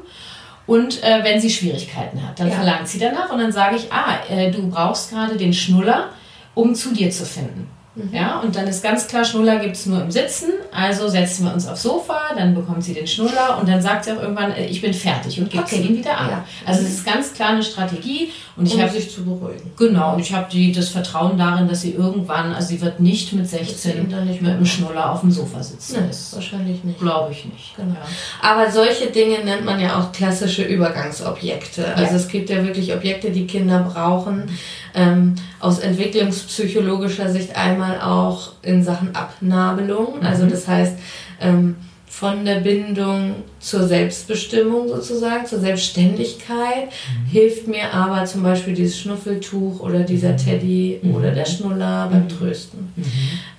Und 0.67 1.03
äh, 1.03 1.21
wenn 1.23 1.41
sie 1.41 1.49
Schwierigkeiten 1.49 2.25
hat, 2.25 2.39
dann 2.39 2.47
ja. 2.47 2.55
verlangt 2.55 2.87
sie 2.87 2.99
danach 2.99 3.29
und 3.29 3.39
dann 3.39 3.51
sage 3.51 3.75
ich, 3.75 3.91
ah, 3.91 4.19
äh, 4.29 4.51
du 4.51 4.69
brauchst 4.69 5.09
gerade 5.09 5.35
den 5.35 5.53
Schnuller, 5.53 6.09
um 6.53 6.75
zu 6.75 6.93
dir 6.93 7.11
zu 7.11 7.25
finden. 7.25 7.67
Mhm. 7.93 8.13
Ja, 8.13 8.39
und 8.39 8.55
dann 8.55 8.67
ist 8.67 8.81
ganz 8.81 9.07
klar, 9.07 9.25
Schnuller 9.25 9.59
gibt 9.59 9.75
es 9.75 9.85
nur 9.85 10.01
im 10.01 10.11
Sitzen, 10.11 10.49
also 10.71 11.09
setzen 11.09 11.45
wir 11.45 11.53
uns 11.53 11.67
aufs 11.67 11.83
Sofa, 11.83 12.33
dann 12.37 12.55
bekommt 12.55 12.83
sie 12.85 12.93
den 12.93 13.05
Schnuller 13.05 13.57
und 13.59 13.67
dann 13.67 13.81
sagt 13.81 14.05
sie 14.05 14.13
auch 14.13 14.21
irgendwann, 14.21 14.53
äh, 14.53 14.67
ich 14.67 14.81
bin 14.81 14.93
fertig 14.93 15.39
und 15.41 15.49
gibt 15.49 15.63
okay. 15.63 15.81
ihn 15.81 15.97
wieder 15.97 16.17
ab. 16.17 16.29
Ja. 16.29 16.45
Also 16.65 16.83
es 16.83 16.89
ist 16.89 17.05
ganz 17.05 17.33
klar 17.33 17.49
eine 17.49 17.63
Strategie 17.63 18.31
und 18.55 18.65
ich 18.65 18.75
um 18.75 18.81
habe 18.81 18.91
sich 18.91 19.11
zu 19.11 19.25
beruhigen. 19.25 19.71
Genau, 19.77 20.13
und 20.13 20.21
ich 20.21 20.33
habe 20.33 20.47
das 20.73 20.87
Vertrauen 20.87 21.37
darin, 21.37 21.67
dass 21.67 21.81
sie 21.81 21.91
irgendwann, 21.91 22.53
also 22.53 22.69
sie 22.69 22.79
wird 22.79 23.01
nicht 23.01 23.33
mit 23.33 23.49
16 23.49 24.07
nicht 24.25 24.41
mit 24.41 24.53
dem 24.53 24.65
Schnuller 24.65 25.11
auf 25.11 25.19
dem 25.19 25.31
Sofa 25.31 25.61
sitzen. 25.61 25.97
Nee, 25.99 26.07
das 26.07 26.33
wahrscheinlich 26.33 26.81
nicht. 26.85 26.99
Glaube 26.99 27.33
ich 27.33 27.43
nicht. 27.43 27.75
Genau. 27.75 27.95
Ja. 27.95 28.49
Aber 28.49 28.71
solche 28.71 29.07
Dinge 29.07 29.43
nennt 29.43 29.65
man 29.65 29.81
ja 29.81 29.99
auch 29.99 30.13
klassische 30.13 30.63
Übergangsobjekte. 30.63 31.93
Also 31.95 32.11
ja. 32.11 32.17
es 32.17 32.27
gibt 32.29 32.49
ja 32.49 32.63
wirklich 32.63 32.93
Objekte, 32.93 33.31
die 33.31 33.47
Kinder 33.47 33.79
brauchen. 33.79 34.49
Ähm, 34.93 35.35
aus 35.59 35.79
entwicklungspsychologischer 35.79 37.31
Sicht 37.31 37.55
einmal 37.55 38.01
auch 38.01 38.53
in 38.61 38.83
Sachen 38.83 39.15
Abnabelung. 39.15 40.19
Mhm. 40.19 40.25
Also 40.25 40.45
das 40.47 40.67
heißt, 40.67 40.97
ähm, 41.39 41.75
von 42.11 42.43
der 42.43 42.59
Bindung 42.59 43.35
zur 43.61 43.87
Selbstbestimmung 43.87 44.89
sozusagen, 44.89 45.45
zur 45.45 45.59
Selbstständigkeit, 45.59 46.87
mhm. 46.87 47.25
hilft 47.31 47.67
mir 47.67 47.93
aber 47.93 48.25
zum 48.25 48.43
Beispiel 48.43 48.73
dieses 48.73 48.99
Schnuffeltuch 48.99 49.79
oder 49.79 50.01
dieser 50.01 50.33
mhm. 50.33 50.37
Teddy 50.37 50.99
mhm. 51.01 51.15
oder 51.15 51.31
der 51.31 51.45
Schnuller 51.45 52.09
beim. 52.11 52.27
Trösten. 52.27 52.91
Mhm. 52.95 53.05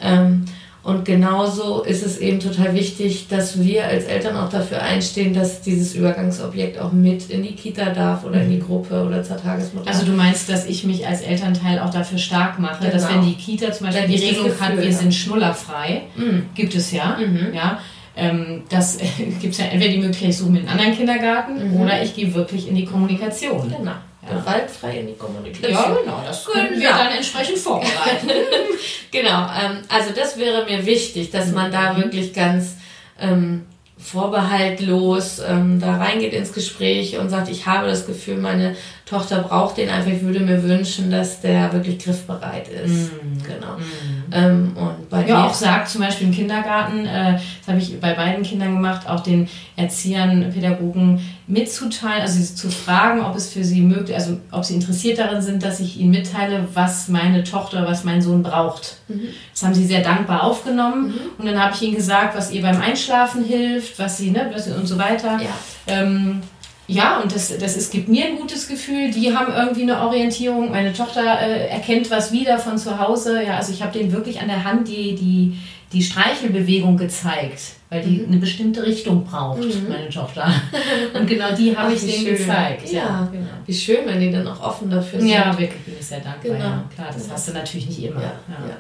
Ähm, 0.01 0.45
und 0.85 1.05
genauso 1.05 1.83
ist 1.85 2.05
es 2.05 2.19
eben 2.19 2.41
total 2.41 2.75
wichtig, 2.75 3.29
dass 3.29 3.63
wir 3.63 3.87
als 3.87 4.05
Eltern 4.05 4.37
auch 4.37 4.49
dafür 4.49 4.83
einstehen, 4.83 5.33
dass 5.33 5.61
dieses 5.61 5.95
Übergangsobjekt 5.95 6.81
auch 6.81 6.91
mit 6.91 7.31
in 7.31 7.45
die 7.45 7.55
Kita 7.55 7.91
darf 7.91 8.25
oder 8.25 8.43
in 8.43 8.51
die 8.51 8.57
mhm. 8.57 8.67
Gruppe 8.67 9.05
oder 9.07 9.23
zur 9.23 9.37
Tagesmutter. 9.37 9.89
Also 9.89 10.05
du 10.05 10.13
meinst, 10.13 10.49
dass 10.49 10.67
ich 10.67 10.83
mich 10.83 11.07
als 11.07 11.21
Elternteil 11.21 11.79
auch 11.79 11.91
dafür 11.91 12.19
stark 12.19 12.59
mache, 12.59 12.81
genau. 12.81 12.95
dass 12.95 13.09
wenn 13.09 13.23
die 13.25 13.35
Kita 13.35 13.71
zum 13.71 13.87
Beispiel 13.87 14.09
die 14.09 14.25
Regelung 14.25 14.51
hat, 14.59 14.77
wir 14.77 14.93
sind 14.93 15.15
schnullerfrei, 15.15 16.03
mhm. 16.17 16.47
gibt 16.57 16.75
es 16.75 16.91
ja, 16.91 17.17
mhm. 17.17 17.55
ja. 17.55 17.79
Ähm, 18.17 18.65
das 18.69 18.99
gibt 19.41 19.53
es 19.53 19.59
ja 19.59 19.67
entweder 19.67 19.93
die 19.93 19.99
Möglichkeit, 19.99 20.31
ich 20.31 20.39
suche 20.39 20.51
mir 20.51 20.59
einen 20.59 20.69
anderen 20.69 20.97
Kindergarten 20.97 21.75
mhm. 21.75 21.81
oder 21.81 22.03
ich 22.03 22.17
gehe 22.17 22.35
wirklich 22.35 22.67
in 22.67 22.75
die 22.75 22.87
Kommunikation. 22.87 23.73
Genau 23.79 23.93
ja. 24.27 24.39
gewaltfrei 24.39 25.01
in 25.01 25.09
die 25.09 25.17
Kommunikation. 25.17 25.73
Ja, 25.73 25.97
genau, 26.03 26.23
das 26.25 26.45
können 26.45 26.81
wir 26.81 26.91
dann 26.91 27.13
entsprechend 27.13 27.59
vorbereiten. 27.59 28.31
genau, 29.11 29.49
ähm, 29.61 29.79
also 29.89 30.11
das 30.15 30.39
wäre 30.39 30.65
mir 30.65 30.85
wichtig, 30.87 31.31
dass 31.31 31.53
man 31.53 31.73
da 31.73 31.93
mhm. 31.93 32.05
wirklich 32.05 32.33
ganz 32.33 32.77
ähm, 33.21 33.67
vorbehaltlos 33.99 35.41
ähm, 35.47 35.81
da 35.81 35.97
reingeht 35.97 36.33
ins 36.33 36.53
Gespräch 36.53 37.19
und 37.19 37.31
sagt, 37.31 37.49
ich 37.49 37.67
habe 37.67 37.87
das 37.87 38.07
Gefühl, 38.07 38.37
meine 38.37 38.77
Tochter 39.13 39.41
braucht 39.41 39.77
den 39.77 39.91
einfach, 39.91 40.11
ich 40.11 40.23
würde 40.23 40.41
mir 40.41 40.63
wünschen, 40.63 41.11
dass 41.11 41.43
der 41.43 41.71
wirklich 41.75 41.99
griffbereit 41.99 42.67
ist. 42.69 43.13
Mm. 43.13 43.43
Genau. 43.45 43.77
Mm. 43.77 44.33
Ähm, 44.33 44.73
und 44.75 45.11
bei 45.11 45.27
ja, 45.27 45.47
auch 45.47 45.53
sagt 45.53 45.91
zum 45.91 46.01
Beispiel 46.01 46.29
im 46.29 46.33
Kindergarten, 46.33 47.05
äh, 47.05 47.35
das 47.35 47.69
habe 47.69 47.79
ich 47.79 48.01
bei 48.01 48.15
beiden 48.15 48.43
Kindern 48.43 48.77
gemacht, 48.77 49.07
auch 49.07 49.21
den 49.21 49.51
Erziehern, 49.77 50.51
Pädagogen 50.55 51.21
mitzuteilen, 51.47 52.23
also 52.23 52.55
zu 52.55 52.71
fragen, 52.71 53.21
ob 53.21 53.37
es 53.37 53.53
für 53.53 53.63
sie 53.65 53.83
möglich, 53.83 54.17
also 54.17 54.39
ob 54.51 54.65
sie 54.65 54.77
interessiert 54.77 55.19
darin 55.19 55.43
sind, 55.43 55.63
dass 55.63 55.79
ich 55.81 56.01
ihnen 56.01 56.11
mitteile, 56.11 56.67
was 56.73 57.09
meine 57.09 57.45
Tochter, 57.45 57.87
was 57.87 58.05
mein 58.05 58.23
Sohn 58.23 58.43
braucht. 58.43 58.97
Mhm. 59.09 59.29
Das 59.53 59.63
haben 59.63 59.75
sie 59.75 59.85
sehr 59.85 60.01
dankbar 60.01 60.43
aufgenommen 60.43 61.09
mhm. 61.09 61.21
und 61.37 61.47
dann 61.47 61.63
habe 61.63 61.75
ich 61.75 61.83
ihnen 61.83 61.97
gesagt, 61.97 62.35
was 62.35 62.51
ihr 62.51 62.63
beim 62.63 62.81
Einschlafen 62.81 63.45
hilft, 63.45 63.99
was 63.99 64.17
sie, 64.17 64.31
ne, 64.31 64.51
und 64.79 64.87
so 64.87 64.97
weiter. 64.97 65.39
Ja. 65.39 65.51
Ähm, 65.87 66.41
ja, 66.89 67.21
und 67.21 67.35
das, 67.35 67.57
das 67.59 67.77
ist, 67.77 67.93
gibt 67.93 68.09
mir 68.09 68.27
ein 68.27 68.37
gutes 68.37 68.69
Gefühl. 68.69 69.11
Die 69.11 69.35
haben 69.35 69.53
irgendwie 69.53 69.83
eine 69.83 70.01
Orientierung. 70.01 70.71
Meine 70.71 70.93
Tochter 70.93 71.41
äh, 71.41 71.69
erkennt 71.69 72.11
was 72.11 72.33
wieder 72.33 72.59
von 72.59 72.77
zu 72.77 72.99
Hause. 72.99 73.43
Ja, 73.43 73.57
also 73.57 73.73
ich 73.73 73.83
habe 73.83 73.97
denen 73.97 74.13
wirklich 74.13 74.41
an 74.41 74.49
der 74.49 74.65
Hand 74.65 74.89
die, 74.89 75.15
die, 75.15 75.57
die 75.93 76.03
Streichelbewegung 76.03 76.97
gezeigt, 76.97 77.77
weil 77.93 78.01
die 78.03 78.21
mhm. 78.21 78.29
eine 78.29 78.37
bestimmte 78.39 78.83
Richtung 78.83 79.23
braucht, 79.23 79.59
mhm. 79.59 79.87
meine 79.87 80.09
Tochter. 80.09 80.51
Und 81.13 81.27
genau 81.27 81.55
die 81.55 81.77
habe 81.77 81.93
ich 81.93 82.01
denen 82.01 82.25
schön. 82.25 82.37
gezeigt. 82.39 82.91
Ja, 82.91 82.99
ja, 82.99 83.29
genau. 83.31 83.51
Wie 83.67 83.75
schön, 83.75 84.07
wenn 84.07 84.19
die 84.19 84.33
dann 84.33 84.49
auch 84.49 84.63
offen 84.63 84.89
dafür 84.89 85.21
sind. 85.21 85.29
Ja, 85.29 85.51
wirklich 85.59 85.83
bin 85.83 85.97
ich 86.01 86.07
sehr 86.07 86.21
dankbar. 86.21 86.57
Genau. 86.57 86.65
Ja, 86.65 86.85
klar, 86.95 87.09
das 87.13 87.31
hast 87.31 87.49
du 87.49 87.53
natürlich 87.53 87.89
nicht 87.89 88.03
immer. 88.05 88.23
Ja, 88.23 88.33
ja. 88.49 88.77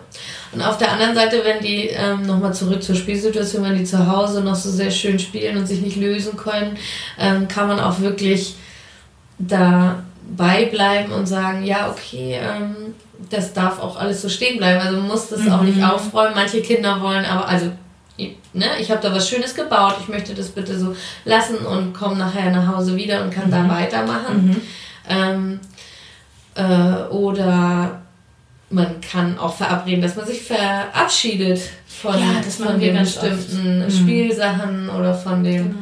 Und 0.51 0.63
auf 0.63 0.79
der 0.79 0.93
anderen 0.93 1.15
Seite, 1.15 1.43
wenn 1.45 1.63
die 1.63 1.89
ähm, 1.89 2.23
nochmal 2.23 2.55
zurück 2.55 2.83
zur 2.83 2.95
Spielsituation, 2.95 3.63
wenn 3.65 3.77
die 3.77 3.85
zu 3.85 4.11
Hause 4.11 4.41
noch 4.41 4.55
so 4.55 4.71
sehr 4.71 4.91
schön 4.91 5.19
spielen 5.19 5.59
und 5.59 5.67
sich 5.67 5.83
nicht 5.83 5.97
lösen 5.97 6.35
können, 6.39 6.79
ähm, 7.19 7.47
kann 7.49 7.69
man 7.69 7.81
auch 7.81 8.01
wirklich 8.01 8.55
dabei 9.39 10.65
bleiben 10.71 11.13
und 11.13 11.27
sagen, 11.27 11.65
ja, 11.65 11.91
okay, 11.91 12.39
ähm, 12.41 12.95
das 13.29 13.53
darf 13.53 13.79
auch 13.79 13.99
alles 13.99 14.23
so 14.23 14.31
stehen 14.31 14.57
bleiben. 14.57 14.81
Also 14.81 14.97
man 14.97 15.09
muss 15.09 15.29
das 15.29 15.41
mhm. 15.41 15.53
auch 15.53 15.63
nicht 15.63 15.77
mhm. 15.77 15.85
aufräumen. 15.85 16.33
Manche 16.35 16.63
Kinder 16.63 17.03
wollen 17.03 17.27
aber, 17.27 17.47
also 17.47 17.73
ne, 18.19 18.67
ich 18.81 18.91
habe 18.91 19.01
da 19.01 19.15
was 19.15 19.29
Schönes 19.29 19.55
gebaut, 19.55 19.97
ich 20.01 20.09
möchte 20.09 20.35
das 20.35 20.49
bitte 20.51 20.79
so 20.79 20.95
lassen 21.25 21.59
und 21.59 21.93
komme 21.93 22.17
nachher 22.17 22.51
nach 22.51 22.77
Hause 22.77 22.97
wieder 22.97 23.23
und 23.23 23.33
kann 23.33 23.47
mhm. 23.47 23.53
da 23.53 23.69
weitermachen. 23.69 24.47
Mhm. 24.47 24.61
Ähm, 25.09 25.61
äh, 26.55 27.09
oder 27.13 28.03
man 28.71 29.01
kann 29.01 29.39
auch 29.39 29.55
verabreden, 29.55 30.03
dass 30.03 30.17
man 30.17 30.27
sich 30.27 30.43
verabschiedet 30.43 31.61
von, 31.87 32.19
ja, 32.19 32.43
von 32.43 32.81
den 32.81 32.99
bestimmten 32.99 33.83
oft. 33.83 33.91
Mhm. 33.95 34.03
Spielsachen 34.03 34.91
oder 34.91 35.15
von 35.15 35.45
dem, 35.45 35.69
genau. 35.69 35.79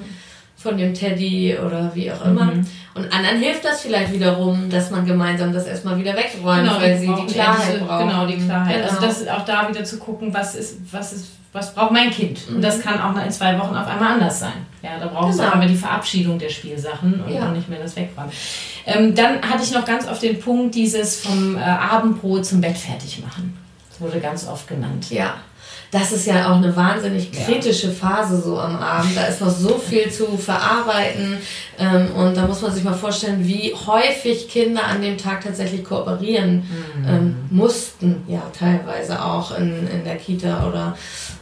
von 0.57 0.77
dem 0.77 0.93
Teddy 0.93 1.57
oder 1.65 1.93
wie 1.95 2.11
auch 2.11 2.25
immer. 2.25 2.47
Mhm. 2.47 2.67
Und 2.95 3.13
anderen 3.13 3.39
hilft 3.39 3.65
das 3.65 3.83
vielleicht 3.83 4.13
wiederum, 4.13 4.69
dass 4.69 4.91
man 4.91 5.07
gemeinsam 5.07 5.53
das 5.53 5.67
erstmal 5.67 5.97
wieder 5.97 6.17
wegräumt, 6.17 6.65
genau, 6.65 6.81
weil 6.81 6.99
sie 6.99 7.07
die 7.07 7.33
Klarheit 7.33 7.87
brauchen. 7.87 8.09
Genau, 8.09 8.27
die 8.27 8.39
Klarheit. 8.39 8.77
Genau. 8.77 8.89
Also 8.89 9.01
das 9.01 9.29
auch 9.29 9.45
da 9.45 9.69
wieder 9.69 9.85
zu 9.85 9.99
gucken, 9.99 10.35
was 10.35 10.57
ist, 10.57 10.79
was 10.91 11.13
ist, 11.13 11.29
was 11.53 11.75
braucht 11.75 11.93
mein 11.93 12.11
Kind? 12.11 12.49
Mhm. 12.49 12.57
Und 12.57 12.63
das 12.63 12.81
kann 12.81 13.01
auch 13.01 13.21
in 13.23 13.31
zwei 13.31 13.59
Wochen 13.59 13.75
auf 13.75 13.87
einmal 13.87 14.13
anders 14.13 14.41
sein. 14.41 14.67
Ja, 14.83 14.99
da 14.99 15.09
brauchst 15.09 15.39
genau. 15.39 15.51
du 15.51 15.53
einmal 15.53 15.69
die 15.69 15.77
Verabschiedung 15.77 16.39
der 16.39 16.49
Spielsachen 16.49 17.23
und 17.23 17.33
ja. 17.33 17.51
nicht 17.51 17.69
mehr 17.69 17.81
das 17.81 17.97
Wegräumen. 17.97 18.31
Ähm, 18.87 19.15
dann 19.15 19.43
hatte 19.43 19.63
ich 19.63 19.73
noch 19.73 19.85
ganz 19.85 20.09
oft 20.09 20.23
den 20.23 20.41
Punkt, 20.41 20.75
dieses 20.75 21.21
vom 21.21 21.57
äh, 21.57 21.61
Abendbrot 21.61 22.47
zum 22.47 22.61
Bett 22.61 22.79
fertig 22.79 23.21
machen. 23.23 23.59
Das 23.91 24.01
wurde 24.01 24.21
ganz 24.21 24.47
oft 24.47 24.69
genannt. 24.69 25.11
Ja 25.11 25.35
das 25.91 26.13
ist 26.13 26.27
ja 26.27 26.51
auch 26.51 26.57
eine 26.57 26.75
wahnsinnig 26.77 27.33
kritische 27.33 27.89
ja. 27.89 27.93
Phase 27.93 28.41
so 28.41 28.59
am 28.59 28.77
Abend. 28.77 29.17
Da 29.17 29.25
ist 29.25 29.41
noch 29.41 29.51
so 29.51 29.77
viel 29.77 30.11
zu 30.11 30.39
verarbeiten. 30.39 31.39
Ähm, 31.79 32.13
und 32.15 32.37
da 32.37 32.47
muss 32.47 32.63
man 32.63 32.73
sich 32.73 32.85
mal 32.85 32.95
vorstellen, 32.95 33.47
wie 33.47 33.75
häufig 33.75 34.49
Kinder 34.49 34.85
an 34.85 35.03
dem 35.03 35.19
Tag 35.19 35.43
tatsächlich 35.43 35.83
kooperieren 35.83 36.57
mhm. 36.57 37.09
ähm, 37.09 37.37
mussten. 37.51 38.23
Ja, 38.29 38.43
teilweise 38.57 39.23
auch 39.23 39.57
in, 39.59 39.89
in 39.89 40.05
der 40.05 40.17
Kita 40.17 40.69
oder 40.69 40.97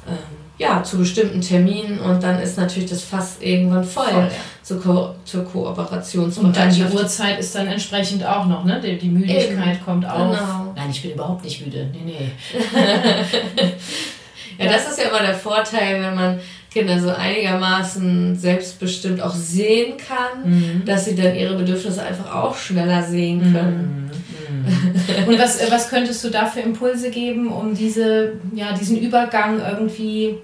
ähm, 0.07 0.17
ja, 0.57 0.83
zu 0.83 0.97
bestimmten 0.97 1.43
Terminen. 1.43 1.99
Und 2.01 2.23
dann 2.23 2.41
ist 2.41 2.57
natürlich 2.57 2.89
das 2.89 3.03
Fass 3.03 3.37
irgendwann 3.41 3.85
voll, 3.85 4.07
voll 4.07 4.23
ja. 4.23 4.31
zur, 4.63 4.81
Ko 4.81 5.15
zur 5.27 5.45
Kooperationsbereitschaft. 5.45 6.47
Und 6.47 6.57
dann 6.57 6.75
die 6.75 6.97
Uhrzeit 6.97 7.39
ist 7.39 7.55
dann 7.55 7.67
entsprechend 7.67 8.25
auch 8.25 8.47
noch, 8.47 8.65
ne? 8.65 8.81
Die, 8.81 8.97
die 8.97 9.11
Müdigkeit 9.11 9.77
Eben. 9.77 9.85
kommt 9.85 10.09
auf. 10.09 10.31
Genau. 10.31 10.73
Nein, 10.75 10.89
ich 10.91 11.03
bin 11.03 11.13
überhaupt 11.13 11.45
nicht 11.45 11.65
müde. 11.65 11.91
Nee, 11.93 12.01
nee. 12.05 12.33
Ja, 14.59 14.67
das 14.67 14.91
ist 14.91 14.99
ja 14.99 15.09
immer 15.09 15.21
der 15.21 15.35
Vorteil, 15.35 16.03
wenn 16.03 16.15
man 16.15 16.41
Kinder 16.71 17.01
so 17.01 17.11
einigermaßen 17.11 18.37
selbstbestimmt 18.37 19.23
auch 19.23 19.35
sehen 19.35 19.95
kann, 19.97 20.51
mhm. 20.51 20.85
dass 20.85 21.07
sie 21.07 21.15
dann 21.15 21.35
ihre 21.35 21.57
Bedürfnisse 21.57 22.03
einfach 22.03 22.35
auch 22.35 22.57
schneller 22.57 23.03
sehen 23.03 23.39
mhm. 23.39 23.55
können. 23.55 24.11
Mhm. 24.51 25.29
Und 25.29 25.39
was, 25.39 25.71
was 25.71 25.89
könntest 25.89 26.23
du 26.25 26.31
da 26.31 26.47
für 26.47 26.61
Impulse 26.61 27.11
geben, 27.11 27.49
um 27.49 27.75
diese, 27.75 28.33
ja, 28.55 28.73
diesen 28.73 28.99
Übergang 28.99 29.61
irgendwie 29.61 30.37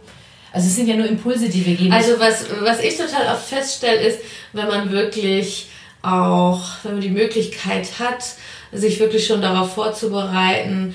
also 0.54 0.68
es 0.68 0.76
sind 0.76 0.86
ja 0.86 0.94
nur 0.94 1.08
Impulse, 1.08 1.48
die 1.48 1.66
wir 1.66 1.74
geben. 1.74 1.92
Also 1.92 2.20
was, 2.20 2.46
was 2.60 2.78
ich 2.78 2.96
total 2.96 3.26
oft 3.34 3.44
feststelle, 3.44 4.00
ist, 4.00 4.20
wenn 4.52 4.68
man 4.68 4.92
wirklich 4.92 5.66
auch, 6.00 6.62
wenn 6.84 6.92
man 6.92 7.00
die 7.00 7.10
Möglichkeit 7.10 7.98
hat, 7.98 8.24
sich 8.70 9.00
wirklich 9.00 9.26
schon 9.26 9.42
darauf 9.42 9.74
vorzubereiten, 9.74 10.94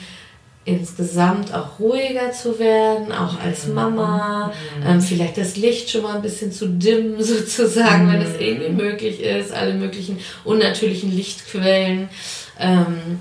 insgesamt 0.69 1.53
auch 1.53 1.79
ruhiger 1.79 2.31
zu 2.31 2.59
werden, 2.59 3.11
auch 3.11 3.39
als 3.39 3.67
mhm. 3.67 3.73
Mama, 3.73 4.53
mhm. 4.79 4.87
ähm, 4.87 5.01
vielleicht 5.01 5.37
das 5.37 5.57
Licht 5.57 5.89
schon 5.89 6.03
mal 6.03 6.15
ein 6.15 6.21
bisschen 6.21 6.51
zu 6.51 6.67
dimmen 6.67 7.15
sozusagen, 7.23 8.07
mhm. 8.07 8.13
wenn 8.13 8.21
es 8.21 8.39
irgendwie 8.39 8.69
möglich 8.69 9.21
ist, 9.21 9.51
alle 9.51 9.73
möglichen 9.73 10.19
unnatürlichen 10.43 11.11
Lichtquellen. 11.11 12.09
Ähm, 12.59 13.19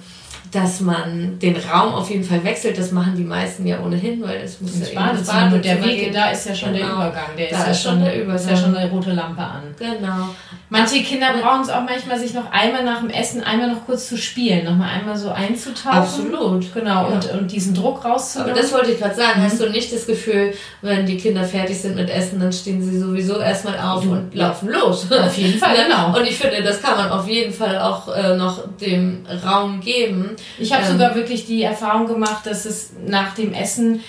dass 0.53 0.81
man 0.81 1.39
den 1.39 1.57
Raum 1.57 1.95
auf 1.95 2.11
jeden 2.11 2.25
Fall 2.25 2.43
wechselt. 2.45 2.79
Das 2.79 2.93
machen 2.93 3.15
die 3.17 3.25
meisten 3.25 3.67
ja 3.67 3.81
ohnehin, 3.81 4.23
weil 4.23 4.41
es 4.43 4.61
muss 4.61 4.79
das 4.79 4.93
ja 4.93 5.01
Badezimmer 5.01 5.53
und 5.55 5.65
der 5.65 5.85
Weg, 5.85 6.13
da 6.13 6.31
ist 6.31 6.47
ja 6.47 6.55
schon 6.55 6.73
genau. 6.73 6.87
der 6.87 6.95
Übergang. 6.95 7.37
Der 7.37 7.51
da 7.51 7.59
ist, 7.59 7.67
ja 7.67 7.75
schon 7.75 8.05
der 8.05 8.15
Übergang. 8.17 8.37
Ist 8.37 8.51
ja 8.51 8.57
schon 8.57 8.77
eine 8.77 8.91
rote 8.91 9.13
Lampe 9.13 9.43
an. 9.43 9.63
Genau. 9.79 10.29
Manche 10.71 11.03
Kinder 11.03 11.29
brauchen 11.41 11.63
es 11.63 11.71
auch 11.71 11.83
manchmal, 11.83 12.19
sich 12.19 12.35
noch 12.35 12.51
einmal 12.51 12.85
nach 12.85 13.01
dem 13.01 13.11
Essen 13.11 13.43
einmal 13.43 13.69
noch 13.73 13.85
kurz 13.87 14.09
zu 14.09 14.17
spielen, 14.17 14.65
noch 14.65 14.77
mal 14.77 14.89
einmal 14.89 15.17
so 15.17 15.31
einzutauchen. 15.31 15.99
Absolut. 15.99 16.75
Genau, 16.75 17.09
ja. 17.09 17.15
und, 17.15 17.31
und 17.33 17.53
diesen 17.53 17.75
Druck 17.75 18.05
rauszunehmen. 18.05 18.53
Aber 18.53 18.61
das 18.61 18.73
wollte 18.73 18.93
ich 18.93 18.99
gerade 18.99 19.15
sagen. 19.15 19.41
Mhm. 19.41 19.45
Hast 19.45 19.61
du 19.61 19.69
nicht 19.71 19.93
das 19.93 20.07
Gefühl, 20.07 20.53
wenn 20.83 21.07
die 21.07 21.17
Kinder 21.17 21.45
fertig 21.45 21.79
sind 21.79 21.97
mit 21.97 22.11
Essen, 22.11 22.41
dann 22.41 22.53
stehen 22.53 22.83
sie 22.83 22.99
sowieso 22.99 23.39
erstmal 23.39 23.79
auf 23.79 24.05
du, 24.05 24.13
und 24.13 24.35
laufen 24.35 24.69
los. 24.69 25.11
Auf 25.11 25.37
jeden 25.37 25.59
Fall, 25.59 25.77
genau. 25.87 26.19
Und 26.19 26.27
ich 26.27 26.39
finde, 26.39 26.63
das 26.63 26.83
kann 26.83 26.97
man 26.97 27.11
auf 27.11 27.29
jeden 27.29 27.53
Fall 27.53 27.79
auch 27.79 28.15
äh, 28.15 28.37
noch 28.37 28.63
dem 28.81 29.27
Raum 29.45 29.81
geben 29.81 30.37
ich 30.59 30.73
habe 30.73 30.85
ähm, 30.85 30.93
sogar 30.93 31.15
wirklich 31.15 31.47
die 31.47 31.63
Erfahrung 31.63 32.07
gemacht, 32.07 32.47
dass 32.47 32.65
es 32.65 32.93
nach 33.07 33.35
dem 33.35 33.53
Essen 33.53 34.01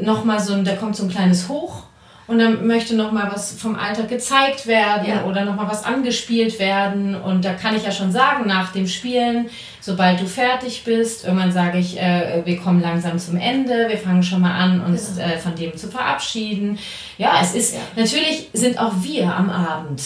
nochmal 0.00 0.40
so, 0.40 0.60
da 0.62 0.74
kommt 0.76 0.96
so 0.96 1.04
ein 1.04 1.10
kleines 1.10 1.48
Hoch 1.48 1.84
und 2.26 2.38
dann 2.38 2.66
möchte 2.66 2.94
noch 2.94 3.12
mal 3.12 3.30
was 3.32 3.52
vom 3.52 3.76
Alltag 3.76 4.08
gezeigt 4.08 4.66
werden 4.66 5.08
ja. 5.08 5.24
oder 5.24 5.44
noch 5.44 5.56
mal 5.56 5.68
was 5.68 5.84
angespielt 5.84 6.58
werden 6.58 7.14
und 7.14 7.44
da 7.44 7.52
kann 7.54 7.76
ich 7.76 7.84
ja 7.84 7.92
schon 7.92 8.12
sagen 8.12 8.46
nach 8.46 8.72
dem 8.72 8.86
Spielen, 8.86 9.50
sobald 9.80 10.20
du 10.20 10.26
fertig 10.26 10.84
bist, 10.84 11.24
irgendwann 11.24 11.52
sage 11.52 11.78
ich, 11.78 12.00
äh, 12.00 12.42
wir 12.44 12.58
kommen 12.58 12.80
langsam 12.80 13.18
zum 13.18 13.36
Ende, 13.36 13.88
wir 13.88 13.98
fangen 13.98 14.22
schon 14.22 14.40
mal 14.40 14.52
an 14.52 14.80
uns 14.80 15.16
genau. 15.16 15.28
äh, 15.28 15.38
von 15.38 15.54
dem 15.54 15.76
zu 15.76 15.88
verabschieden. 15.88 16.78
Ja, 17.18 17.38
es 17.42 17.54
ist 17.54 17.74
ja. 17.74 17.80
natürlich 17.96 18.48
sind 18.52 18.78
auch 18.78 18.92
wir 19.02 19.34
am 19.34 19.50
Abend 19.50 20.02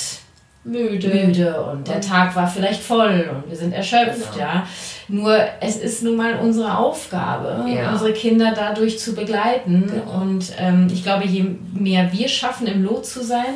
müde, 0.64 1.08
müde 1.08 1.60
und 1.60 1.86
der 1.86 2.00
Tag 2.00 2.34
war 2.34 2.48
vielleicht 2.48 2.82
voll 2.82 3.30
und 3.32 3.48
wir 3.48 3.56
sind 3.56 3.72
erschöpft, 3.72 4.32
genau. 4.32 4.46
ja. 4.46 4.66
Nur 5.08 5.38
es 5.60 5.76
ist 5.76 6.02
nun 6.02 6.16
mal 6.16 6.38
unsere 6.40 6.76
Aufgabe, 6.78 7.64
ja. 7.70 7.92
unsere 7.92 8.12
Kinder 8.12 8.52
dadurch 8.54 8.98
zu 8.98 9.14
begleiten. 9.14 9.86
Genau. 9.86 10.20
Und 10.20 10.52
ähm, 10.58 10.88
ich 10.92 11.04
glaube, 11.04 11.26
je 11.26 11.44
mehr 11.72 12.12
wir 12.12 12.28
schaffen, 12.28 12.66
im 12.66 12.82
Lot 12.82 13.06
zu 13.06 13.22
sein, 13.22 13.54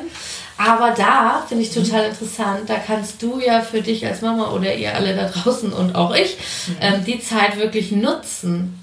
aber 0.57 0.91
da 0.91 1.45
finde 1.49 1.65
ich 1.65 1.73
total 1.73 2.05
interessant, 2.05 2.69
da 2.69 2.75
kannst 2.75 3.23
du 3.23 3.41
ja 3.41 3.63
für 3.63 3.81
dich 3.81 4.07
als 4.07 4.21
Mama 4.21 4.51
oder 4.51 4.75
ihr 4.75 4.95
alle 4.95 5.17
da 5.17 5.27
draußen 5.27 5.73
und 5.73 5.95
auch 5.95 6.15
ich 6.15 6.37
ähm, 6.81 7.05
die 7.05 7.21
Zeit 7.21 7.57
wirklich 7.59 7.93
nutzen. 7.93 8.77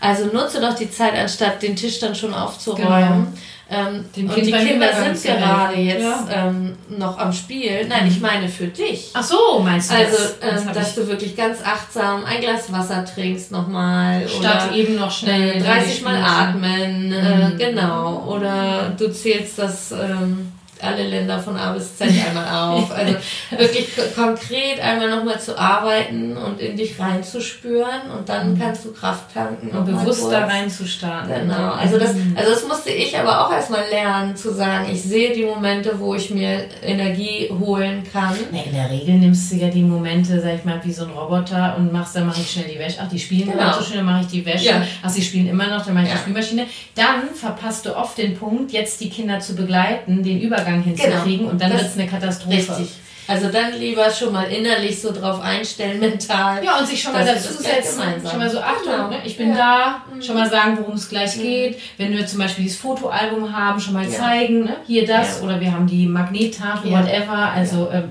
Also 0.00 0.26
nutze 0.26 0.60
doch 0.60 0.74
die 0.74 0.90
Zeit, 0.90 1.14
anstatt 1.14 1.62
den 1.62 1.76
Tisch 1.76 1.98
dann 1.98 2.14
schon 2.14 2.32
aufzuräumen. 2.32 3.26
Genau 3.26 3.38
ähm, 3.70 4.04
und 4.16 4.36
die 4.36 4.52
Kinder 4.52 4.88
sind 4.94 5.22
gerade 5.22 5.76
jetzt 5.78 6.02
ja. 6.02 6.48
ähm, 6.48 6.76
noch 6.88 7.18
am 7.18 7.32
Spiel. 7.32 7.86
Nein, 7.86 8.06
ich 8.08 8.18
meine 8.20 8.48
für 8.48 8.68
dich. 8.68 9.10
Ach 9.12 9.22
so, 9.22 9.60
meinst 9.62 9.90
du 9.90 9.96
Also, 9.96 10.16
das? 10.40 10.66
Ähm, 10.66 10.72
dass 10.72 10.94
du 10.94 11.06
wirklich 11.06 11.36
ganz 11.36 11.58
achtsam 11.62 12.24
ein 12.24 12.40
Glas 12.40 12.72
Wasser 12.72 13.04
trinkst 13.04 13.52
nochmal. 13.52 14.26
Statt 14.26 14.74
eben 14.74 14.96
noch 14.96 15.10
schnell 15.10 15.62
30 15.62 16.02
Mal 16.02 16.16
atmen. 16.16 17.12
Äh, 17.12 17.48
mhm. 17.48 17.58
genau. 17.58 18.24
Oder 18.26 18.94
du 18.96 19.12
zählst 19.12 19.58
das... 19.58 19.92
Ähm, 19.92 20.52
alle 20.82 21.06
Länder 21.06 21.38
von 21.38 21.56
A 21.56 21.72
bis 21.72 21.96
Z 21.96 22.08
einmal 22.08 22.48
auf. 22.48 22.92
Also 22.98 23.14
wirklich 23.50 23.88
konkret 24.16 24.80
einmal 24.80 25.08
nochmal 25.08 25.40
zu 25.40 25.56
arbeiten 25.56 26.36
und 26.36 26.60
in 26.60 26.76
dich 26.76 26.98
reinzuspüren 26.98 28.10
und 28.16 28.28
dann 28.28 28.54
mhm. 28.54 28.58
kannst 28.58 28.84
du 28.84 28.92
Kraft 28.92 29.32
tanken. 29.32 29.76
Und 29.76 29.84
bewusst 29.84 30.30
da 30.30 30.46
reinzustarten. 30.46 31.48
Genau. 31.48 31.72
Also 31.72 31.98
das, 31.98 32.14
mhm. 32.14 32.34
also 32.36 32.50
das 32.50 32.66
musste 32.66 32.90
ich 32.90 33.16
aber 33.16 33.46
auch 33.46 33.52
erstmal 33.52 33.88
lernen, 33.88 34.36
zu 34.36 34.52
sagen, 34.52 34.88
ich 34.90 35.02
sehe 35.02 35.32
die 35.32 35.44
Momente, 35.44 35.98
wo 35.98 36.14
ich 36.14 36.30
mir 36.30 36.64
Energie 36.82 37.50
holen 37.58 38.02
kann. 38.12 38.34
Nee, 38.50 38.64
in 38.66 38.74
der 38.74 38.90
Regel 38.90 39.14
nimmst 39.14 39.52
du 39.52 39.56
ja 39.56 39.68
die 39.68 39.82
Momente, 39.82 40.40
sag 40.40 40.56
ich 40.56 40.64
mal, 40.64 40.80
wie 40.84 40.92
so 40.92 41.04
ein 41.04 41.10
Roboter 41.10 41.76
und 41.76 41.92
machst, 41.92 42.16
dann 42.16 42.26
mache 42.26 42.40
ich 42.40 42.50
schnell 42.50 42.68
die 42.68 42.78
Wäsche. 42.78 42.98
Ach, 43.02 43.08
die 43.08 43.18
spielen 43.18 43.50
genau. 43.50 43.72
so 43.72 43.82
schnell, 43.82 43.98
dann 43.98 44.06
mache 44.06 44.22
ich 44.22 44.28
die 44.28 44.44
Wäsche. 44.44 44.66
Ja. 44.66 44.82
Ach, 45.02 45.10
sie 45.10 45.22
spielen 45.22 45.48
immer 45.48 45.68
noch, 45.68 45.84
dann 45.84 45.94
mache 45.94 46.04
ich 46.04 46.10
ja. 46.10 46.16
die 46.16 46.22
Spülmaschine. 46.22 46.66
Dann 46.94 47.34
verpasst 47.34 47.86
du 47.86 47.96
oft 47.96 48.18
den 48.18 48.36
Punkt, 48.36 48.72
jetzt 48.72 49.00
die 49.00 49.10
Kinder 49.10 49.40
zu 49.40 49.54
begleiten, 49.54 50.22
den 50.22 50.40
Übergang 50.40 50.67
Übergang 50.68 50.82
hinzukriegen 50.82 51.38
genau. 51.38 51.50
und 51.50 51.60
dann 51.60 51.72
wird 51.72 51.82
es 51.82 51.94
eine 51.94 52.06
Katastrophe. 52.06 52.56
Richtig. 52.56 52.88
Also 53.26 53.50
dann 53.50 53.78
lieber 53.78 54.10
schon 54.10 54.32
mal 54.32 54.44
innerlich 54.44 55.02
so 55.02 55.12
drauf 55.12 55.42
einstellen, 55.42 56.00
mental. 56.00 56.64
Ja, 56.64 56.78
und 56.78 56.86
sich 56.86 57.02
schon 57.02 57.12
mal 57.12 57.26
dazu 57.26 57.52
setzen. 57.52 58.02
Schon 58.26 58.38
mal 58.38 58.48
so, 58.48 58.58
Achtung, 58.58 58.90
genau. 58.90 59.10
ne? 59.10 59.18
ich 59.22 59.36
bin 59.36 59.50
ja. 59.50 59.56
da. 59.56 60.14
Mhm. 60.14 60.22
Schon 60.22 60.34
mal 60.34 60.48
sagen, 60.48 60.78
worum 60.78 60.94
es 60.94 61.10
gleich 61.10 61.36
mhm. 61.36 61.42
geht. 61.42 61.80
Wenn 61.98 62.12
wir 62.12 62.26
zum 62.26 62.38
Beispiel 62.38 62.64
dieses 62.64 62.78
Fotoalbum 62.78 63.54
haben, 63.54 63.78
schon 63.78 63.92
mal 63.92 64.04
ja. 64.04 64.10
zeigen, 64.10 64.64
ne? 64.64 64.76
hier 64.86 65.06
das. 65.06 65.40
Ja. 65.40 65.44
Oder 65.44 65.60
wir 65.60 65.70
haben 65.70 65.86
die 65.86 66.06
Magnettafel, 66.06 66.90
whatever. 66.90 67.52
Also 67.54 67.90
äh, 67.90 68.04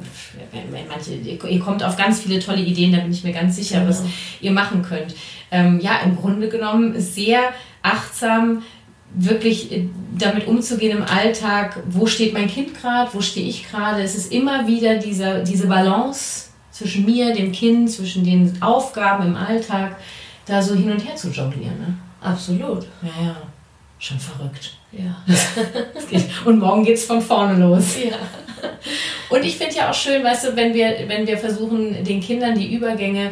manche, 0.87 1.15
ihr 1.15 1.59
kommt 1.59 1.83
auf 1.83 1.97
ganz 1.97 2.21
viele 2.21 2.37
tolle 2.39 2.61
Ideen, 2.61 2.91
da 2.91 2.99
bin 2.99 3.11
ich 3.11 3.23
mir 3.23 3.33
ganz 3.33 3.55
sicher, 3.55 3.79
genau. 3.79 3.89
was 3.89 4.03
ihr 4.39 4.51
machen 4.51 4.83
könnt. 4.83 5.15
Ähm, 5.49 5.79
ja, 5.79 5.99
im 6.03 6.15
Grunde 6.15 6.47
genommen 6.47 6.99
sehr 6.99 7.39
achtsam 7.81 8.61
wirklich 9.17 9.71
äh, 9.71 9.89
damit 10.17 10.47
umzugehen 10.47 10.97
im 10.97 11.03
Alltag, 11.03 11.81
wo 11.89 12.05
steht 12.05 12.33
mein 12.33 12.47
Kind 12.47 12.79
gerade, 12.79 13.13
wo 13.13 13.21
stehe 13.21 13.47
ich 13.47 13.69
gerade. 13.69 14.01
Es 14.01 14.15
ist 14.15 14.31
immer 14.31 14.67
wieder 14.67 14.95
dieser, 14.95 15.43
diese 15.43 15.67
Balance 15.67 16.49
zwischen 16.71 17.05
mir, 17.05 17.33
dem 17.33 17.51
Kind, 17.51 17.91
zwischen 17.91 18.23
den 18.23 18.61
Aufgaben 18.61 19.27
im 19.27 19.35
Alltag, 19.35 19.97
da 20.45 20.61
so 20.61 20.75
hin 20.75 20.91
und 20.91 20.99
her 20.99 21.15
zu 21.15 21.29
jonglieren. 21.29 21.77
Ne? 21.79 21.97
Absolut. 22.21 22.85
Ja, 23.01 23.25
ja. 23.25 23.35
Schon 23.99 24.19
verrückt. 24.19 24.77
Ja. 24.91 25.23
und 26.45 26.59
morgen 26.59 26.83
geht 26.83 26.97
es 26.97 27.05
von 27.05 27.21
vorne 27.21 27.59
los. 27.59 27.97
Ja. 27.97 28.17
Und 29.29 29.43
ich 29.43 29.57
finde 29.57 29.75
ja 29.75 29.89
auch 29.89 29.93
schön, 29.93 30.23
weißt 30.23 30.47
du, 30.47 30.55
wenn 30.55 30.73
wir, 30.73 31.03
wenn 31.07 31.27
wir 31.27 31.37
versuchen, 31.37 32.03
den 32.03 32.21
Kindern 32.21 32.57
die 32.57 32.73
Übergänge 32.73 33.31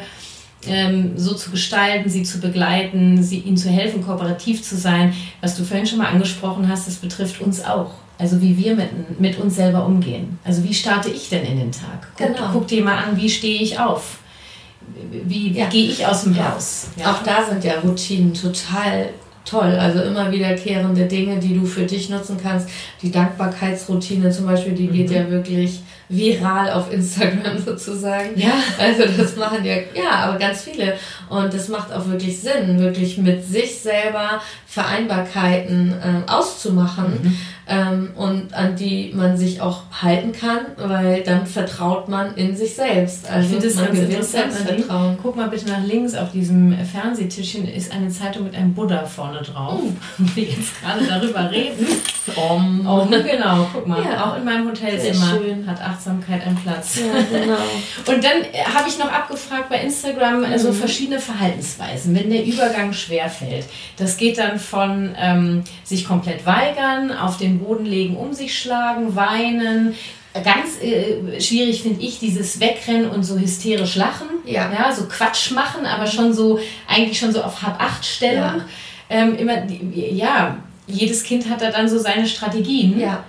ähm, 0.68 1.18
so 1.18 1.34
zu 1.34 1.52
gestalten, 1.52 2.10
sie 2.10 2.24
zu 2.24 2.40
begleiten, 2.40 3.22
sie, 3.22 3.40
ihnen 3.40 3.58
zu 3.58 3.70
helfen, 3.70 4.06
kooperativ 4.06 4.64
zu 4.64 4.76
sein. 4.78 5.14
Was 5.42 5.56
du 5.56 5.64
vorhin 5.64 5.86
schon 5.86 6.00
mal 6.00 6.08
angesprochen 6.08 6.68
hast, 6.68 6.88
das 6.88 6.96
betrifft 6.96 7.42
uns 7.42 7.64
auch. 7.64 7.92
Also 8.18 8.42
wie 8.42 8.58
wir 8.58 8.76
mit, 8.76 9.20
mit 9.20 9.38
uns 9.40 9.56
selber 9.56 9.86
umgehen. 9.86 10.40
Also 10.44 10.64
wie 10.64 10.74
starte 10.74 11.10
ich 11.10 11.30
denn 11.30 11.44
in 11.44 11.58
den 11.58 11.72
Tag? 11.72 12.08
Guck, 12.18 12.28
genau. 12.28 12.50
guck 12.54 12.68
dir 12.68 12.84
mal 12.84 12.98
an, 12.98 13.18
wie 13.18 13.30
stehe 13.30 13.62
ich 13.62 13.78
auf? 13.78 14.20
Wie, 15.12 15.54
wie 15.54 15.60
ja. 15.60 15.68
gehe 15.68 15.90
ich 15.90 16.06
aus 16.06 16.24
dem 16.24 16.36
ja. 16.36 16.54
Haus? 16.54 16.88
Ja. 16.98 17.12
Auch 17.12 17.24
da 17.24 17.44
sind 17.44 17.64
ja 17.64 17.80
Routinen 17.80 18.34
total 18.34 19.10
toll. 19.44 19.78
Also 19.80 20.02
immer 20.02 20.32
wiederkehrende 20.32 21.06
Dinge, 21.06 21.40
die 21.40 21.58
du 21.58 21.66
für 21.66 21.86
dich 21.86 22.10
nutzen 22.10 22.38
kannst. 22.42 22.70
Die 23.02 23.12
Dankbarkeitsroutine 23.12 24.32
zum 24.32 24.46
Beispiel, 24.46 24.74
die 24.74 24.88
mhm. 24.88 24.94
geht 24.94 25.12
ja 25.12 25.30
wirklich 25.30 25.82
viral 26.10 26.72
auf 26.72 26.92
Instagram 26.92 27.58
sozusagen. 27.66 28.38
Ja. 28.40 28.54
Also 28.78 29.04
das 29.18 29.36
machen 29.36 29.66
ja, 29.66 29.76
ja, 29.94 30.12
aber 30.12 30.38
ganz 30.38 30.64
viele. 30.64 30.98
Und 31.30 31.54
das 31.54 31.68
macht 31.68 31.92
auch 31.92 32.08
wirklich 32.08 32.40
Sinn, 32.40 32.80
wirklich 32.80 33.18
mit 33.18 33.44
sich 33.46 33.80
selber 33.80 34.42
Vereinbarkeiten 34.76 35.94
äh, 35.94 36.30
auszumachen 36.30 37.06
mhm. 37.24 37.38
ähm, 37.66 38.10
und 38.18 38.54
an 38.54 38.76
die 38.76 39.14
man 39.16 39.38
sich 39.38 39.62
auch 39.62 39.84
halten 40.02 40.34
kann, 40.34 40.66
weil 40.76 41.24
dann 41.24 41.48
vertraut 41.48 42.10
man 42.10 42.36
in 42.36 42.58
sich 42.58 42.76
selbst. 42.76 43.26
Also 43.32 43.46
ich 43.46 43.52
finde 43.54 43.68
das 43.70 43.86
ganz 43.86 44.00
interessant. 44.00 44.52
Vertrauen. 44.52 45.18
Guck 45.24 45.38
mal 45.38 45.48
bitte 45.48 45.70
nach 45.70 45.82
links 45.82 46.14
auf 46.14 46.34
diesem 46.34 46.78
Fernsehtischchen 46.86 47.70
ist 47.70 47.94
eine 47.94 48.10
Zeitung 48.10 48.44
mit 48.44 48.54
einem 48.54 48.74
Buddha 48.74 49.06
vorne 49.06 49.42
drauf. 49.44 49.80
Und 50.18 50.36
wir 50.36 50.44
jetzt 50.44 50.82
gerade 50.82 51.06
darüber 51.08 51.50
reden. 51.52 51.88
Om. 52.36 52.86
Om, 52.86 53.12
genau, 53.12 53.70
guck 53.72 53.88
mal. 53.88 54.04
Ja. 54.04 54.26
Auch 54.26 54.38
in 54.38 54.44
meinem 54.44 54.68
Hotelzimmer 54.68 55.40
hat 55.68 55.82
Achtsamkeit 55.82 56.46
einen 56.46 56.58
Platz. 56.58 56.98
Ja, 56.98 57.40
genau. 57.40 57.56
und 58.14 58.24
dann 58.24 58.42
äh, 58.52 58.66
habe 58.74 58.90
ich 58.90 59.00
noch 59.00 59.10
abgefragt 59.10 59.70
bei 59.70 59.80
Instagram 59.80 60.40
mhm. 60.40 60.46
also 60.46 60.74
verschiedene 60.74 61.22
Verhaltensweisen, 61.22 62.14
wenn 62.14 62.30
der 62.30 62.44
Übergang 62.44 62.92
schwerfällt. 62.92 63.66
Das 63.96 64.18
geht 64.18 64.38
dann 64.38 64.60
von 64.66 65.16
ähm, 65.18 65.64
sich 65.84 66.06
komplett 66.06 66.46
weigern, 66.46 67.12
auf 67.12 67.38
den 67.38 67.60
Boden 67.60 67.86
legen, 67.86 68.18
um 68.18 68.34
sich 68.34 68.58
schlagen, 68.58 69.16
weinen, 69.16 69.96
ganz 70.44 70.82
äh, 70.82 71.40
schwierig 71.40 71.82
finde 71.82 72.02
ich 72.02 72.20
dieses 72.20 72.60
Wegrennen 72.60 73.10
und 73.10 73.24
so 73.24 73.38
hysterisch 73.38 73.96
lachen. 73.96 74.28
Ja. 74.46 74.72
ja. 74.72 74.92
So 74.92 75.06
Quatsch 75.06 75.52
machen, 75.52 75.86
aber 75.86 76.08
schon 76.08 76.34
so, 76.34 76.60
eigentlich 76.88 77.18
schon 77.18 77.32
so 77.32 77.42
auf 77.42 77.62
Hab-Acht-Stellung. 77.62 78.38
Ja. 78.38 78.66
Ähm, 79.10 79.38
immer, 79.38 79.64
ja, 79.94 80.58
jedes 80.88 81.24
Kind 81.24 81.50
hat 81.50 81.62
da 81.62 81.72
dann 81.72 81.88
so 81.88 82.00
seine 82.00 82.28
Strategien. 82.28 83.00
Ja. 83.00 83.24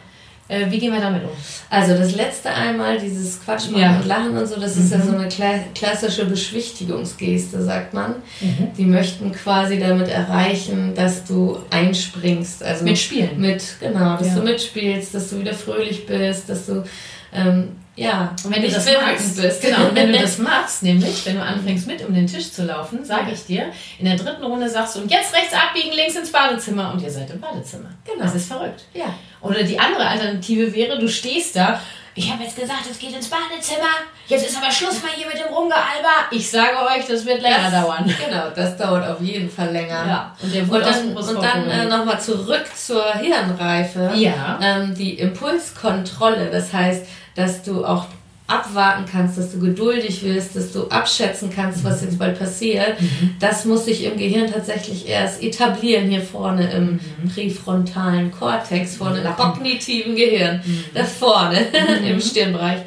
Äh, 0.49 0.70
wie 0.70 0.78
gehen 0.78 0.92
wir 0.92 1.01
damit 1.01 1.24
um? 1.24 1.30
Also 1.70 1.97
das 1.97 2.14
letzte 2.14 2.51
einmal, 2.51 2.99
dieses 2.99 3.42
Quatsch 3.42 3.68
machen 3.70 3.82
ja. 3.82 3.97
und 3.97 4.07
Lachen 4.07 4.36
und 4.36 4.47
so, 4.47 4.61
das 4.61 4.76
mhm. 4.76 4.84
ist 4.84 4.92
ja 4.92 5.01
so 5.01 5.16
eine 5.16 5.28
kla 5.28 5.59
klassische 5.74 6.24
Beschwichtigungsgeste, 6.26 7.62
sagt 7.62 7.94
man. 7.94 8.16
Mhm. 8.40 8.68
Die 8.76 8.84
möchten 8.84 9.32
quasi 9.32 9.80
damit 9.80 10.09
erreichen, 10.09 10.94
dass 10.94 11.24
du 11.24 11.59
einspringst. 11.70 12.62
Also 12.62 12.84
Mitspielen. 12.84 13.40
Mit, 13.40 13.64
genau, 13.80 14.16
dass 14.16 14.28
ja. 14.28 14.34
du 14.36 14.42
mitspielst, 14.42 15.14
dass 15.14 15.30
du 15.30 15.40
wieder 15.40 15.55
fröhlich 15.55 16.07
bist, 16.07 16.49
dass 16.49 16.66
du 16.66 16.84
ähm, 17.32 17.70
ja, 17.97 18.36
und 18.44 18.55
wenn 18.55 18.62
du 18.62 18.68
das 18.68 18.86
magst, 18.92 19.40
bist. 19.40 19.62
Genau, 19.62 19.88
und 19.88 19.94
wenn 19.94 20.12
du 20.12 20.18
das 20.18 20.38
machst, 20.38 20.82
nämlich, 20.82 21.24
wenn 21.24 21.36
du 21.36 21.42
anfängst 21.42 21.86
mit 21.86 22.07
um 22.07 22.14
den 22.14 22.26
Tisch 22.26 22.53
zu 22.53 22.64
laufen, 22.64 23.05
sage 23.05 23.32
ich 23.32 23.47
dir, 23.47 23.72
in 23.99 24.05
der 24.05 24.16
dritten 24.16 24.44
Runde 24.44 24.68
sagst 24.68 24.97
du, 24.97 25.01
und 25.01 25.11
jetzt 25.11 25.34
rechts 25.34 25.55
abbiegen, 25.55 25.94
links 25.94 26.14
ins 26.14 26.30
Badezimmer 26.30 26.92
und 26.92 27.03
ihr 27.03 27.11
seid 27.11 27.30
im 27.30 27.40
Badezimmer. 27.40 27.88
Genau. 28.05 28.22
Das 28.22 28.34
ist 28.34 28.49
verrückt. 28.49 28.84
Ja. 28.92 29.14
Oder 29.40 29.62
die 29.62 29.78
andere 29.78 30.07
Alternative 30.07 30.74
wäre, 30.74 30.99
du 30.99 31.09
stehst 31.09 31.57
da, 31.57 31.80
ich 32.17 32.33
habe 32.33 32.43
jetzt 32.43 32.57
gesagt, 32.57 32.85
es 32.91 32.99
geht 32.99 33.14
ins 33.14 33.29
Badezimmer, 33.29 33.93
jetzt 34.27 34.49
ist 34.49 34.57
aber 34.57 34.73
Schluss 34.73 35.03
mal 35.03 35.11
hier 35.14 35.27
mit 35.27 35.37
dem 35.37 35.53
Rumgealber. 35.53 36.27
Ich 36.31 36.51
sage 36.51 36.79
euch, 36.79 37.07
das 37.07 37.27
wird 37.27 37.43
länger 37.43 37.71
das, 37.71 37.83
dauern. 37.83 38.14
Genau, 38.25 38.51
das 38.55 38.77
dauert 38.79 39.07
auf 39.07 39.21
jeden 39.21 39.51
Fall 39.51 39.71
länger. 39.71 40.07
Ja. 40.07 40.37
Und, 40.43 40.73
und 40.73 40.81
dann, 40.83 41.14
und 41.14 41.43
dann 41.43 41.69
äh, 41.69 41.85
nochmal 41.85 42.19
zurück 42.19 42.64
zur 42.75 43.12
Hirnreife. 43.14 44.12
Ja. 44.14 44.59
Ähm, 44.62 44.95
die 44.95 45.19
Impulskontrolle, 45.19 46.51
das 46.51 46.73
heißt, 46.73 47.07
dass 47.35 47.62
du 47.62 47.85
auch 47.85 48.07
abwarten 48.47 49.05
kannst, 49.11 49.38
dass 49.38 49.53
du 49.53 49.59
geduldig 49.59 50.22
wirst, 50.22 50.55
dass 50.55 50.72
du 50.72 50.88
abschätzen 50.88 51.51
kannst, 51.55 51.82
was 51.84 52.03
jetzt 52.03 52.18
bald 52.18 52.38
passiert, 52.38 53.01
mhm. 53.01 53.34
das 53.40 53.64
muss 53.64 53.86
sich 53.86 54.05
im 54.05 54.16
Gehirn 54.16 54.51
tatsächlich 54.51 55.09
erst 55.09 55.42
etablieren, 55.42 56.09
hier 56.09 56.22
vorne 56.22 56.70
im 56.70 57.01
mhm. 57.22 57.28
präfrontalen 57.34 58.30
Kortex, 58.30 58.97
vorne 58.97 59.20
im 59.20 59.36
kognitiven 59.36 60.14
Gehirn, 60.14 60.62
mhm. 60.64 60.84
da 60.94 61.05
vorne 61.05 61.66
mhm. 62.01 62.07
im 62.07 62.20
Stirnbereich. 62.20 62.82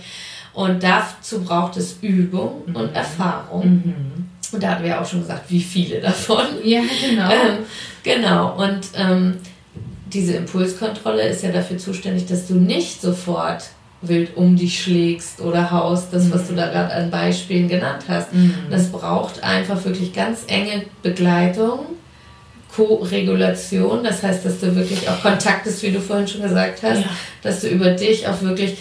Und 0.54 0.84
dazu 0.84 1.42
braucht 1.42 1.78
es 1.78 1.98
Übung 2.02 2.64
und 2.66 2.92
mhm. 2.92 2.96
Erfahrung. 2.96 3.66
Mhm. 3.66 4.30
Und 4.52 4.64
da 4.64 4.72
hatten 4.72 4.84
wir 4.84 5.00
auch 5.00 5.06
schon 5.06 5.22
gesagt, 5.22 5.50
wie 5.50 5.62
viele 5.62 6.00
davon. 6.00 6.46
Ja, 6.64 6.82
genau. 6.82 7.30
Ähm, 7.30 7.66
Genau, 8.04 8.56
und 8.56 8.82
ähm, 8.96 9.38
diese 10.12 10.34
Impulskontrolle 10.34 11.28
ist 11.28 11.44
ja 11.44 11.52
dafür 11.52 11.78
zuständig, 11.78 12.26
dass 12.28 12.48
du 12.48 12.56
nicht 12.56 13.02
sofort 13.02 13.70
wild 14.02 14.38
um 14.38 14.56
dich 14.56 14.82
schlägst 14.82 15.42
oder 15.42 15.72
haust, 15.72 16.14
das, 16.14 16.32
was 16.32 16.48
du 16.48 16.56
da 16.56 16.68
gerade 16.68 16.94
an 16.94 17.12
Beispielen 17.12 17.68
genannt 17.68 18.06
hast. 18.08 18.34
Mhm. 18.34 18.54
Das 18.70 18.92
braucht 18.92 19.44
einfach 19.44 19.84
wirklich 19.84 20.14
ganz 20.14 20.44
enge 20.48 20.86
Begleitung, 21.04 21.80
Co-Regulation, 22.74 24.04
das 24.04 24.24
heißt, 24.24 24.46
dass 24.46 24.60
du 24.60 24.76
wirklich 24.76 25.10
auch 25.10 25.22
Kontakt 25.22 25.66
ist, 25.68 25.84
wie 25.84 25.92
du 25.92 26.00
vorhin 26.00 26.28
schon 26.28 26.44
gesagt 26.44 26.82
hast, 26.84 27.02
ja. 27.02 27.10
dass 27.42 27.62
du 27.62 27.68
über 27.68 27.92
dich 27.92 28.28
auch 28.28 28.42
wirklich 28.42 28.78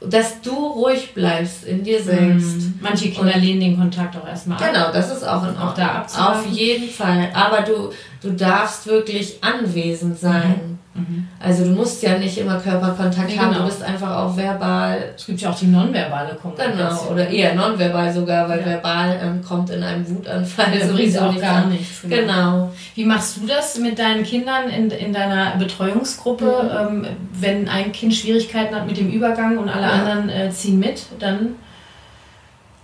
dass 0.00 0.40
du 0.40 0.54
ruhig 0.54 1.12
bleibst 1.12 1.64
in 1.64 1.82
dir 1.82 2.00
selbst. 2.02 2.56
Mhm. 2.56 2.78
Manche 2.80 3.10
Kinder 3.10 3.34
und 3.34 3.42
lehnen 3.42 3.60
den 3.60 3.76
Kontakt 3.76 4.16
auch 4.16 4.26
erstmal 4.26 4.58
ab. 4.58 4.70
Genau, 4.72 4.92
das 4.92 5.10
ist 5.10 5.24
auch 5.24 5.42
in 5.42 5.48
Ordnung. 5.48 5.68
Auch 5.68 5.74
da 5.74 6.06
Auf 6.30 6.46
jeden 6.46 6.88
Fall. 6.88 7.30
Aber 7.34 7.62
du, 7.62 7.90
du 8.22 8.32
darfst 8.32 8.86
wirklich 8.86 9.38
anwesend 9.42 10.18
sein. 10.18 10.60
Mhm. 10.62 10.78
Mhm. 10.98 11.28
Also 11.38 11.64
du 11.64 11.70
musst 11.70 12.02
ja 12.02 12.18
nicht 12.18 12.38
immer 12.38 12.58
Körperkontakt 12.58 13.28
nee, 13.28 13.38
haben, 13.38 13.52
genau. 13.52 13.64
du 13.64 13.68
bist 13.68 13.82
einfach 13.82 14.16
auch 14.16 14.36
verbal. 14.36 15.12
Es 15.16 15.26
gibt 15.26 15.40
ja 15.40 15.50
auch 15.50 15.58
die 15.58 15.66
nonverbale 15.66 16.34
Kommunikation. 16.34 16.76
Genau, 16.76 17.12
oder 17.12 17.28
eher 17.28 17.54
nonverbal 17.54 18.12
sogar, 18.12 18.48
weil 18.48 18.60
ja. 18.60 18.66
verbal 18.66 19.20
ähm, 19.22 19.42
kommt 19.42 19.70
in 19.70 19.82
einem 19.82 20.08
Wutanfall 20.08 20.76
ja, 20.76 20.86
sowieso 20.86 21.20
auch 21.20 21.40
gar 21.40 21.64
an. 21.64 21.70
nichts. 21.70 22.02
Genau. 22.02 22.16
genau. 22.16 22.72
Wie 22.94 23.04
machst 23.04 23.36
du 23.36 23.46
das 23.46 23.78
mit 23.78 23.98
deinen 23.98 24.24
Kindern 24.24 24.68
in, 24.68 24.90
in 24.90 25.12
deiner 25.12 25.56
Betreuungsgruppe? 25.56 26.90
Mhm. 26.90 27.04
Ähm, 27.04 27.06
wenn 27.40 27.68
ein 27.68 27.92
Kind 27.92 28.14
Schwierigkeiten 28.14 28.74
hat 28.74 28.86
mit 28.86 28.96
dem 28.96 29.10
Übergang 29.10 29.58
und 29.58 29.68
alle 29.68 29.86
ja. 29.86 29.92
anderen 29.92 30.28
äh, 30.28 30.50
ziehen 30.50 30.78
mit, 30.78 31.02
dann 31.18 31.54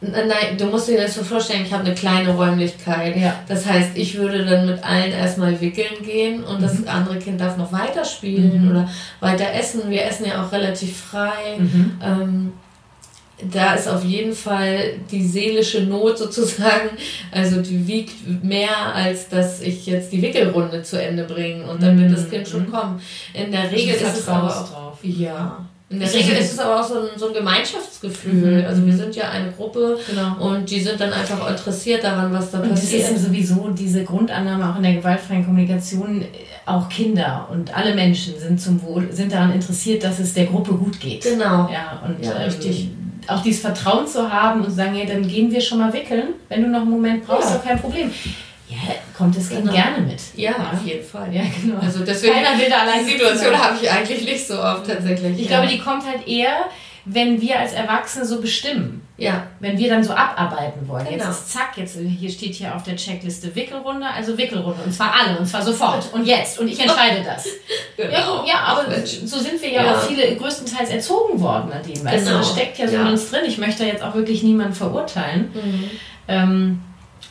Nein, 0.01 0.59
du 0.59 0.67
musst 0.67 0.89
dir 0.89 1.01
das 1.01 1.15
so 1.15 1.23
vorstellen, 1.23 1.65
ich 1.65 1.73
habe 1.73 1.85
eine 1.85 1.95
kleine 1.95 2.35
Räumlichkeit. 2.35 3.17
Ja. 3.17 3.41
Das 3.49 3.67
heißt, 3.67 3.91
ich 3.95 4.17
würde 4.17 4.45
dann 4.45 4.67
mit 4.67 4.83
allen 4.85 5.13
erstmal 5.13 5.61
wickeln 5.61 6.05
gehen 6.05 6.45
und 6.45 6.59
mhm. 6.59 6.63
das 6.63 6.87
andere 6.87 7.19
Kind 7.19 7.41
darf 7.41 7.57
noch 7.57 7.73
weiterspielen 7.73 8.65
mhm. 8.65 8.71
oder 8.71 8.89
weiter 9.21 9.53
essen. 9.55 9.89
Wir 9.89 10.05
essen 10.05 10.27
ja 10.27 10.45
auch 10.45 10.53
relativ 10.53 10.97
frei. 10.97 11.59
Mhm. 11.59 11.99
Ähm, 12.03 12.53
da 13.53 13.75
ist 13.75 13.89
auf 13.89 14.05
jeden 14.05 14.33
Fall 14.33 14.95
die 15.11 15.27
seelische 15.27 15.83
Not 15.83 16.19
sozusagen, 16.19 16.91
also 17.33 17.61
die 17.61 17.87
wiegt 17.87 18.45
mehr, 18.45 18.95
als 18.95 19.29
dass 19.29 19.61
ich 19.61 19.87
jetzt 19.87 20.13
die 20.13 20.23
Wickelrunde 20.23 20.83
zu 20.83 21.01
Ende 21.01 21.25
bringe 21.25 21.65
und 21.67 21.83
dann 21.83 22.01
wird 22.01 22.13
das 22.13 22.31
Kind 22.31 22.47
schon 22.47 22.67
mhm. 22.67 22.73
kommen. 22.73 23.01
In 23.33 23.51
der 23.51 23.71
Regel 23.71 23.95
ist 23.95 24.19
es 24.19 24.29
aber 24.29 24.49
auch, 24.49 24.71
drauf. 24.71 24.99
Ja. 25.03 25.65
In 25.91 26.01
der 26.01 26.13
Regel 26.13 26.37
ist 26.37 26.53
es 26.55 26.59
aber 26.59 26.81
auch 26.81 26.85
so 26.85 26.95
ein, 26.95 27.09
so 27.17 27.29
ein 27.29 27.35
Gemeinschaftsgefühl. 27.35 28.63
Mhm. 28.63 28.67
Also 28.67 28.87
wir 28.87 28.97
sind 28.97 29.15
ja 29.15 29.29
eine 29.29 29.53
Gruppe 29.53 29.99
genau. 30.09 30.53
und 30.53 30.69
die 30.71 30.81
sind 30.81 30.99
dann 30.99 31.13
einfach 31.13 31.49
interessiert 31.49 32.03
daran, 32.03 32.33
was 32.33 32.51
da 32.51 32.61
und 32.61 32.71
passiert. 32.71 33.03
Das 33.03 33.11
ist 33.11 33.23
ja 33.23 33.29
sowieso 33.29 33.69
diese 33.69 34.03
Grundannahme 34.03 34.71
auch 34.71 34.77
in 34.77 34.83
der 34.83 34.95
gewaltfreien 34.95 35.45
Kommunikation. 35.45 36.25
Auch 36.67 36.89
Kinder 36.89 37.47
und 37.53 37.77
alle 37.77 37.95
Menschen 37.95 38.39
sind 38.39 38.59
zum 38.59 38.83
Wohl, 38.83 39.13
sind 39.13 39.31
daran 39.31 39.53
interessiert, 39.53 40.03
dass 40.03 40.19
es 40.19 40.33
der 40.33 40.47
Gruppe 40.47 40.73
gut 40.73 40.99
geht. 40.99 41.23
Genau. 41.23 41.69
Ja, 41.71 42.03
und 42.07 42.25
ja, 42.25 42.37
ähm, 42.37 42.43
richtig. 42.45 42.89
auch 43.27 43.43
dieses 43.43 43.61
Vertrauen 43.61 44.07
zu 44.07 44.33
haben 44.33 44.63
und 44.63 44.71
zu 44.71 44.77
sagen, 44.77 44.95
hey, 44.95 45.07
dann 45.07 45.29
gehen 45.29 45.53
wir 45.53 45.61
schon 45.61 45.79
mal 45.79 45.93
wickeln. 45.93 46.29
Wenn 46.49 46.63
du 46.63 46.69
noch 46.69 46.81
einen 46.81 46.91
Moment 46.91 47.27
brauchst, 47.27 47.51
ja. 47.51 47.57
auch 47.57 47.63
kein 47.65 47.79
Problem. 47.79 48.11
Ja, 48.71 48.79
kommt 49.17 49.37
das 49.37 49.49
genau. 49.49 49.73
gerne 49.73 50.01
mit. 50.01 50.21
Ja, 50.37 50.51
ja, 50.51 50.71
auf 50.73 50.85
jeden 50.85 51.05
Fall. 51.05 51.33
Ja, 51.33 51.43
genau. 51.61 51.79
Also 51.79 52.05
deswegen, 52.05 52.35
Keiner 52.35 52.59
will 52.59 52.69
da 52.69 52.79
allein 52.79 53.05
die 53.05 53.13
Situation 53.13 53.57
habe 53.57 53.79
ich 53.81 53.91
eigentlich 53.91 54.25
nicht 54.25 54.47
so 54.47 54.61
oft 54.61 54.87
tatsächlich. 54.87 55.41
Ich 55.41 55.49
ja. 55.49 55.59
glaube, 55.59 55.73
die 55.73 55.79
kommt 55.79 56.05
halt 56.05 56.27
eher, 56.27 56.67
wenn 57.05 57.41
wir 57.41 57.59
als 57.59 57.73
Erwachsene 57.73 58.25
so 58.25 58.41
bestimmen. 58.41 59.03
Ja. 59.17 59.47
Wenn 59.61 59.79
wir 59.79 59.89
dann 59.89 60.03
so 60.03 60.13
abarbeiten 60.13 60.89
wollen. 60.89 61.05
Genau. 61.05 61.17
Jetzt 61.17 61.29
ist 61.29 61.53
zack, 61.53 61.77
jetzt 61.77 61.97
hier 61.97 62.31
steht 62.31 62.55
hier 62.55 62.75
auf 62.75 62.83
der 62.83 62.97
Checkliste 62.97 63.55
Wickelrunde, 63.55 64.07
also 64.07 64.37
Wickelrunde. 64.37 64.83
Und 64.85 64.93
zwar 64.93 65.15
alle, 65.15 65.39
und 65.39 65.47
zwar 65.47 65.63
sofort. 65.63 66.13
Und 66.13 66.27
jetzt. 66.27 66.59
Und 66.59 66.67
ich 66.67 66.81
entscheide 66.81 67.23
das. 67.23 67.47
genau. 67.97 68.45
Ja, 68.45 68.61
aber 68.65 68.87
so 69.07 69.39
sind 69.39 69.63
wir 69.63 69.71
ja, 69.71 69.85
ja, 69.85 69.95
auch 69.95 70.03
viele 70.03 70.35
größtenteils 70.35 70.91
erzogen 70.91 71.41
worden, 71.41 71.71
Nadine. 71.71 72.05
Weißt 72.05 72.25
genau. 72.25 72.39
du, 72.39 72.45
das 72.45 72.53
steckt 72.53 72.79
ja 72.79 72.89
so 72.89 72.97
in 72.97 73.07
uns 73.07 73.31
drin. 73.31 73.43
Ich 73.47 73.59
möchte 73.59 73.85
jetzt 73.85 74.03
auch 74.03 74.17
wirklich 74.17 74.43
niemanden 74.43 74.75
verurteilen. 74.75 75.53
Mhm. 75.55 75.91
Ähm, 76.27 76.81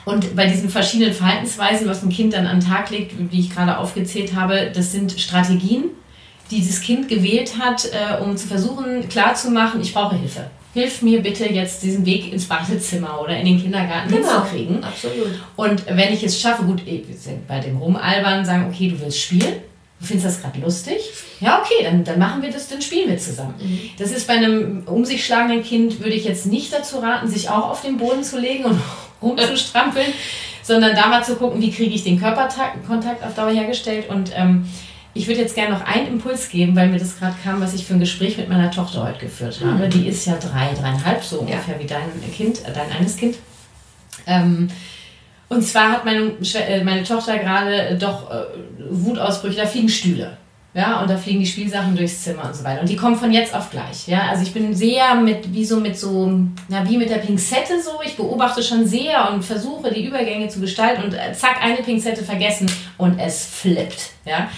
und 0.05 0.35
bei 0.35 0.47
diesen 0.47 0.69
verschiedenen 0.69 1.13
Verhaltensweisen, 1.13 1.87
was 1.87 2.03
ein 2.03 2.09
Kind 2.09 2.33
dann 2.33 2.45
an 2.45 2.59
den 2.59 2.67
Tag 2.67 2.89
legt, 2.89 3.13
wie 3.31 3.39
ich 3.39 3.49
gerade 3.49 3.77
aufgezählt 3.77 4.35
habe, 4.35 4.71
das 4.73 4.91
sind 4.91 5.19
Strategien, 5.19 5.85
die 6.51 6.65
das 6.65 6.81
Kind 6.81 7.07
gewählt 7.07 7.53
hat, 7.59 7.85
äh, 7.85 8.21
um 8.21 8.35
zu 8.35 8.47
versuchen 8.47 9.07
klarzumachen, 9.07 9.81
ich 9.81 9.93
brauche 9.93 10.15
Hilfe. 10.15 10.49
Hilf 10.73 11.03
mir 11.03 11.21
bitte 11.21 11.45
jetzt 11.45 11.83
diesen 11.83 12.05
Weg 12.05 12.33
ins 12.33 12.45
Badezimmer 12.45 13.21
oder 13.21 13.37
in 13.37 13.45
den 13.45 13.61
Kindergarten 13.61 14.11
genau, 14.11 14.43
hinzukriegen. 14.43 14.83
Absolut. 14.83 15.27
Und 15.55 15.85
wenn 15.85 16.11
ich 16.11 16.23
es 16.23 16.39
schaffe, 16.39 16.63
gut, 16.63 16.83
wir 16.85 17.03
sind 17.15 17.47
bei 17.47 17.59
dem 17.59 17.77
Rumalbern, 17.77 18.43
sagen, 18.43 18.65
okay, 18.67 18.89
du 18.89 18.99
willst 18.99 19.19
spielen, 19.19 19.53
du 19.99 20.05
findest 20.05 20.25
das 20.25 20.41
gerade 20.41 20.59
lustig, 20.59 20.97
ja, 21.39 21.61
okay, 21.61 21.83
dann, 21.83 22.03
dann 22.03 22.17
machen 22.17 22.41
wir 22.41 22.51
das, 22.51 22.67
dann 22.67 22.81
spielen 22.81 23.07
wir 23.07 23.19
zusammen. 23.19 23.53
Mhm. 23.59 23.91
Das 23.99 24.11
ist 24.11 24.27
bei 24.27 24.33
einem 24.33 24.83
um 24.87 25.05
sich 25.05 25.23
schlagenden 25.23 25.63
Kind, 25.63 25.99
würde 25.99 26.15
ich 26.15 26.25
jetzt 26.25 26.47
nicht 26.47 26.73
dazu 26.73 26.97
raten, 26.97 27.27
sich 27.27 27.49
auch 27.49 27.69
auf 27.69 27.81
den 27.81 27.97
Boden 27.97 28.23
zu 28.23 28.39
legen 28.39 28.65
und 28.65 28.81
rumzustrampeln, 29.23 30.13
sondern 30.61 30.95
da 30.95 31.07
mal 31.07 31.23
zu 31.23 31.35
gucken, 31.35 31.61
wie 31.61 31.71
kriege 31.71 31.93
ich 31.93 32.03
den 32.03 32.19
Körperkontakt 32.19 33.23
auf 33.23 33.33
Dauer 33.35 33.51
hergestellt. 33.51 34.09
Und 34.09 34.31
ähm, 34.35 34.67
ich 35.13 35.27
würde 35.27 35.41
jetzt 35.41 35.55
gerne 35.55 35.75
noch 35.75 35.85
einen 35.85 36.07
Impuls 36.07 36.49
geben, 36.49 36.75
weil 36.75 36.89
mir 36.89 36.99
das 36.99 37.19
gerade 37.19 37.35
kam, 37.43 37.61
was 37.61 37.73
ich 37.73 37.85
für 37.85 37.93
ein 37.93 37.99
Gespräch 37.99 38.37
mit 38.37 38.49
meiner 38.49 38.71
Tochter 38.71 39.03
heute 39.03 39.19
geführt 39.19 39.59
habe. 39.63 39.85
Mhm. 39.85 39.89
Die 39.89 40.07
ist 40.07 40.25
ja 40.25 40.37
drei, 40.37 40.73
dreieinhalb, 40.73 41.23
so 41.23 41.39
ungefähr 41.39 41.75
ja. 41.75 41.81
wie 41.81 41.87
dein 41.87 42.33
Kind, 42.35 42.65
äh, 42.65 42.73
dein 42.73 42.91
eines 42.91 43.17
Kind. 43.17 43.37
Ähm, 44.25 44.69
und 45.49 45.61
zwar 45.61 45.91
hat 45.91 46.05
meine, 46.05 46.31
äh, 46.55 46.83
meine 46.83 47.03
Tochter 47.03 47.37
gerade 47.37 47.95
doch 47.99 48.31
äh, 48.31 48.45
Wutausbrüche, 48.89 49.57
da 49.57 49.65
fliegen 49.67 49.89
Stühle. 49.89 50.37
Ja, 50.75 51.01
und 51.01 51.09
da 51.09 51.17
fliegen 51.17 51.39
die 51.39 51.45
Spielsachen 51.45 51.95
durchs 51.95 52.23
Zimmer 52.23 52.45
und 52.45 52.55
so 52.55 52.63
weiter. 52.63 52.81
Und 52.81 52.89
die 52.89 52.95
kommen 52.95 53.15
von 53.15 53.31
jetzt 53.31 53.53
auf 53.53 53.69
gleich. 53.69 54.07
Ja, 54.07 54.29
also 54.29 54.41
ich 54.41 54.53
bin 54.53 54.73
sehr 54.73 55.13
mit, 55.13 55.53
wie 55.53 55.65
so 55.65 55.79
mit 55.79 55.99
so, 55.99 56.39
na, 56.67 56.89
wie 56.89 56.97
mit 56.97 57.11
der 57.11 57.17
Pinzette 57.17 57.79
so. 57.79 58.01
Ich 58.03 58.17
beobachte 58.17 58.63
schon 58.63 58.87
sehr 58.87 59.31
und 59.31 59.43
versuche 59.43 59.93
die 59.93 60.05
Übergänge 60.05 60.47
zu 60.47 60.59
gestalten 60.59 61.03
und 61.03 61.13
äh, 61.13 61.33
zack, 61.33 61.63
eine 61.63 61.77
Pinzette 61.77 62.23
vergessen 62.23 62.71
und 62.97 63.19
es 63.19 63.45
flippt. 63.45 64.13
Ja. 64.25 64.49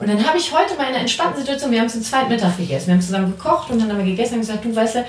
Und 0.00 0.08
dann 0.08 0.26
habe 0.26 0.38
ich 0.38 0.52
heute 0.52 0.76
mal 0.76 0.84
in 0.84 0.88
einer 0.90 1.00
entspannten 1.00 1.40
Situation, 1.40 1.70
wir 1.70 1.80
haben 1.80 1.88
zu 1.88 2.00
zweit 2.02 2.28
Mittag 2.28 2.56
gegessen. 2.56 2.88
Wir 2.88 2.94
haben 2.94 3.02
zusammen 3.02 3.30
gekocht 3.30 3.70
und 3.70 3.80
dann 3.80 3.90
haben 3.90 3.98
wir 3.98 4.06
gegessen 4.06 4.34
und 4.34 4.40
gesagt, 4.40 4.64
du 4.64 4.74
weißt 4.74 4.96
du, 4.96 5.04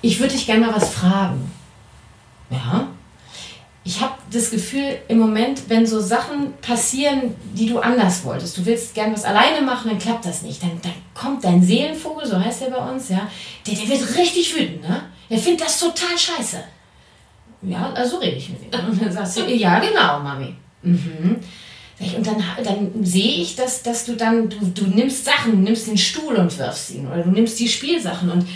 ich 0.00 0.18
würde 0.18 0.32
dich 0.32 0.46
gerne 0.46 0.66
mal 0.66 0.74
was 0.74 0.90
fragen. 0.90 1.52
Ja, 2.50 2.88
ich 3.84 4.00
habe 4.00 4.14
das 4.30 4.50
Gefühl, 4.50 4.98
im 5.08 5.18
Moment, 5.18 5.68
wenn 5.68 5.86
so 5.86 6.00
Sachen 6.00 6.54
passieren, 6.60 7.34
die 7.52 7.66
du 7.66 7.80
anders 7.80 8.24
wolltest, 8.24 8.56
du 8.56 8.64
willst 8.64 8.94
gern 8.94 9.12
was 9.12 9.24
alleine 9.24 9.60
machen, 9.62 9.90
dann 9.90 9.98
klappt 9.98 10.24
das 10.24 10.42
nicht. 10.42 10.62
Dann, 10.62 10.80
dann 10.82 10.92
kommt 11.14 11.42
dein 11.42 11.62
Seelenvogel, 11.62 12.26
so 12.26 12.38
heißt 12.38 12.62
der 12.62 12.70
bei 12.70 12.90
uns, 12.92 13.08
ja, 13.08 13.28
der, 13.66 13.74
der 13.74 13.88
wird 13.88 14.16
richtig 14.16 14.54
wütend, 14.56 14.82
ne? 14.82 15.02
Der 15.28 15.38
findet 15.38 15.66
das 15.66 15.80
total 15.80 16.16
scheiße. 16.16 16.62
Ja, 17.62 17.92
also 17.94 18.18
rede 18.18 18.36
ich 18.36 18.50
mit 18.50 18.62
ihm. 18.62 18.90
Und 18.90 19.02
dann 19.02 19.12
sagst 19.12 19.38
du, 19.38 19.46
ja, 19.48 19.80
genau, 19.80 20.20
Mami. 20.20 20.54
Mhm. 20.82 21.36
Und 22.16 22.26
dann, 22.26 22.42
dann 22.64 23.04
sehe 23.04 23.42
ich, 23.42 23.54
dass, 23.54 23.82
dass 23.82 24.04
du 24.04 24.14
dann, 24.16 24.48
du, 24.48 24.58
du 24.74 24.86
nimmst 24.86 25.24
Sachen, 25.24 25.52
du 25.52 25.58
nimmst 25.58 25.86
den 25.86 25.98
Stuhl 25.98 26.34
und 26.34 26.56
wirfst 26.58 26.90
ihn 26.90 27.06
oder 27.06 27.22
du 27.22 27.30
nimmst 27.30 27.60
die 27.60 27.68
Spielsachen 27.68 28.30
und 28.30 28.46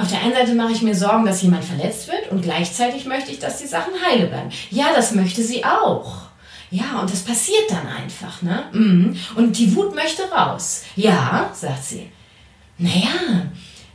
auf 0.00 0.08
der 0.08 0.22
einen 0.22 0.32
Seite 0.32 0.54
mache 0.54 0.72
ich 0.72 0.82
mir 0.82 0.94
Sorgen, 0.94 1.24
dass 1.24 1.42
jemand 1.42 1.64
verletzt 1.64 2.08
wird 2.08 2.30
und 2.30 2.42
gleichzeitig 2.42 3.04
möchte 3.04 3.30
ich, 3.30 3.38
dass 3.38 3.58
die 3.58 3.66
Sachen 3.66 3.92
heile 4.04 4.26
bleiben. 4.26 4.50
Ja, 4.70 4.92
das 4.94 5.12
möchte 5.12 5.42
sie 5.42 5.64
auch. 5.64 6.30
Ja, 6.70 7.00
und 7.00 7.10
das 7.10 7.20
passiert 7.20 7.68
dann 7.68 7.86
einfach, 7.86 8.42
ne? 8.42 8.64
Mhm. 8.72 9.16
Und 9.34 9.58
die 9.58 9.74
Wut 9.74 9.94
möchte 9.94 10.22
raus. 10.30 10.84
Ja, 10.94 11.50
sagt 11.52 11.84
sie. 11.84 12.08
Naja, 12.78 13.10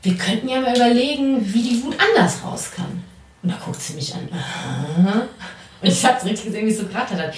wir 0.04 0.16
könnten 0.16 0.50
ja 0.50 0.60
mal 0.60 0.76
überlegen, 0.76 1.42
wie 1.54 1.64
die 1.64 1.84
Wut 1.84 1.96
anders 1.98 2.44
raus 2.44 2.72
kann. 2.76 3.04
Und 3.42 3.52
da 3.52 3.58
guckt 3.64 3.82
sie 3.82 3.94
mich 3.94 4.14
an. 4.14 4.28
Und 5.82 5.88
ich 5.88 6.06
hab's 6.06 6.26
richtig 6.26 6.46
gesehen, 6.46 6.68
wie 6.68 6.72
es 6.72 6.78
so 6.78 6.86
gerade 6.86 7.16
hat. 7.16 7.34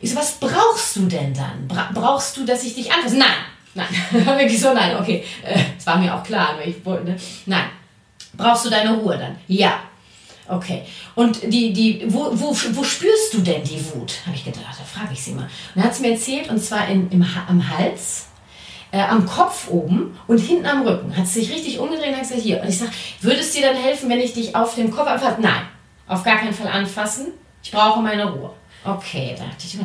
Ich 0.00 0.10
so, 0.10 0.16
was 0.16 0.32
brauchst 0.32 0.96
du 0.96 1.06
denn 1.06 1.34
dann? 1.34 1.68
Bra 1.68 1.90
brauchst 1.92 2.36
du, 2.36 2.44
dass 2.44 2.64
ich 2.64 2.74
dich 2.74 2.92
anfasse? 2.92 3.16
Nein, 3.16 3.28
nein. 3.74 3.86
Wirklich 4.26 4.60
so, 4.60 4.72
nein, 4.72 4.96
okay. 4.96 5.24
Äh, 5.42 5.58
das 5.76 5.86
war 5.86 5.98
mir 5.98 6.14
auch 6.14 6.22
klar, 6.22 6.56
ich 6.64 6.84
wollte, 6.84 7.04
ne? 7.04 7.16
Nein. 7.46 7.64
Brauchst 8.36 8.64
du 8.64 8.70
deine 8.70 8.94
Ruhe 8.94 9.18
dann? 9.18 9.36
Ja. 9.48 9.80
Okay. 10.46 10.82
Und 11.14 11.42
die, 11.42 11.72
die, 11.72 12.04
wo, 12.08 12.30
wo, 12.32 12.56
wo 12.72 12.84
spürst 12.84 13.32
du 13.32 13.40
denn 13.40 13.64
die 13.64 13.82
Wut? 13.92 14.14
Habe 14.26 14.36
ich 14.36 14.44
gedacht, 14.44 14.76
da 14.78 14.84
frage 14.84 15.12
ich 15.12 15.22
sie 15.22 15.32
mal. 15.32 15.44
Und 15.44 15.50
dann 15.76 15.84
hat 15.84 15.94
sie 15.94 16.02
mir 16.02 16.12
erzählt, 16.12 16.50
und 16.50 16.62
zwar 16.62 16.88
in, 16.88 17.10
im, 17.10 17.24
am 17.48 17.68
Hals, 17.70 18.26
äh, 18.90 19.00
am 19.00 19.26
Kopf 19.26 19.68
oben 19.70 20.18
und 20.26 20.38
hinten 20.38 20.66
am 20.66 20.82
Rücken. 20.82 21.16
Hat 21.16 21.26
sie 21.26 21.40
sich 21.40 21.52
richtig 21.52 21.78
umgedreht 21.78 22.08
und 22.08 22.16
hat 22.16 22.22
gesagt, 22.22 22.42
hier. 22.42 22.60
Und 22.60 22.68
ich 22.68 22.78
sage, 22.78 22.92
würde 23.22 23.40
es 23.40 23.52
dir 23.52 23.62
dann 23.62 23.76
helfen, 23.76 24.10
wenn 24.10 24.20
ich 24.20 24.34
dich 24.34 24.54
auf 24.54 24.74
dem 24.74 24.90
Kopf 24.90 25.08
anfasse? 25.08 25.40
Nein, 25.40 25.62
auf 26.06 26.22
gar 26.22 26.36
keinen 26.36 26.54
Fall 26.54 26.68
anfassen. 26.68 27.28
Ich 27.62 27.70
brauche 27.70 28.00
meine 28.00 28.30
Ruhe. 28.30 28.50
Okay, 28.84 29.34
dachte 29.38 29.64
ich. 29.66 29.78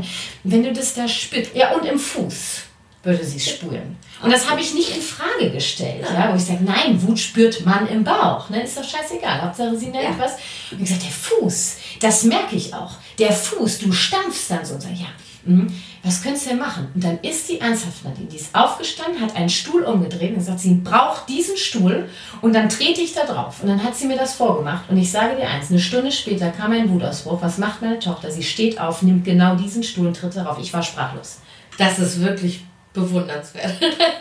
Wenn 0.43 0.63
du 0.63 0.73
das 0.73 0.93
da 0.93 1.07
spürst, 1.07 1.55
ja, 1.55 1.71
und 1.71 1.85
im 1.85 1.97
Fuß 1.97 2.63
würde 3.03 3.23
sie 3.23 3.39
spüren. 3.39 3.97
Und 4.21 4.31
das 4.31 4.49
habe 4.49 4.59
ich 4.59 4.73
nicht 4.73 4.95
in 4.95 5.01
Frage 5.01 5.51
gestellt, 5.51 6.05
ja, 6.13 6.31
wo 6.31 6.35
ich 6.35 6.43
sage, 6.43 6.63
nein, 6.63 7.01
Wut 7.01 7.17
spürt 7.17 7.65
man 7.65 7.87
im 7.87 8.03
Bauch, 8.03 8.49
ne, 8.49 8.63
ist 8.63 8.77
doch 8.77 8.83
scheißegal, 8.83 9.41
Hauptsache 9.41 9.77
sie 9.77 9.87
nennt 9.87 10.03
ja. 10.03 10.15
was. 10.17 10.33
Und 10.71 10.81
ich 10.81 10.89
gesagt, 10.89 11.03
der 11.03 11.11
Fuß, 11.11 11.75
das 12.01 12.23
merke 12.23 12.55
ich 12.55 12.73
auch. 12.73 12.91
Der 13.17 13.31
Fuß, 13.31 13.79
du 13.79 13.91
stampfst 13.91 14.49
dann 14.49 14.65
so 14.65 14.73
und 14.73 14.81
sagst, 14.81 14.99
ja, 14.99 15.07
Mhm. 15.45 15.67
Was 16.03 16.21
könntest 16.21 16.45
du 16.45 16.49
denn 16.51 16.59
machen? 16.59 16.87
Und 16.93 17.03
dann 17.03 17.19
ist 17.21 17.49
die 17.49 17.59
ernsthaft, 17.59 18.03
Nadine, 18.03 18.27
die 18.27 18.37
ist 18.37 18.53
aufgestanden, 18.55 19.21
hat 19.21 19.35
einen 19.35 19.49
Stuhl 19.49 19.83
umgedreht 19.83 20.31
und 20.31 20.37
gesagt, 20.37 20.59
sie 20.59 20.75
braucht 20.75 21.27
diesen 21.27 21.57
Stuhl 21.57 22.07
und 22.41 22.53
dann 22.53 22.69
trete 22.69 23.01
ich 23.01 23.13
da 23.13 23.25
drauf. 23.25 23.61
Und 23.61 23.67
dann 23.67 23.83
hat 23.83 23.95
sie 23.95 24.07
mir 24.07 24.17
das 24.17 24.35
vorgemacht. 24.35 24.89
Und 24.89 24.97
ich 24.97 25.11
sage 25.11 25.35
dir 25.35 25.47
eins, 25.47 25.69
eine 25.69 25.79
Stunde 25.79 26.11
später 26.11 26.51
kam 26.51 26.71
ein 26.71 26.89
Wutausbruch. 26.89 27.41
Was 27.41 27.57
macht 27.57 27.81
meine 27.81 27.99
Tochter? 27.99 28.31
Sie 28.31 28.43
steht 28.43 28.79
auf, 28.79 29.01
nimmt 29.01 29.25
genau 29.25 29.55
diesen 29.55 29.83
Stuhl 29.83 30.07
und 30.07 30.15
tritt 30.15 30.35
darauf. 30.35 30.59
Ich 30.59 30.73
war 30.73 30.83
sprachlos. 30.83 31.39
Das 31.77 31.99
ist 31.99 32.21
wirklich 32.21 32.65
bewundernswert. 32.93 33.73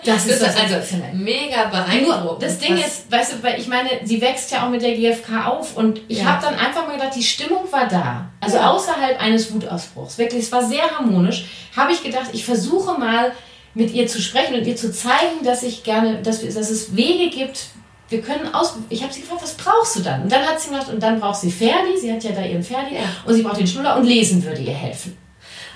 Das, 0.05 0.27
ist 0.27 0.41
das 0.41 0.57
also 0.57 0.77
mega 1.15 1.65
beeindruckend. 1.65 2.43
Das 2.43 2.59
Ding 2.59 2.77
ist, 2.77 3.11
weißt 3.11 3.35
du, 3.35 3.43
weil 3.43 3.61
ich 3.61 3.67
meine, 3.67 3.89
sie 4.05 4.21
wächst 4.21 4.51
ja 4.51 4.65
auch 4.65 4.71
mit 4.71 4.83
der 4.83 4.95
GfK 4.95 5.47
auf 5.47 5.77
und 5.77 6.01
ich 6.09 6.19
ja. 6.19 6.25
habe 6.27 6.47
dann 6.47 6.55
einfach 6.55 6.87
mal 6.87 6.95
gedacht, 6.95 7.15
die 7.15 7.23
Stimmung 7.23 7.71
war 7.71 7.87
da. 7.87 8.31
Also 8.41 8.57
ja. 8.57 8.71
außerhalb 8.71 9.21
eines 9.21 9.53
Wutausbruchs. 9.53 10.17
Wirklich, 10.19 10.45
es 10.45 10.53
war 10.53 10.63
sehr 10.63 10.85
harmonisch. 10.99 11.47
Habe 11.77 11.93
ich 11.93 12.03
gedacht, 12.03 12.29
ich 12.33 12.45
versuche 12.45 12.99
mal 12.99 13.33
mit 13.75 13.93
ihr 13.93 14.07
zu 14.07 14.21
sprechen 14.21 14.55
und 14.55 14.67
ihr 14.67 14.77
zu 14.77 14.93
zeigen, 14.93 15.45
dass 15.45 15.63
ich 15.63 15.83
gerne, 15.83 16.23
dass, 16.23 16.43
dass 16.43 16.71
es 16.71 16.97
Wege 16.97 17.31
gibt, 17.31 17.67
wir 18.09 18.23
können 18.23 18.55
aus. 18.55 18.77
Ich 18.89 19.03
habe 19.03 19.13
sie 19.13 19.21
gefragt, 19.21 19.43
was 19.43 19.55
brauchst 19.55 19.97
du 19.97 20.01
dann? 20.01 20.23
Und 20.23 20.33
dann 20.33 20.47
hat 20.47 20.61
sie 20.61 20.71
gesagt, 20.71 20.89
und 20.89 21.03
dann 21.03 21.21
braucht 21.21 21.41
sie 21.41 21.51
Ferdi, 21.51 21.99
sie 22.01 22.13
hat 22.13 22.25
ja 22.25 22.33
da 22.33 22.43
ihren 22.43 22.63
Ferdi, 22.63 22.95
ja. 22.95 23.03
und 23.27 23.35
sie 23.35 23.43
braucht 23.43 23.59
den 23.59 23.67
Schnuller 23.67 23.97
und 23.97 24.05
lesen 24.05 24.43
würde 24.43 24.63
ihr 24.63 24.73
helfen. 24.73 25.17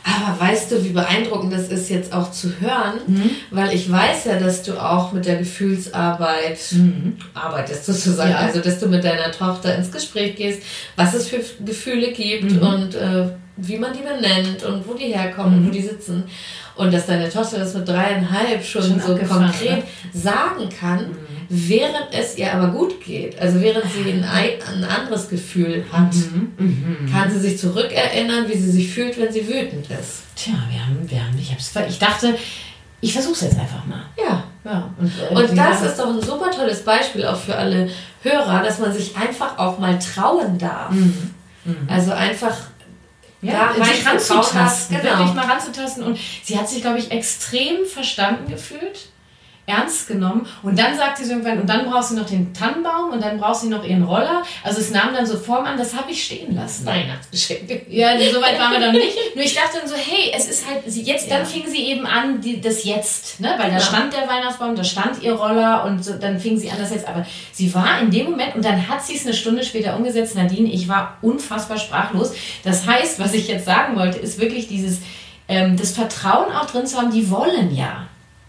Aber 0.04 0.40
weißt 0.40 0.72
du, 0.72 0.84
wie 0.84 0.90
beeindruckend 0.90 1.52
das 1.52 1.68
ist 1.68 1.88
jetzt 1.88 2.12
auch 2.12 2.30
zu 2.32 2.60
hören, 2.60 3.00
mhm. 3.06 3.30
weil 3.50 3.72
ich 3.72 3.90
weiß 3.90 4.24
ja, 4.24 4.38
dass 4.38 4.62
du 4.62 4.76
auch 4.76 5.12
mit 5.12 5.26
der 5.26 5.36
Gefühlsarbeit 5.36 6.58
mhm. 6.72 7.16
arbeitest 7.34 7.86
sozusagen. 7.86 8.30
Ja. 8.30 8.38
Also, 8.38 8.60
dass 8.60 8.80
du 8.80 8.88
mit 8.88 9.04
deiner 9.04 9.30
Tochter 9.30 9.76
ins 9.76 9.92
Gespräch 9.92 10.36
gehst, 10.36 10.62
was 10.96 11.14
es 11.14 11.28
für 11.28 11.40
Gefühle 11.64 12.12
gibt 12.12 12.50
mhm. 12.50 12.62
und 12.62 12.94
äh, 12.94 13.28
wie 13.56 13.78
man 13.78 13.92
die 13.92 14.02
benennt 14.02 14.64
und 14.64 14.88
wo 14.88 14.94
die 14.94 15.14
herkommen 15.14 15.58
und 15.58 15.64
wo 15.64 15.68
mhm. 15.68 15.72
die 15.72 15.82
sitzen. 15.82 16.24
Und 16.74 16.92
dass 16.92 17.06
deine 17.06 17.28
Tochter 17.28 17.58
das 17.58 17.74
mit 17.74 17.86
dreieinhalb 17.86 18.64
schon, 18.64 18.82
schon 18.82 19.00
so 19.00 19.16
konkret 19.16 19.78
ne? 19.78 19.82
sagen 20.12 20.68
kann, 20.68 21.08
mhm. 21.08 21.16
Während 21.54 22.08
es 22.12 22.38
ihr 22.38 22.50
aber 22.50 22.68
gut 22.68 23.04
geht. 23.04 23.38
Also 23.38 23.60
während 23.60 23.84
sie 23.92 24.10
ein, 24.10 24.24
ein 24.24 24.84
anderes 24.84 25.28
Gefühl 25.28 25.84
hat, 25.92 26.14
mhm. 26.14 26.52
Mhm. 26.56 27.12
kann 27.12 27.30
sie 27.30 27.38
sich 27.38 27.58
zurückerinnern, 27.58 28.48
wie 28.48 28.56
sie 28.56 28.70
sich 28.70 28.90
fühlt, 28.90 29.20
wenn 29.20 29.30
sie 29.30 29.46
wütend 29.46 29.86
ist. 29.90 30.22
Tja, 30.34 30.54
wir 30.70 30.80
haben, 30.80 31.10
wir 31.10 31.22
haben, 31.22 31.38
ich, 31.38 31.52
hab's, 31.52 31.70
ich 31.86 31.98
dachte, 31.98 32.34
ich 33.02 33.12
versuche 33.12 33.34
es 33.34 33.40
jetzt 33.42 33.58
einfach 33.58 33.84
mal. 33.84 34.00
Ja. 34.16 34.44
ja 34.64 34.94
und, 34.98 35.12
äh, 35.30 35.34
und 35.34 35.58
das 35.58 35.82
ist 35.82 35.98
doch 35.98 36.08
ein 36.08 36.22
super 36.22 36.50
tolles 36.50 36.82
Beispiel 36.84 37.26
auch 37.26 37.36
für 37.38 37.54
alle 37.54 37.90
Hörer, 38.22 38.62
dass 38.62 38.78
man 38.78 38.94
sich 38.94 39.14
einfach 39.14 39.58
auch 39.58 39.78
mal 39.78 39.98
trauen 39.98 40.56
darf. 40.56 40.90
Mhm. 40.90 41.34
Mhm. 41.66 41.86
Also 41.86 42.12
einfach 42.12 42.56
ja, 43.42 43.74
da 43.76 43.84
sich 43.84 44.06
ranzutasten, 44.06 44.96
genau. 44.96 45.18
wirklich 45.18 45.34
mal 45.34 45.44
ranzutasten. 45.44 46.02
Und 46.02 46.18
sie 46.44 46.56
hat 46.56 46.66
sich, 46.66 46.80
glaube 46.80 46.98
ich, 46.98 47.10
extrem 47.10 47.84
verstanden 47.84 48.50
gefühlt 48.50 49.11
ernst 49.66 50.08
genommen. 50.08 50.46
Und 50.62 50.78
dann 50.78 50.96
sagt 50.96 51.18
sie 51.18 51.24
so 51.24 51.32
irgendwann, 51.32 51.60
und 51.60 51.68
dann 51.68 51.88
brauchst 51.88 52.10
du 52.10 52.16
noch 52.16 52.26
den 52.26 52.52
Tannenbaum 52.52 53.10
und 53.12 53.22
dann 53.22 53.38
brauchst 53.38 53.62
du 53.62 53.68
noch 53.68 53.84
ihren 53.84 54.02
Roller. 54.02 54.42
Also 54.64 54.80
es 54.80 54.90
nahm 54.90 55.14
dann 55.14 55.24
so 55.24 55.36
Form 55.36 55.64
an, 55.64 55.78
das 55.78 55.94
habe 55.94 56.10
ich 56.10 56.24
stehen 56.24 56.56
lassen. 56.56 56.84
Weihnachtsgeschenke. 56.84 57.82
Ja, 57.88 58.18
so 58.18 58.40
weit 58.42 58.58
waren 58.58 58.72
wir 58.72 58.80
dann 58.80 58.92
nicht. 58.92 59.16
Nur 59.36 59.44
ich 59.44 59.54
dachte 59.54 59.78
dann 59.78 59.88
so, 59.88 59.94
hey, 59.94 60.32
es 60.34 60.48
ist 60.48 60.66
halt, 60.68 60.82
jetzt, 60.86 61.28
ja. 61.28 61.38
dann 61.38 61.46
fing 61.46 61.66
sie 61.68 61.84
eben 61.84 62.06
an, 62.06 62.40
die, 62.40 62.60
das 62.60 62.82
Jetzt, 62.84 63.38
ne? 63.38 63.54
weil 63.58 63.70
da 63.70 63.76
ja. 63.76 63.80
stand 63.80 64.12
der 64.12 64.28
Weihnachtsbaum, 64.28 64.74
da 64.74 64.82
stand 64.82 65.22
ihr 65.22 65.34
Roller 65.34 65.84
und 65.84 66.04
so, 66.04 66.14
dann 66.14 66.40
fing 66.40 66.58
sie 66.58 66.68
an, 66.68 66.78
das 66.78 66.90
jetzt. 66.90 67.06
Aber 67.06 67.24
sie 67.52 67.72
war 67.72 68.00
in 68.00 68.10
dem 68.10 68.30
Moment, 68.30 68.56
und 68.56 68.64
dann 68.64 68.88
hat 68.88 69.04
sie 69.04 69.14
es 69.14 69.24
eine 69.24 69.34
Stunde 69.34 69.62
später 69.62 69.96
umgesetzt, 69.96 70.34
Nadine, 70.34 70.68
ich 70.68 70.88
war 70.88 71.18
unfassbar 71.22 71.78
sprachlos. 71.78 72.32
Das 72.64 72.86
heißt, 72.86 73.20
was 73.20 73.32
ich 73.32 73.46
jetzt 73.46 73.64
sagen 73.64 73.96
wollte, 73.96 74.18
ist 74.18 74.40
wirklich 74.40 74.66
dieses, 74.66 74.98
ähm, 75.46 75.76
das 75.76 75.92
Vertrauen 75.92 76.52
auch 76.52 76.66
drin 76.66 76.86
zu 76.86 76.98
haben, 76.98 77.12
die 77.12 77.30
wollen 77.30 77.74
ja. 77.74 78.08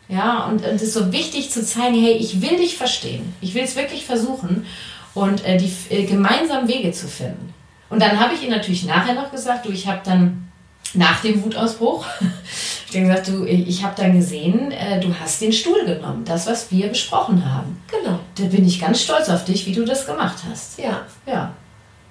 Ja, 0.10 0.46
und, 0.46 0.66
und 0.66 0.76
es 0.76 0.82
ist 0.82 0.94
so 0.94 1.12
wichtig 1.12 1.50
zu 1.50 1.66
zeigen, 1.66 1.96
hey, 1.96 2.14
ich 2.14 2.42
will 2.42 2.58
dich 2.58 2.78
verstehen. 2.78 3.34
Ich 3.42 3.54
will 3.54 3.64
es 3.64 3.76
wirklich 3.76 4.06
versuchen 4.06 4.66
und 5.14 5.46
äh, 5.46 5.58
die 5.58 5.72
äh, 5.90 6.04
gemeinsamen 6.06 6.68
Wege 6.68 6.92
zu 6.92 7.08
finden. 7.08 7.54
Und 7.90 8.02
dann 8.02 8.20
habe 8.20 8.34
ich 8.34 8.44
ihr 8.44 8.50
natürlich 8.50 8.86
nachher 8.86 9.14
noch 9.14 9.32
gesagt, 9.32 9.66
du, 9.66 9.72
ich 9.72 9.88
habe 9.88 10.02
dann 10.04 10.52
nach 10.94 11.22
dem 11.22 11.44
Wutausbruch, 11.44 12.06
ich 12.90 12.96
habe 12.96 13.08
gesagt, 13.08 13.28
du, 13.28 13.46
ich 13.46 13.84
habe 13.84 13.96
dann 13.96 14.14
gesehen, 14.14 14.72
äh, 14.72 15.00
du 15.00 15.14
hast 15.20 15.42
den 15.42 15.54
Stuhl 15.54 15.86
genommen, 15.86 16.24
das, 16.26 16.48
was 16.48 16.72
wir 16.72 16.88
besprochen 16.88 17.44
haben. 17.46 17.82
Genau. 17.90 18.20
Da 18.36 18.44
bin 18.46 18.68
ich 18.68 18.80
ganz 18.80 19.02
stolz 19.02 19.30
auf 19.30 19.46
dich, 19.46 19.66
wie 19.66 19.74
du 19.74 19.86
das 19.86 20.06
gemacht 20.06 20.38
hast. 20.50 20.80
Ja. 20.80 21.02
Ja. 21.26 21.54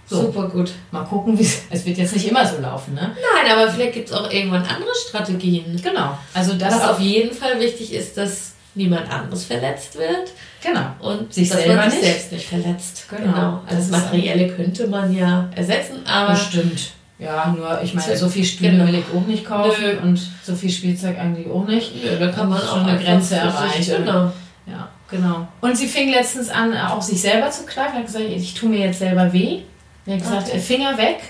So. 0.06 0.22
Super 0.22 0.48
gut. 0.48 0.72
Mal 0.90 1.04
gucken, 1.04 1.38
wie 1.38 1.48
es 1.70 1.86
wird 1.86 1.96
jetzt 1.96 2.14
nicht 2.14 2.28
immer 2.28 2.44
so 2.46 2.60
laufen, 2.60 2.94
ne? 2.94 3.12
Nein, 3.14 3.52
aber 3.52 3.70
vielleicht 3.70 3.94
gibt 3.94 4.08
es 4.08 4.14
auch 4.14 4.30
irgendwann 4.30 4.62
andere 4.62 4.90
Strategien. 5.08 5.80
Genau. 5.82 6.18
Also 6.34 6.54
das 6.54 6.74
Was 6.74 6.88
auf 6.90 7.00
jeden 7.00 7.34
Fall 7.34 7.58
wichtig 7.60 7.92
ist, 7.92 8.16
dass 8.16 8.52
niemand 8.74 9.10
anderes 9.10 9.44
verletzt 9.44 9.96
wird. 9.96 10.32
Genau. 10.62 10.86
Und 11.00 11.32
sich 11.32 11.48
dass 11.48 11.58
selber 11.62 11.76
man 11.76 11.90
sich 11.90 12.00
nicht. 12.00 12.10
selbst 12.10 12.32
nicht 12.32 12.48
verletzt. 12.48 13.06
Genau. 13.08 13.32
genau. 13.32 13.62
Also 13.66 13.76
das 13.76 13.90
Materielle 13.90 14.48
könnte 14.48 14.86
man 14.86 15.14
ja 15.14 15.48
ersetzen, 15.54 16.04
aber. 16.06 16.32
Bestimmt. 16.32 16.92
Ja, 17.18 17.54
nur 17.56 17.80
ich 17.82 17.94
meine, 17.94 18.16
so 18.16 18.28
viel 18.28 18.44
Stühle 18.44 18.72
genau. 18.72 18.86
will 18.86 18.96
ich 18.96 19.04
auch 19.14 19.26
nicht 19.26 19.44
kaufen 19.44 19.80
Nö. 19.80 19.98
und 20.02 20.20
so 20.42 20.56
viel 20.56 20.70
Spielzeug 20.70 21.16
eigentlich 21.18 21.48
auch 21.48 21.64
nicht. 21.66 21.92
Nö, 22.02 22.18
da 22.18 22.32
kann 22.32 22.48
man 22.48 22.60
schon 22.60 22.84
eine 22.84 22.98
Grenze 22.98 23.36
erreichen. 23.36 24.04
Genau. 24.04 24.32
Ja, 24.66 24.88
genau. 25.08 25.46
Und 25.60 25.76
sie 25.76 25.86
fing 25.86 26.10
letztens 26.10 26.50
an, 26.50 26.76
auch 26.76 27.02
sich 27.02 27.20
selber 27.20 27.50
zu 27.50 27.64
klagen. 27.64 27.94
Hat 27.94 28.06
gesagt, 28.06 28.24
ich 28.24 28.54
tue 28.54 28.68
mir 28.68 28.80
jetzt 28.80 28.98
selber 28.98 29.32
weh. 29.32 29.60
Er 30.06 30.14
hat 30.14 30.22
gesagt, 30.22 30.48
okay. 30.48 30.58
Finger 30.58 30.98
weg, 30.98 31.20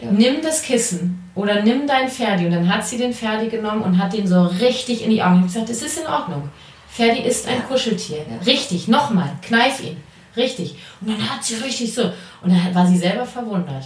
ja. 0.00 0.10
nimm 0.10 0.42
das 0.42 0.62
Kissen 0.62 1.30
oder 1.34 1.62
nimm 1.62 1.86
dein 1.86 2.08
Ferdi. 2.08 2.46
Und 2.46 2.52
dann 2.52 2.72
hat 2.72 2.86
sie 2.86 2.98
den 2.98 3.12
Ferdi 3.12 3.48
genommen 3.48 3.82
und 3.82 3.98
hat 3.98 4.12
den 4.12 4.26
so 4.26 4.44
richtig 4.44 5.04
in 5.04 5.10
die 5.10 5.22
Augen 5.22 5.42
gesagt, 5.42 5.70
es 5.70 5.82
ist 5.82 5.98
in 5.98 6.06
Ordnung. 6.06 6.48
Ferdi 6.88 7.20
ist 7.20 7.48
ein 7.48 7.58
ja. 7.58 7.62
Kuscheltier. 7.62 8.18
Ja. 8.18 8.44
Richtig, 8.44 8.88
nochmal, 8.88 9.30
kneif 9.42 9.82
ihn. 9.82 9.96
Richtig. 10.36 10.76
Und 11.00 11.10
dann 11.10 11.30
hat 11.30 11.44
sie 11.44 11.54
richtig 11.56 11.94
so. 11.94 12.04
Und 12.42 12.50
dann 12.50 12.74
war 12.74 12.86
sie 12.86 12.96
selber 12.96 13.26
verwundert. 13.26 13.84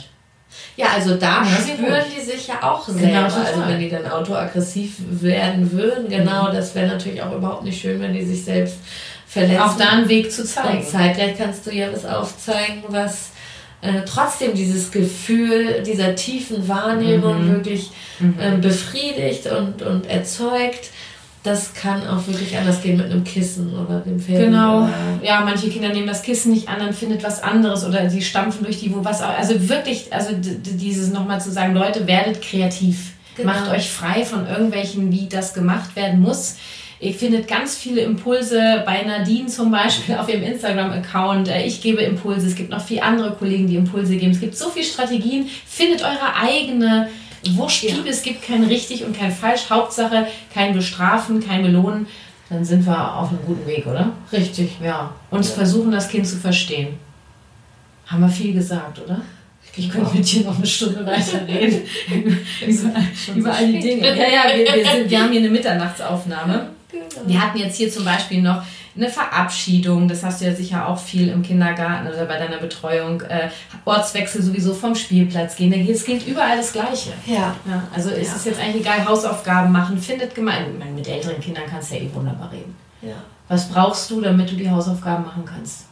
Ja, 0.76 0.88
also 0.94 1.16
da 1.16 1.44
spüren 1.44 2.04
die 2.14 2.20
sich 2.20 2.46
ja 2.48 2.62
auch 2.62 2.86
genau, 2.86 2.98
selber. 2.98 3.28
Genau, 3.28 3.46
also 3.46 3.66
wenn 3.66 3.80
die 3.80 3.88
dann 3.88 4.06
autoaggressiv 4.06 4.96
werden 4.98 5.70
würden, 5.72 6.08
genau, 6.08 6.48
mhm. 6.48 6.54
das 6.54 6.74
wäre 6.74 6.86
natürlich 6.86 7.22
auch 7.22 7.32
überhaupt 7.32 7.64
nicht 7.64 7.80
schön, 7.80 8.00
wenn 8.00 8.12
die 8.12 8.24
sich 8.24 8.44
selbst 8.44 8.76
verletzen. 9.26 9.62
Auch 9.62 9.76
da 9.76 9.90
einen 9.90 10.08
Weg 10.08 10.32
zu 10.32 10.44
zeigen. 10.44 10.78
Und 10.78 10.88
zeitgleich 10.88 11.36
kannst 11.36 11.66
du 11.66 11.72
ja 11.72 11.92
was 11.92 12.04
aufzeigen, 12.04 12.84
was 12.88 13.30
äh, 13.82 14.02
trotzdem 14.06 14.54
dieses 14.54 14.90
Gefühl 14.90 15.82
dieser 15.84 16.14
tiefen 16.14 16.66
Wahrnehmung 16.68 17.44
mhm. 17.44 17.52
wirklich 17.52 17.90
äh, 18.38 18.56
befriedigt 18.56 19.46
und, 19.46 19.82
und 19.82 20.06
erzeugt. 20.06 20.90
Das 21.42 21.74
kann 21.74 22.04
auch 22.08 22.26
wirklich 22.26 22.56
anders 22.56 22.82
gehen 22.82 22.96
mit 22.96 23.06
einem 23.06 23.22
Kissen 23.22 23.72
oder 23.78 24.00
dem 24.00 24.18
Fell. 24.18 24.46
Genau. 24.46 24.88
Ja, 25.22 25.42
manche 25.42 25.68
Kinder 25.68 25.90
nehmen 25.90 26.08
das 26.08 26.22
Kissen 26.22 26.52
nicht 26.52 26.68
an, 26.68 26.80
dann 26.80 26.92
findet 26.92 27.22
was 27.22 27.40
anderes 27.40 27.84
oder 27.84 28.10
sie 28.10 28.22
stampfen 28.22 28.64
durch 28.64 28.80
die, 28.80 28.92
wo 28.92 29.04
was 29.04 29.22
auch. 29.22 29.38
Also 29.38 29.68
wirklich, 29.68 30.12
also 30.12 30.30
dieses 30.34 31.12
nochmal 31.12 31.40
zu 31.40 31.52
sagen, 31.52 31.74
Leute, 31.74 32.08
werdet 32.08 32.42
kreativ. 32.42 33.12
Genau. 33.36 33.52
Macht 33.52 33.70
euch 33.70 33.90
frei 33.90 34.24
von 34.24 34.48
irgendwelchen, 34.48 35.12
wie 35.12 35.28
das 35.28 35.54
gemacht 35.54 35.94
werden 35.94 36.20
muss 36.20 36.56
Ihr 36.98 37.12
findet 37.12 37.46
ganz 37.46 37.76
viele 37.76 38.00
Impulse 38.00 38.82
bei 38.86 39.02
Nadine 39.02 39.48
zum 39.48 39.70
Beispiel 39.70 40.16
auf 40.16 40.28
ihrem 40.28 40.42
Instagram-Account. 40.42 41.48
Äh, 41.48 41.66
ich 41.66 41.82
gebe 41.82 42.00
Impulse. 42.02 42.46
Es 42.46 42.54
gibt 42.54 42.70
noch 42.70 42.80
viele 42.80 43.02
andere 43.02 43.32
Kollegen, 43.32 43.66
die 43.66 43.76
Impulse 43.76 44.16
geben. 44.16 44.32
Es 44.32 44.40
gibt 44.40 44.56
so 44.56 44.70
viele 44.70 44.86
Strategien. 44.86 45.48
Findet 45.66 46.02
eure 46.02 46.34
eigene 46.40 47.08
Wurstliebe. 47.50 47.98
Ja. 48.04 48.10
Es 48.10 48.22
gibt 48.22 48.42
kein 48.42 48.64
richtig 48.64 49.04
und 49.04 49.16
kein 49.16 49.30
falsch. 49.30 49.68
Hauptsache 49.68 50.26
kein 50.52 50.74
Bestrafen, 50.74 51.46
kein 51.46 51.62
Belohnen. 51.62 52.06
Dann 52.48 52.64
sind 52.64 52.86
wir 52.86 53.14
auf 53.16 53.28
einem 53.28 53.40
guten 53.44 53.66
Weg, 53.66 53.86
oder? 53.86 54.12
Richtig. 54.32 54.76
Ja. 54.82 55.12
Und 55.30 55.44
ja. 55.44 55.52
versuchen, 55.52 55.90
das 55.90 56.08
Kind 56.08 56.26
zu 56.26 56.36
verstehen. 56.36 56.94
Haben 58.06 58.22
wir 58.22 58.28
viel 58.28 58.54
gesagt, 58.54 59.00
oder? 59.04 59.20
Ich 59.78 59.90
könnte 59.90 60.16
mit 60.16 60.32
dir 60.32 60.44
noch 60.44 60.56
eine 60.56 60.66
Stunde 60.66 61.04
weiterreden. 61.04 61.82
über, 62.66 62.92
über 63.34 63.52
all 63.52 63.66
die 63.66 63.80
Dinge. 63.80 64.08
Ja, 64.08 64.14
ja, 64.14 64.42
wir, 64.56 64.64
wir, 64.64 64.90
sind, 64.90 65.10
wir 65.10 65.22
haben 65.22 65.32
hier 65.32 65.40
eine 65.40 65.50
Mitternachtsaufnahme. 65.50 66.70
Genau. 67.00 67.28
Wir 67.28 67.42
hatten 67.42 67.58
jetzt 67.58 67.76
hier 67.76 67.90
zum 67.90 68.04
Beispiel 68.04 68.42
noch 68.42 68.62
eine 68.96 69.08
Verabschiedung, 69.08 70.08
das 70.08 70.22
hast 70.22 70.40
du 70.40 70.46
ja 70.46 70.54
sicher 70.54 70.88
auch 70.88 70.98
viel 70.98 71.28
im 71.28 71.42
Kindergarten 71.42 72.08
oder 72.08 72.24
bei 72.24 72.38
deiner 72.38 72.56
Betreuung, 72.56 73.20
äh, 73.22 73.50
Ortswechsel 73.84 74.42
sowieso 74.42 74.72
vom 74.72 74.94
Spielplatz 74.94 75.56
gehen, 75.56 75.72
es 75.88 76.04
gilt 76.04 76.26
überall 76.26 76.56
das 76.56 76.72
Gleiche. 76.72 77.12
Ja. 77.26 77.54
ja 77.68 77.82
also 77.94 78.10
ja. 78.10 78.16
ist 78.16 78.34
es 78.34 78.44
jetzt 78.46 78.60
eigentlich 78.60 78.82
egal, 78.82 79.04
Hausaufgaben 79.04 79.70
machen, 79.70 79.98
findet 79.98 80.34
gemein. 80.34 80.82
Mit 80.94 81.06
älteren 81.08 81.40
Kindern 81.40 81.64
kannst 81.68 81.90
du 81.90 81.96
ja 81.96 82.02
eh 82.02 82.10
wunderbar 82.14 82.50
reden. 82.50 82.74
Ja. 83.02 83.16
Was 83.48 83.68
brauchst 83.68 84.10
du, 84.10 84.20
damit 84.20 84.50
du 84.50 84.56
die 84.56 84.70
Hausaufgaben 84.70 85.24
machen 85.24 85.44
kannst? 85.44 85.85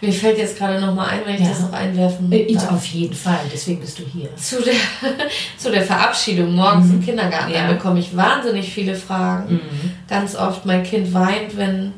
Mir 0.00 0.12
fällt 0.12 0.38
jetzt 0.38 0.58
gerade 0.58 0.80
noch 0.80 0.94
mal 0.94 1.06
ein, 1.06 1.20
wenn 1.24 1.34
ich 1.34 1.42
ja. 1.42 1.48
das 1.48 1.60
noch 1.60 1.72
einwerfen 1.72 2.30
äh, 2.32 2.52
darf. 2.52 2.72
Auf 2.72 2.86
jeden 2.86 3.14
Fall, 3.14 3.40
deswegen 3.52 3.80
bist 3.80 3.98
du 3.98 4.02
hier. 4.04 4.34
Zu 4.36 4.62
der, 4.62 4.74
zu 5.58 5.70
der 5.70 5.82
Verabschiedung 5.82 6.54
morgens 6.54 6.86
mhm. 6.86 6.94
im 6.94 7.04
Kindergarten, 7.04 7.52
ja. 7.52 7.66
da 7.66 7.72
bekomme 7.72 8.00
ich 8.00 8.16
wahnsinnig 8.16 8.72
viele 8.72 8.94
Fragen. 8.94 9.54
Mhm. 9.54 9.90
Ganz 10.08 10.34
oft, 10.34 10.66
mein 10.66 10.82
Kind 10.82 11.14
weint, 11.14 11.56
wenn, 11.56 11.86
mhm. 11.86 11.92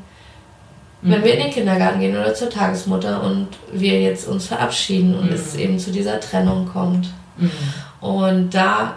wenn 1.01 1.25
wir 1.25 1.35
in 1.35 1.45
den 1.45 1.51
Kindergarten 1.51 2.01
gehen 2.01 2.17
oder 2.17 2.35
zur 2.35 2.51
Tagesmutter 2.51 3.23
und 3.23 3.49
wir 3.73 4.01
jetzt 4.01 4.29
uns 4.29 4.47
verabschieden 4.47 5.15
und 5.15 5.33
es 5.33 5.55
mhm. 5.55 5.61
eben 5.61 5.79
zu 5.79 5.91
dieser 5.91 6.21
Trennung 6.21 6.67
kommt. 6.67 7.09
Mhm. 7.39 7.51
Und 8.01 8.55
da 8.55 8.97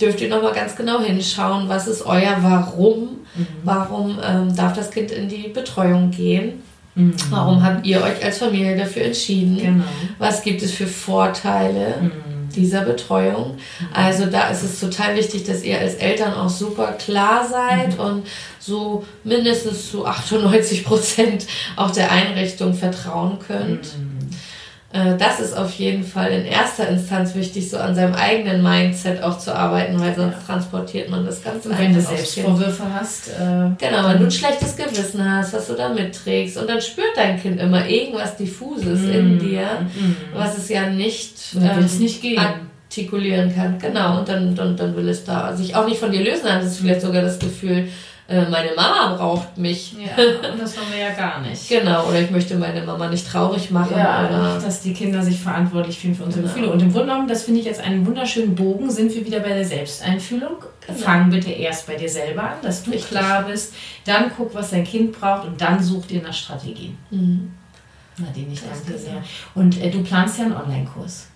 dürft 0.00 0.20
ihr 0.20 0.28
nochmal 0.28 0.52
ganz 0.52 0.76
genau 0.76 1.00
hinschauen, 1.00 1.68
was 1.68 1.86
ist 1.86 2.04
euer 2.04 2.36
Warum, 2.40 3.20
mhm. 3.34 3.46
warum 3.64 4.18
ähm, 4.22 4.54
darf 4.54 4.74
das 4.74 4.90
Kind 4.90 5.10
in 5.10 5.28
die 5.28 5.48
Betreuung 5.48 6.10
gehen. 6.10 6.62
Mhm. 6.98 7.14
Warum 7.30 7.62
habt 7.62 7.86
ihr 7.86 8.02
euch 8.02 8.24
als 8.24 8.38
Familie 8.38 8.76
dafür 8.76 9.04
entschieden? 9.04 9.56
Genau. 9.56 9.84
Was 10.18 10.42
gibt 10.42 10.62
es 10.62 10.72
für 10.72 10.86
Vorteile? 10.86 11.94
Mhm 12.02 12.38
dieser 12.54 12.82
Betreuung. 12.82 13.56
Also 13.92 14.26
da 14.26 14.48
ist 14.48 14.62
es 14.62 14.80
total 14.80 15.16
wichtig, 15.16 15.44
dass 15.44 15.62
ihr 15.62 15.78
als 15.78 15.94
Eltern 15.94 16.34
auch 16.34 16.48
super 16.48 16.92
klar 16.92 17.46
seid 17.48 17.94
mhm. 17.94 18.00
und 18.00 18.26
so 18.58 19.04
mindestens 19.24 19.90
zu 19.90 20.04
98 20.04 20.84
Prozent 20.84 21.46
auch 21.76 21.90
der 21.90 22.10
Einrichtung 22.10 22.74
vertrauen 22.74 23.38
könnt. 23.38 23.96
Mhm. 23.96 24.07
Äh, 24.90 25.18
das 25.18 25.38
ist 25.38 25.54
auf 25.54 25.74
jeden 25.74 26.02
Fall 26.02 26.30
in 26.30 26.46
erster 26.46 26.88
Instanz 26.88 27.34
wichtig, 27.34 27.68
so 27.68 27.76
an 27.76 27.94
seinem 27.94 28.14
eigenen 28.14 28.62
Mindset 28.62 29.22
auch 29.22 29.38
zu 29.38 29.54
arbeiten, 29.54 30.00
weil 30.00 30.14
sonst 30.14 30.46
transportiert 30.46 31.10
man 31.10 31.26
das 31.26 31.42
Ganze. 31.42 31.68
Und 31.68 31.78
wenn 31.78 31.92
du 31.92 32.00
Selbstvorwürfe 32.00 32.84
hast. 32.94 33.28
Äh, 33.28 33.70
genau, 33.78 34.08
wenn 34.08 34.18
du 34.18 34.24
ein 34.24 34.30
schlechtes 34.30 34.76
Gewissen 34.76 35.22
hast, 35.30 35.52
was 35.52 35.66
du 35.66 35.74
da 35.74 35.90
mitträgst 35.90 36.56
und 36.56 36.70
dann 36.70 36.80
spürt 36.80 37.16
dein 37.16 37.38
Kind 37.40 37.60
immer 37.60 37.86
irgendwas 37.86 38.36
Diffuses 38.36 39.00
mm, 39.00 39.10
in 39.10 39.38
dir, 39.38 39.66
mm, 39.94 40.34
was 40.34 40.56
es 40.56 40.70
ja 40.70 40.88
nicht, 40.88 41.34
ähm, 41.54 41.86
nicht 41.98 42.24
artikulieren 42.38 43.54
kann. 43.54 43.78
Genau, 43.78 44.20
und 44.20 44.28
dann, 44.28 44.54
dann, 44.54 44.74
dann 44.74 44.96
will 44.96 45.08
es 45.10 45.22
da 45.22 45.54
sich 45.54 45.76
auch 45.76 45.86
nicht 45.86 46.00
von 46.00 46.12
dir 46.12 46.22
lösen. 46.22 46.44
Dann 46.44 46.62
ist 46.62 46.72
es 46.72 46.78
vielleicht 46.78 47.02
sogar 47.02 47.20
das 47.20 47.38
Gefühl, 47.38 47.88
äh, 48.28 48.46
meine 48.50 48.74
Mama 48.76 49.16
braucht 49.16 49.56
mich. 49.56 49.94
Ja, 49.94 50.22
und 50.52 50.60
das 50.60 50.76
wollen 50.76 50.92
wir 50.92 50.98
ja 50.98 51.10
gar 51.14 51.40
nicht. 51.40 51.66
genau, 51.66 52.06
oder 52.06 52.20
ich 52.20 52.30
möchte 52.30 52.56
meine 52.56 52.82
Mama 52.82 53.08
nicht 53.08 53.26
traurig 53.26 53.70
machen. 53.70 53.96
Ja, 53.96 54.28
oder 54.28 54.52
nicht, 54.54 54.66
dass 54.66 54.82
die 54.82 54.92
Kinder 54.92 55.22
sich 55.22 55.40
verantwortlich 55.40 55.98
fühlen 55.98 56.14
für 56.14 56.24
unsere 56.24 56.42
genau. 56.42 56.54
Gefühle. 56.54 56.72
Und 56.72 56.82
im 56.82 56.92
Grunde 56.92 57.08
genommen, 57.08 57.28
das 57.28 57.44
finde 57.44 57.60
ich 57.60 57.66
jetzt 57.66 57.80
einen 57.80 58.06
wunderschönen 58.06 58.54
Bogen, 58.54 58.90
sind 58.90 59.14
wir 59.14 59.24
wieder 59.24 59.40
bei 59.40 59.54
der 59.54 59.64
Selbsteinfühlung. 59.64 60.56
Genau. 60.86 60.98
Fang 60.98 61.30
bitte 61.30 61.50
erst 61.50 61.86
bei 61.86 61.94
dir 61.94 62.08
selber 62.08 62.42
an, 62.42 62.56
dass 62.60 62.82
du 62.82 62.90
Richtig. 62.90 63.10
klar 63.10 63.44
bist. 63.44 63.72
Dann 64.04 64.30
guck, 64.36 64.54
was 64.54 64.70
dein 64.70 64.84
Kind 64.84 65.18
braucht 65.18 65.46
und 65.46 65.58
dann 65.58 65.82
such 65.82 66.04
dir 66.04 66.20
nach 66.20 66.34
Strategien. 66.34 66.98
Mhm. 67.10 67.52
Nadine, 68.18 68.52
ich 68.52 68.60
danke 68.60 68.98
sehr. 68.98 69.22
Und 69.54 69.80
äh, 69.80 69.90
du 69.90 70.02
planst 70.02 70.38
ja 70.38 70.44
einen 70.44 70.56
Online-Kurs. 70.56 71.28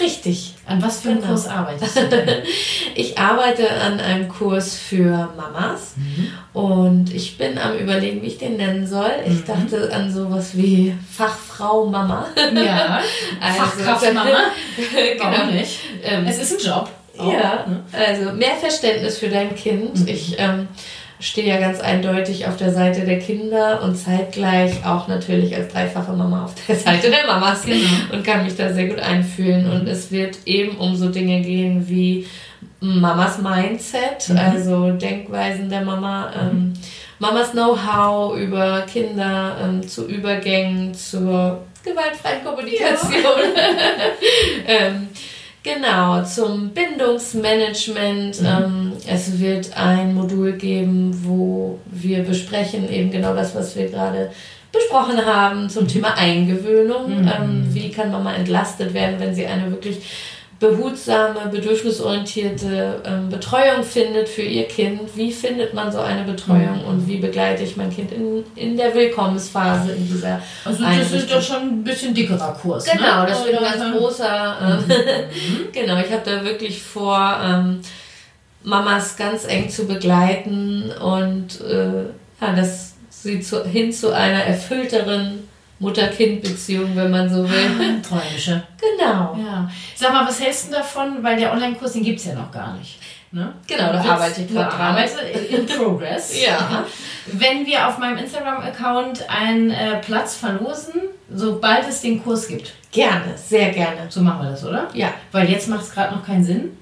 Richtig. 0.00 0.54
An 0.66 0.82
was 0.82 1.00
für 1.00 1.10
einem 1.10 1.20
genau. 1.20 1.32
Kurs 1.32 1.46
arbeitest 1.46 1.96
du 1.96 2.08
denn? 2.08 2.42
ich 2.94 3.18
arbeite 3.18 3.70
an 3.70 4.00
einem 4.00 4.28
Kurs 4.28 4.76
für 4.76 5.28
Mamas 5.36 5.94
mhm. 5.96 6.32
und 6.52 7.14
ich 7.14 7.38
bin 7.38 7.58
am 7.58 7.76
überlegen, 7.76 8.22
wie 8.22 8.26
ich 8.26 8.38
den 8.38 8.56
nennen 8.56 8.86
soll. 8.86 9.10
Ich 9.26 9.40
mhm. 9.40 9.44
dachte 9.46 9.92
an 9.92 10.12
sowas 10.12 10.56
wie 10.56 10.94
Fachfrau 11.10 11.86
Mama. 11.86 12.26
Ja, 12.54 13.00
also, 13.40 13.60
Fachkraft 13.60 14.14
Mama. 14.14 14.38
genau. 14.92 15.46
nicht? 15.52 15.80
Ähm, 16.02 16.26
es 16.26 16.38
ist 16.38 16.60
ein 16.60 16.70
Job. 16.70 16.90
Auch, 17.18 17.32
ja, 17.32 17.66
ne? 17.66 17.82
also 17.92 18.32
mehr 18.32 18.54
Verständnis 18.54 19.18
für 19.18 19.28
dein 19.28 19.54
Kind. 19.56 20.00
Mhm. 20.00 20.08
Ich 20.08 20.36
ähm, 20.38 20.68
stehe 21.20 21.48
ja 21.48 21.58
ganz 21.58 21.80
eindeutig 21.80 22.46
auf 22.46 22.56
der 22.56 22.72
Seite 22.72 23.04
der 23.04 23.18
Kinder 23.18 23.82
und 23.82 23.96
zeitgleich 23.96 24.84
auch 24.86 25.08
natürlich 25.08 25.54
als 25.56 25.72
dreifache 25.72 26.12
Mama 26.12 26.44
auf 26.44 26.54
der 26.66 26.76
Seite 26.76 27.10
der 27.10 27.26
Mamas 27.26 27.62
genau. 27.62 27.86
und 28.12 28.24
kann 28.24 28.44
mich 28.44 28.56
da 28.56 28.72
sehr 28.72 28.86
gut 28.86 29.00
einfühlen. 29.00 29.70
Und 29.70 29.88
es 29.88 30.12
wird 30.12 30.38
eben 30.46 30.76
um 30.76 30.96
so 30.96 31.08
Dinge 31.08 31.40
gehen 31.40 31.88
wie 31.88 32.26
Mamas 32.80 33.38
Mindset, 33.38 34.28
mhm. 34.28 34.38
also 34.38 34.90
Denkweisen 34.92 35.68
der 35.68 35.82
Mama, 35.82 36.32
ähm, 36.40 36.74
Mamas 37.18 37.50
Know-how 37.50 38.36
über 38.38 38.82
Kinder 38.82 39.56
ähm, 39.60 39.86
zu 39.86 40.06
Übergängen 40.06 40.94
zur 40.94 41.64
gewaltfreien 41.84 42.44
Kommunikation. 42.44 43.12
Ja. 43.12 44.66
ähm, 44.66 45.08
Genau, 45.62 46.22
zum 46.24 46.70
Bindungsmanagement. 46.70 48.40
Mhm. 48.40 48.46
Ähm, 48.46 48.92
es 49.06 49.38
wird 49.38 49.76
ein 49.76 50.14
Modul 50.14 50.52
geben, 50.52 51.10
wo 51.24 51.78
wir 51.86 52.22
besprechen 52.22 52.90
eben 52.90 53.10
genau 53.10 53.34
das, 53.34 53.54
was 53.54 53.76
wir 53.76 53.88
gerade 53.88 54.30
besprochen 54.72 55.24
haben 55.24 55.68
zum 55.68 55.84
mhm. 55.84 55.88
Thema 55.88 56.14
Eingewöhnung. 56.14 57.22
Mhm. 57.22 57.28
Ähm, 57.28 57.74
wie 57.74 57.90
kann 57.90 58.10
Mama 58.10 58.34
entlastet 58.34 58.94
werden, 58.94 59.16
wenn 59.18 59.34
sie 59.34 59.46
eine 59.46 59.70
wirklich 59.70 59.98
behutsame, 60.60 61.48
bedürfnisorientierte 61.52 63.02
ähm, 63.04 63.28
Betreuung 63.28 63.84
findet 63.84 64.28
für 64.28 64.42
ihr 64.42 64.66
Kind. 64.66 65.00
Wie 65.14 65.32
findet 65.32 65.72
man 65.72 65.92
so 65.92 66.00
eine 66.00 66.24
Betreuung 66.24 66.82
mhm. 66.82 66.88
und 66.88 67.08
wie 67.08 67.18
begleite 67.18 67.62
ich 67.62 67.76
mein 67.76 67.94
Kind 67.94 68.10
in, 68.10 68.44
in 68.56 68.76
der 68.76 68.92
Willkommensphase 68.94 69.92
in 69.92 70.08
dieser 70.08 70.40
Also 70.64 70.82
das 70.82 71.12
ist 71.12 71.32
doch 71.32 71.42
schon 71.42 71.62
ein 71.62 71.84
bisschen 71.84 72.12
dickerer 72.12 72.58
Kurs. 72.60 72.86
Ne? 72.86 72.92
Genau, 72.96 73.20
ne? 73.22 73.28
das 73.28 73.44
wird 73.44 73.58
ein 73.58 73.78
ganz 73.78 73.96
großer. 73.96 74.56
Ähm, 74.62 74.84
mhm. 74.88 75.72
genau, 75.72 76.00
ich 76.00 76.10
habe 76.10 76.22
da 76.24 76.44
wirklich 76.44 76.82
vor, 76.82 77.38
ähm, 77.42 77.80
Mamas 78.64 79.16
ganz 79.16 79.44
eng 79.46 79.70
zu 79.70 79.86
begleiten 79.86 80.90
und 81.00 81.60
äh, 81.60 82.04
ja, 82.40 82.52
das 82.54 82.94
sie 83.08 83.40
zu, 83.40 83.64
hin 83.64 83.92
zu 83.92 84.12
einer 84.12 84.44
erfüllteren 84.44 85.47
Mutter-Kind-Beziehung, 85.78 86.96
wenn 86.96 87.10
man 87.10 87.28
so 87.28 87.48
will. 87.48 87.70
Ah, 87.78 88.06
Träumische. 88.06 88.62
Genau. 88.80 89.36
Ja. 89.38 89.70
Sag 89.94 90.12
mal, 90.12 90.26
was 90.26 90.40
hältst 90.40 90.68
du 90.68 90.72
davon? 90.72 91.22
Weil 91.22 91.38
der 91.38 91.52
Online-Kurs, 91.52 91.92
den 91.92 92.02
gibt 92.02 92.18
es 92.18 92.26
ja 92.26 92.34
noch 92.34 92.50
gar 92.50 92.74
nicht. 92.76 92.98
Ne? 93.30 93.52
Genau, 93.66 93.92
da 93.92 94.02
arbeite 94.02 94.42
ich 94.42 94.48
gerade 94.50 94.74
dran. 94.74 94.96
in 95.50 95.66
progress. 95.66 96.42
ja. 96.46 96.84
Wenn 97.26 97.66
wir 97.66 97.86
auf 97.86 97.98
meinem 97.98 98.16
Instagram-Account 98.18 99.28
einen 99.28 99.70
äh, 99.70 100.00
Platz 100.00 100.36
verlosen, 100.36 100.94
sobald 101.32 101.86
es 101.86 102.00
den 102.00 102.22
Kurs 102.24 102.48
gibt. 102.48 102.72
Gerne, 102.90 103.36
sehr 103.36 103.70
gerne. 103.70 104.06
So 104.08 104.22
machen 104.22 104.44
wir 104.44 104.50
das, 104.50 104.64
oder? 104.64 104.88
Ja. 104.94 105.12
Weil 105.30 105.50
jetzt 105.50 105.68
macht 105.68 105.82
es 105.82 105.92
gerade 105.92 106.14
noch 106.14 106.24
keinen 106.24 106.42
Sinn. 106.42 106.78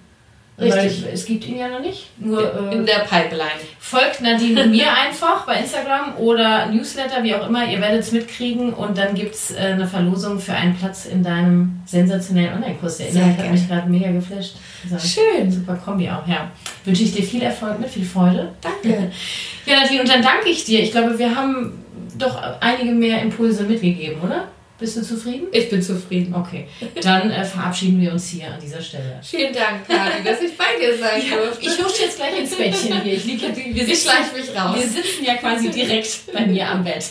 Richtig. 0.59 1.05
Weil 1.05 1.13
es 1.13 1.25
gibt 1.27 1.47
ihn 1.47 1.59
ja 1.59 1.69
noch 1.69 1.81
nicht. 1.81 2.09
Nur, 2.19 2.41
äh, 2.43 2.75
in 2.75 2.87
der 2.87 3.01
Pipeline. 3.01 3.61
Folgt 3.79 4.23
Nadine 4.23 4.67
mir 4.67 4.91
einfach 4.91 5.45
bei 5.45 5.57
Instagram 5.57 6.17
oder 6.17 6.67
Newsletter, 6.67 7.23
wie 7.23 7.35
auch 7.35 7.47
immer. 7.47 7.69
Ihr 7.69 7.81
werdet 7.81 8.01
es 8.01 8.13
mitkriegen 8.13 8.73
und 8.73 8.97
dann 8.97 9.15
gibt 9.15 9.35
es 9.35 9.51
äh, 9.51 9.59
eine 9.59 9.87
Verlosung 9.87 10.41
für 10.41 10.55
einen 10.55 10.75
Platz 10.75 11.05
in 11.07 11.23
deinem 11.23 11.81
sensationellen 11.85 12.55
Online-Kurs. 12.55 12.99
Der 12.99 13.09
Inhalt 13.11 13.39
hat 13.39 13.51
mich 13.53 13.69
gerade 13.69 13.91
mega 13.91 14.11
geflasht. 14.11 14.57
Also, 14.91 15.07
Schön. 15.07 15.53
Super 15.53 15.75
Kombi 15.75 16.09
auch, 16.09 16.27
ja. 16.27 16.51
Wünsche 16.85 17.03
ich 17.03 17.15
dir 17.15 17.23
viel 17.23 17.43
Erfolg 17.43 17.79
mit, 17.79 17.91
viel 17.91 18.05
Freude. 18.05 18.53
Danke. 18.61 19.13
Ja, 19.67 19.81
Nadine, 19.81 20.03
und 20.03 20.09
dann 20.09 20.23
danke 20.23 20.49
ich 20.49 20.65
dir. 20.65 20.81
Ich 20.81 20.93
glaube, 20.93 21.19
wir 21.19 21.35
haben 21.35 21.83
doch 22.17 22.41
einige 22.61 22.93
mehr 22.93 23.21
Impulse 23.21 23.65
mitgegeben, 23.65 24.21
oder? 24.23 24.45
Bist 24.79 24.97
du 24.97 25.03
zufrieden? 25.03 25.47
Ich 25.53 25.71
bin 25.71 25.81
zufrieden. 25.81 26.35
Okay. 26.35 26.67
Dann 27.03 27.31
äh, 27.31 27.45
verabschieden 27.45 28.01
wir 28.01 28.13
uns 28.13 28.29
hier 28.29 28.53
an 28.53 28.61
dieser 28.61 28.81
Stelle. 28.81 29.21
Vielen 29.23 29.55
Dank, 29.55 29.87
Kari, 29.87 30.23
dass 30.23 30.41
ich 30.43 30.57
bei 30.57 30.79
dir 30.79 30.99
sein 30.99 31.23
ja, 31.31 31.37
durfte. 31.37 31.67
Ich 31.67 31.83
husche 31.83 32.03
jetzt 32.03 32.17
gleich 32.17 32.39
ins 32.39 32.55
Bettchen 32.55 33.03
hier. 33.03 33.15
Ich, 33.15 33.25
lieg, 33.25 33.41
wir 33.41 33.89
ich 33.89 34.03
schleiche 34.03 34.35
mich 34.35 34.55
raus. 34.55 34.77
Wir 34.79 34.87
sitzen 34.87 35.25
ja 35.25 35.35
quasi 35.37 35.71
direkt 35.71 36.33
bei 36.33 36.47
mir 36.47 36.69
am 36.69 36.85
Bett. 36.85 37.05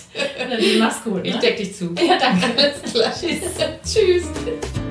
Mach's 0.77 1.03
gut. 1.03 1.23
Ne? 1.23 1.29
Ich 1.29 1.35
deck 1.37 1.57
dich 1.57 1.75
zu. 1.75 1.95
Ja, 1.95 2.17
danke. 2.19 2.45
Alles 2.55 2.93
klar. 2.93 3.11
Tschüss. 3.13 3.41
Tschüss. 3.83 4.84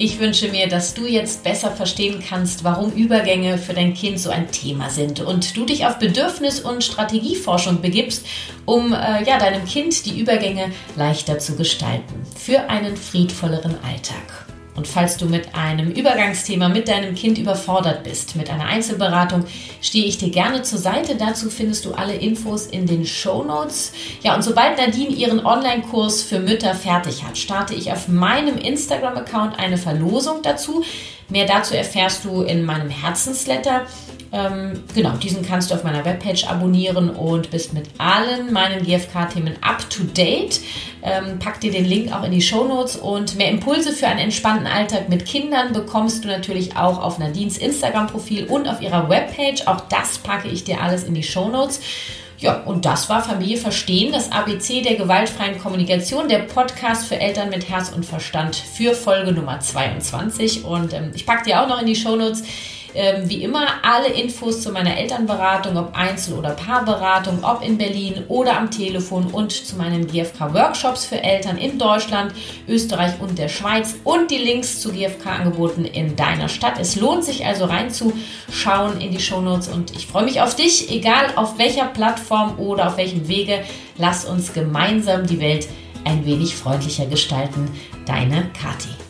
Ich 0.00 0.20
wünsche 0.20 0.48
mir, 0.48 0.68
dass 0.68 0.94
du 0.94 1.06
jetzt 1.06 1.42
besser 1.42 1.72
verstehen 1.72 2.22
kannst, 2.26 2.62
warum 2.62 2.92
Übergänge 2.92 3.58
für 3.58 3.74
dein 3.74 3.94
Kind 3.94 4.20
so 4.20 4.30
ein 4.30 4.48
Thema 4.52 4.90
sind 4.90 5.18
und 5.20 5.56
du 5.56 5.64
dich 5.64 5.86
auf 5.86 5.98
Bedürfnis- 5.98 6.60
und 6.60 6.84
Strategieforschung 6.84 7.80
begibst, 7.80 8.24
um 8.64 8.92
äh, 8.92 9.24
ja, 9.24 9.40
deinem 9.40 9.64
Kind 9.64 10.06
die 10.06 10.20
Übergänge 10.20 10.70
leichter 10.94 11.40
zu 11.40 11.56
gestalten 11.56 12.22
für 12.36 12.70
einen 12.70 12.96
friedvolleren 12.96 13.74
Alltag. 13.82 14.47
Und 14.78 14.86
falls 14.86 15.16
du 15.16 15.26
mit 15.26 15.56
einem 15.56 15.90
Übergangsthema 15.90 16.68
mit 16.68 16.86
deinem 16.86 17.16
Kind 17.16 17.36
überfordert 17.36 18.04
bist, 18.04 18.36
mit 18.36 18.48
einer 18.48 18.66
Einzelberatung, 18.66 19.44
stehe 19.82 20.04
ich 20.04 20.18
dir 20.18 20.30
gerne 20.30 20.62
zur 20.62 20.78
Seite. 20.78 21.16
Dazu 21.16 21.50
findest 21.50 21.84
du 21.84 21.94
alle 21.94 22.14
Infos 22.14 22.66
in 22.66 22.86
den 22.86 23.04
Show 23.04 23.42
Notes. 23.42 23.90
Ja, 24.22 24.36
und 24.36 24.42
sobald 24.42 24.78
Nadine 24.78 25.10
ihren 25.10 25.44
Online-Kurs 25.44 26.22
für 26.22 26.38
Mütter 26.38 26.76
fertig 26.76 27.24
hat, 27.24 27.36
starte 27.36 27.74
ich 27.74 27.90
auf 27.90 28.06
meinem 28.06 28.56
Instagram-Account 28.56 29.58
eine 29.58 29.78
Verlosung 29.78 30.42
dazu. 30.44 30.84
Mehr 31.28 31.46
dazu 31.46 31.74
erfährst 31.74 32.24
du 32.24 32.42
in 32.42 32.64
meinem 32.64 32.88
Herzensletter. 32.88 33.84
Ähm, 34.30 34.82
genau, 34.94 35.12
diesen 35.12 35.42
kannst 35.42 35.70
du 35.70 35.74
auf 35.74 35.84
meiner 35.84 36.04
Webpage 36.04 36.44
abonnieren 36.44 37.10
und 37.10 37.50
bist 37.50 37.72
mit 37.72 37.88
allen 37.96 38.52
meinen 38.52 38.84
GFK-Themen 38.84 39.54
up 39.62 39.88
to 39.88 40.02
date. 40.02 40.60
Ähm, 41.02 41.38
pack 41.38 41.60
dir 41.60 41.72
den 41.72 41.86
Link 41.86 42.12
auch 42.12 42.24
in 42.24 42.32
die 42.32 42.42
Show 42.42 42.64
Notes 42.64 42.96
und 42.96 43.36
mehr 43.36 43.50
Impulse 43.50 43.92
für 43.92 44.06
einen 44.06 44.18
entspannten 44.18 44.66
Alltag 44.66 45.08
mit 45.08 45.24
Kindern 45.24 45.72
bekommst 45.72 46.24
du 46.24 46.28
natürlich 46.28 46.76
auch 46.76 47.02
auf 47.02 47.18
Nadines 47.18 47.56
Instagram-Profil 47.56 48.46
und 48.46 48.68
auf 48.68 48.82
ihrer 48.82 49.08
Webpage. 49.08 49.66
Auch 49.66 49.80
das 49.88 50.18
packe 50.18 50.48
ich 50.48 50.64
dir 50.64 50.82
alles 50.82 51.04
in 51.04 51.14
die 51.14 51.22
Show 51.22 51.48
Notes. 51.48 51.80
Ja, 52.38 52.62
und 52.62 52.84
das 52.84 53.08
war 53.08 53.22
Familie 53.22 53.56
Verstehen, 53.56 54.12
das 54.12 54.30
ABC 54.30 54.82
der 54.82 54.94
gewaltfreien 54.94 55.58
Kommunikation, 55.58 56.28
der 56.28 56.40
Podcast 56.40 57.06
für 57.06 57.18
Eltern 57.18 57.48
mit 57.50 57.68
Herz 57.68 57.88
und 57.88 58.06
Verstand 58.06 58.54
für 58.54 58.94
Folge 58.94 59.32
Nummer 59.32 59.58
22. 59.58 60.64
Und 60.64 60.92
ähm, 60.92 61.10
ich 61.14 61.26
packe 61.26 61.44
dir 61.44 61.60
auch 61.60 61.68
noch 61.68 61.80
in 61.80 61.86
die 61.86 61.96
Show 61.96 62.14
Notes 62.14 62.44
ähm, 62.98 63.28
wie 63.30 63.44
immer 63.44 63.64
alle 63.84 64.08
Infos 64.08 64.60
zu 64.60 64.72
meiner 64.72 64.96
Elternberatung, 64.96 65.76
ob 65.76 65.96
Einzel- 65.96 66.34
oder 66.34 66.50
Paarberatung, 66.50 67.44
ob 67.44 67.62
in 67.62 67.78
Berlin 67.78 68.24
oder 68.26 68.58
am 68.58 68.72
Telefon 68.72 69.28
und 69.28 69.52
zu 69.52 69.76
meinen 69.76 70.08
GFK-Workshops 70.08 71.06
für 71.06 71.22
Eltern 71.22 71.58
in 71.58 71.78
Deutschland, 71.78 72.34
Österreich 72.66 73.12
und 73.20 73.38
der 73.38 73.48
Schweiz 73.48 73.94
und 74.02 74.32
die 74.32 74.38
Links 74.38 74.80
zu 74.80 74.92
GFK-Angeboten 74.92 75.84
in 75.84 76.16
deiner 76.16 76.48
Stadt. 76.48 76.80
Es 76.80 76.96
lohnt 76.96 77.22
sich 77.22 77.46
also 77.46 77.66
reinzuschauen 77.66 79.00
in 79.00 79.12
die 79.12 79.20
Shownotes 79.20 79.68
und 79.68 79.92
ich 79.92 80.08
freue 80.08 80.24
mich 80.24 80.40
auf 80.40 80.56
dich, 80.56 80.90
egal 80.90 81.26
auf 81.36 81.56
welcher 81.56 81.84
Plattform 81.84 82.58
oder 82.58 82.88
auf 82.88 82.96
welchem 82.96 83.28
Wege. 83.28 83.62
Lass 83.96 84.24
uns 84.24 84.52
gemeinsam 84.52 85.24
die 85.24 85.40
Welt 85.40 85.68
ein 86.04 86.26
wenig 86.26 86.56
freundlicher 86.56 87.06
gestalten. 87.06 87.70
Deine 88.06 88.50
Kathi. 88.60 89.07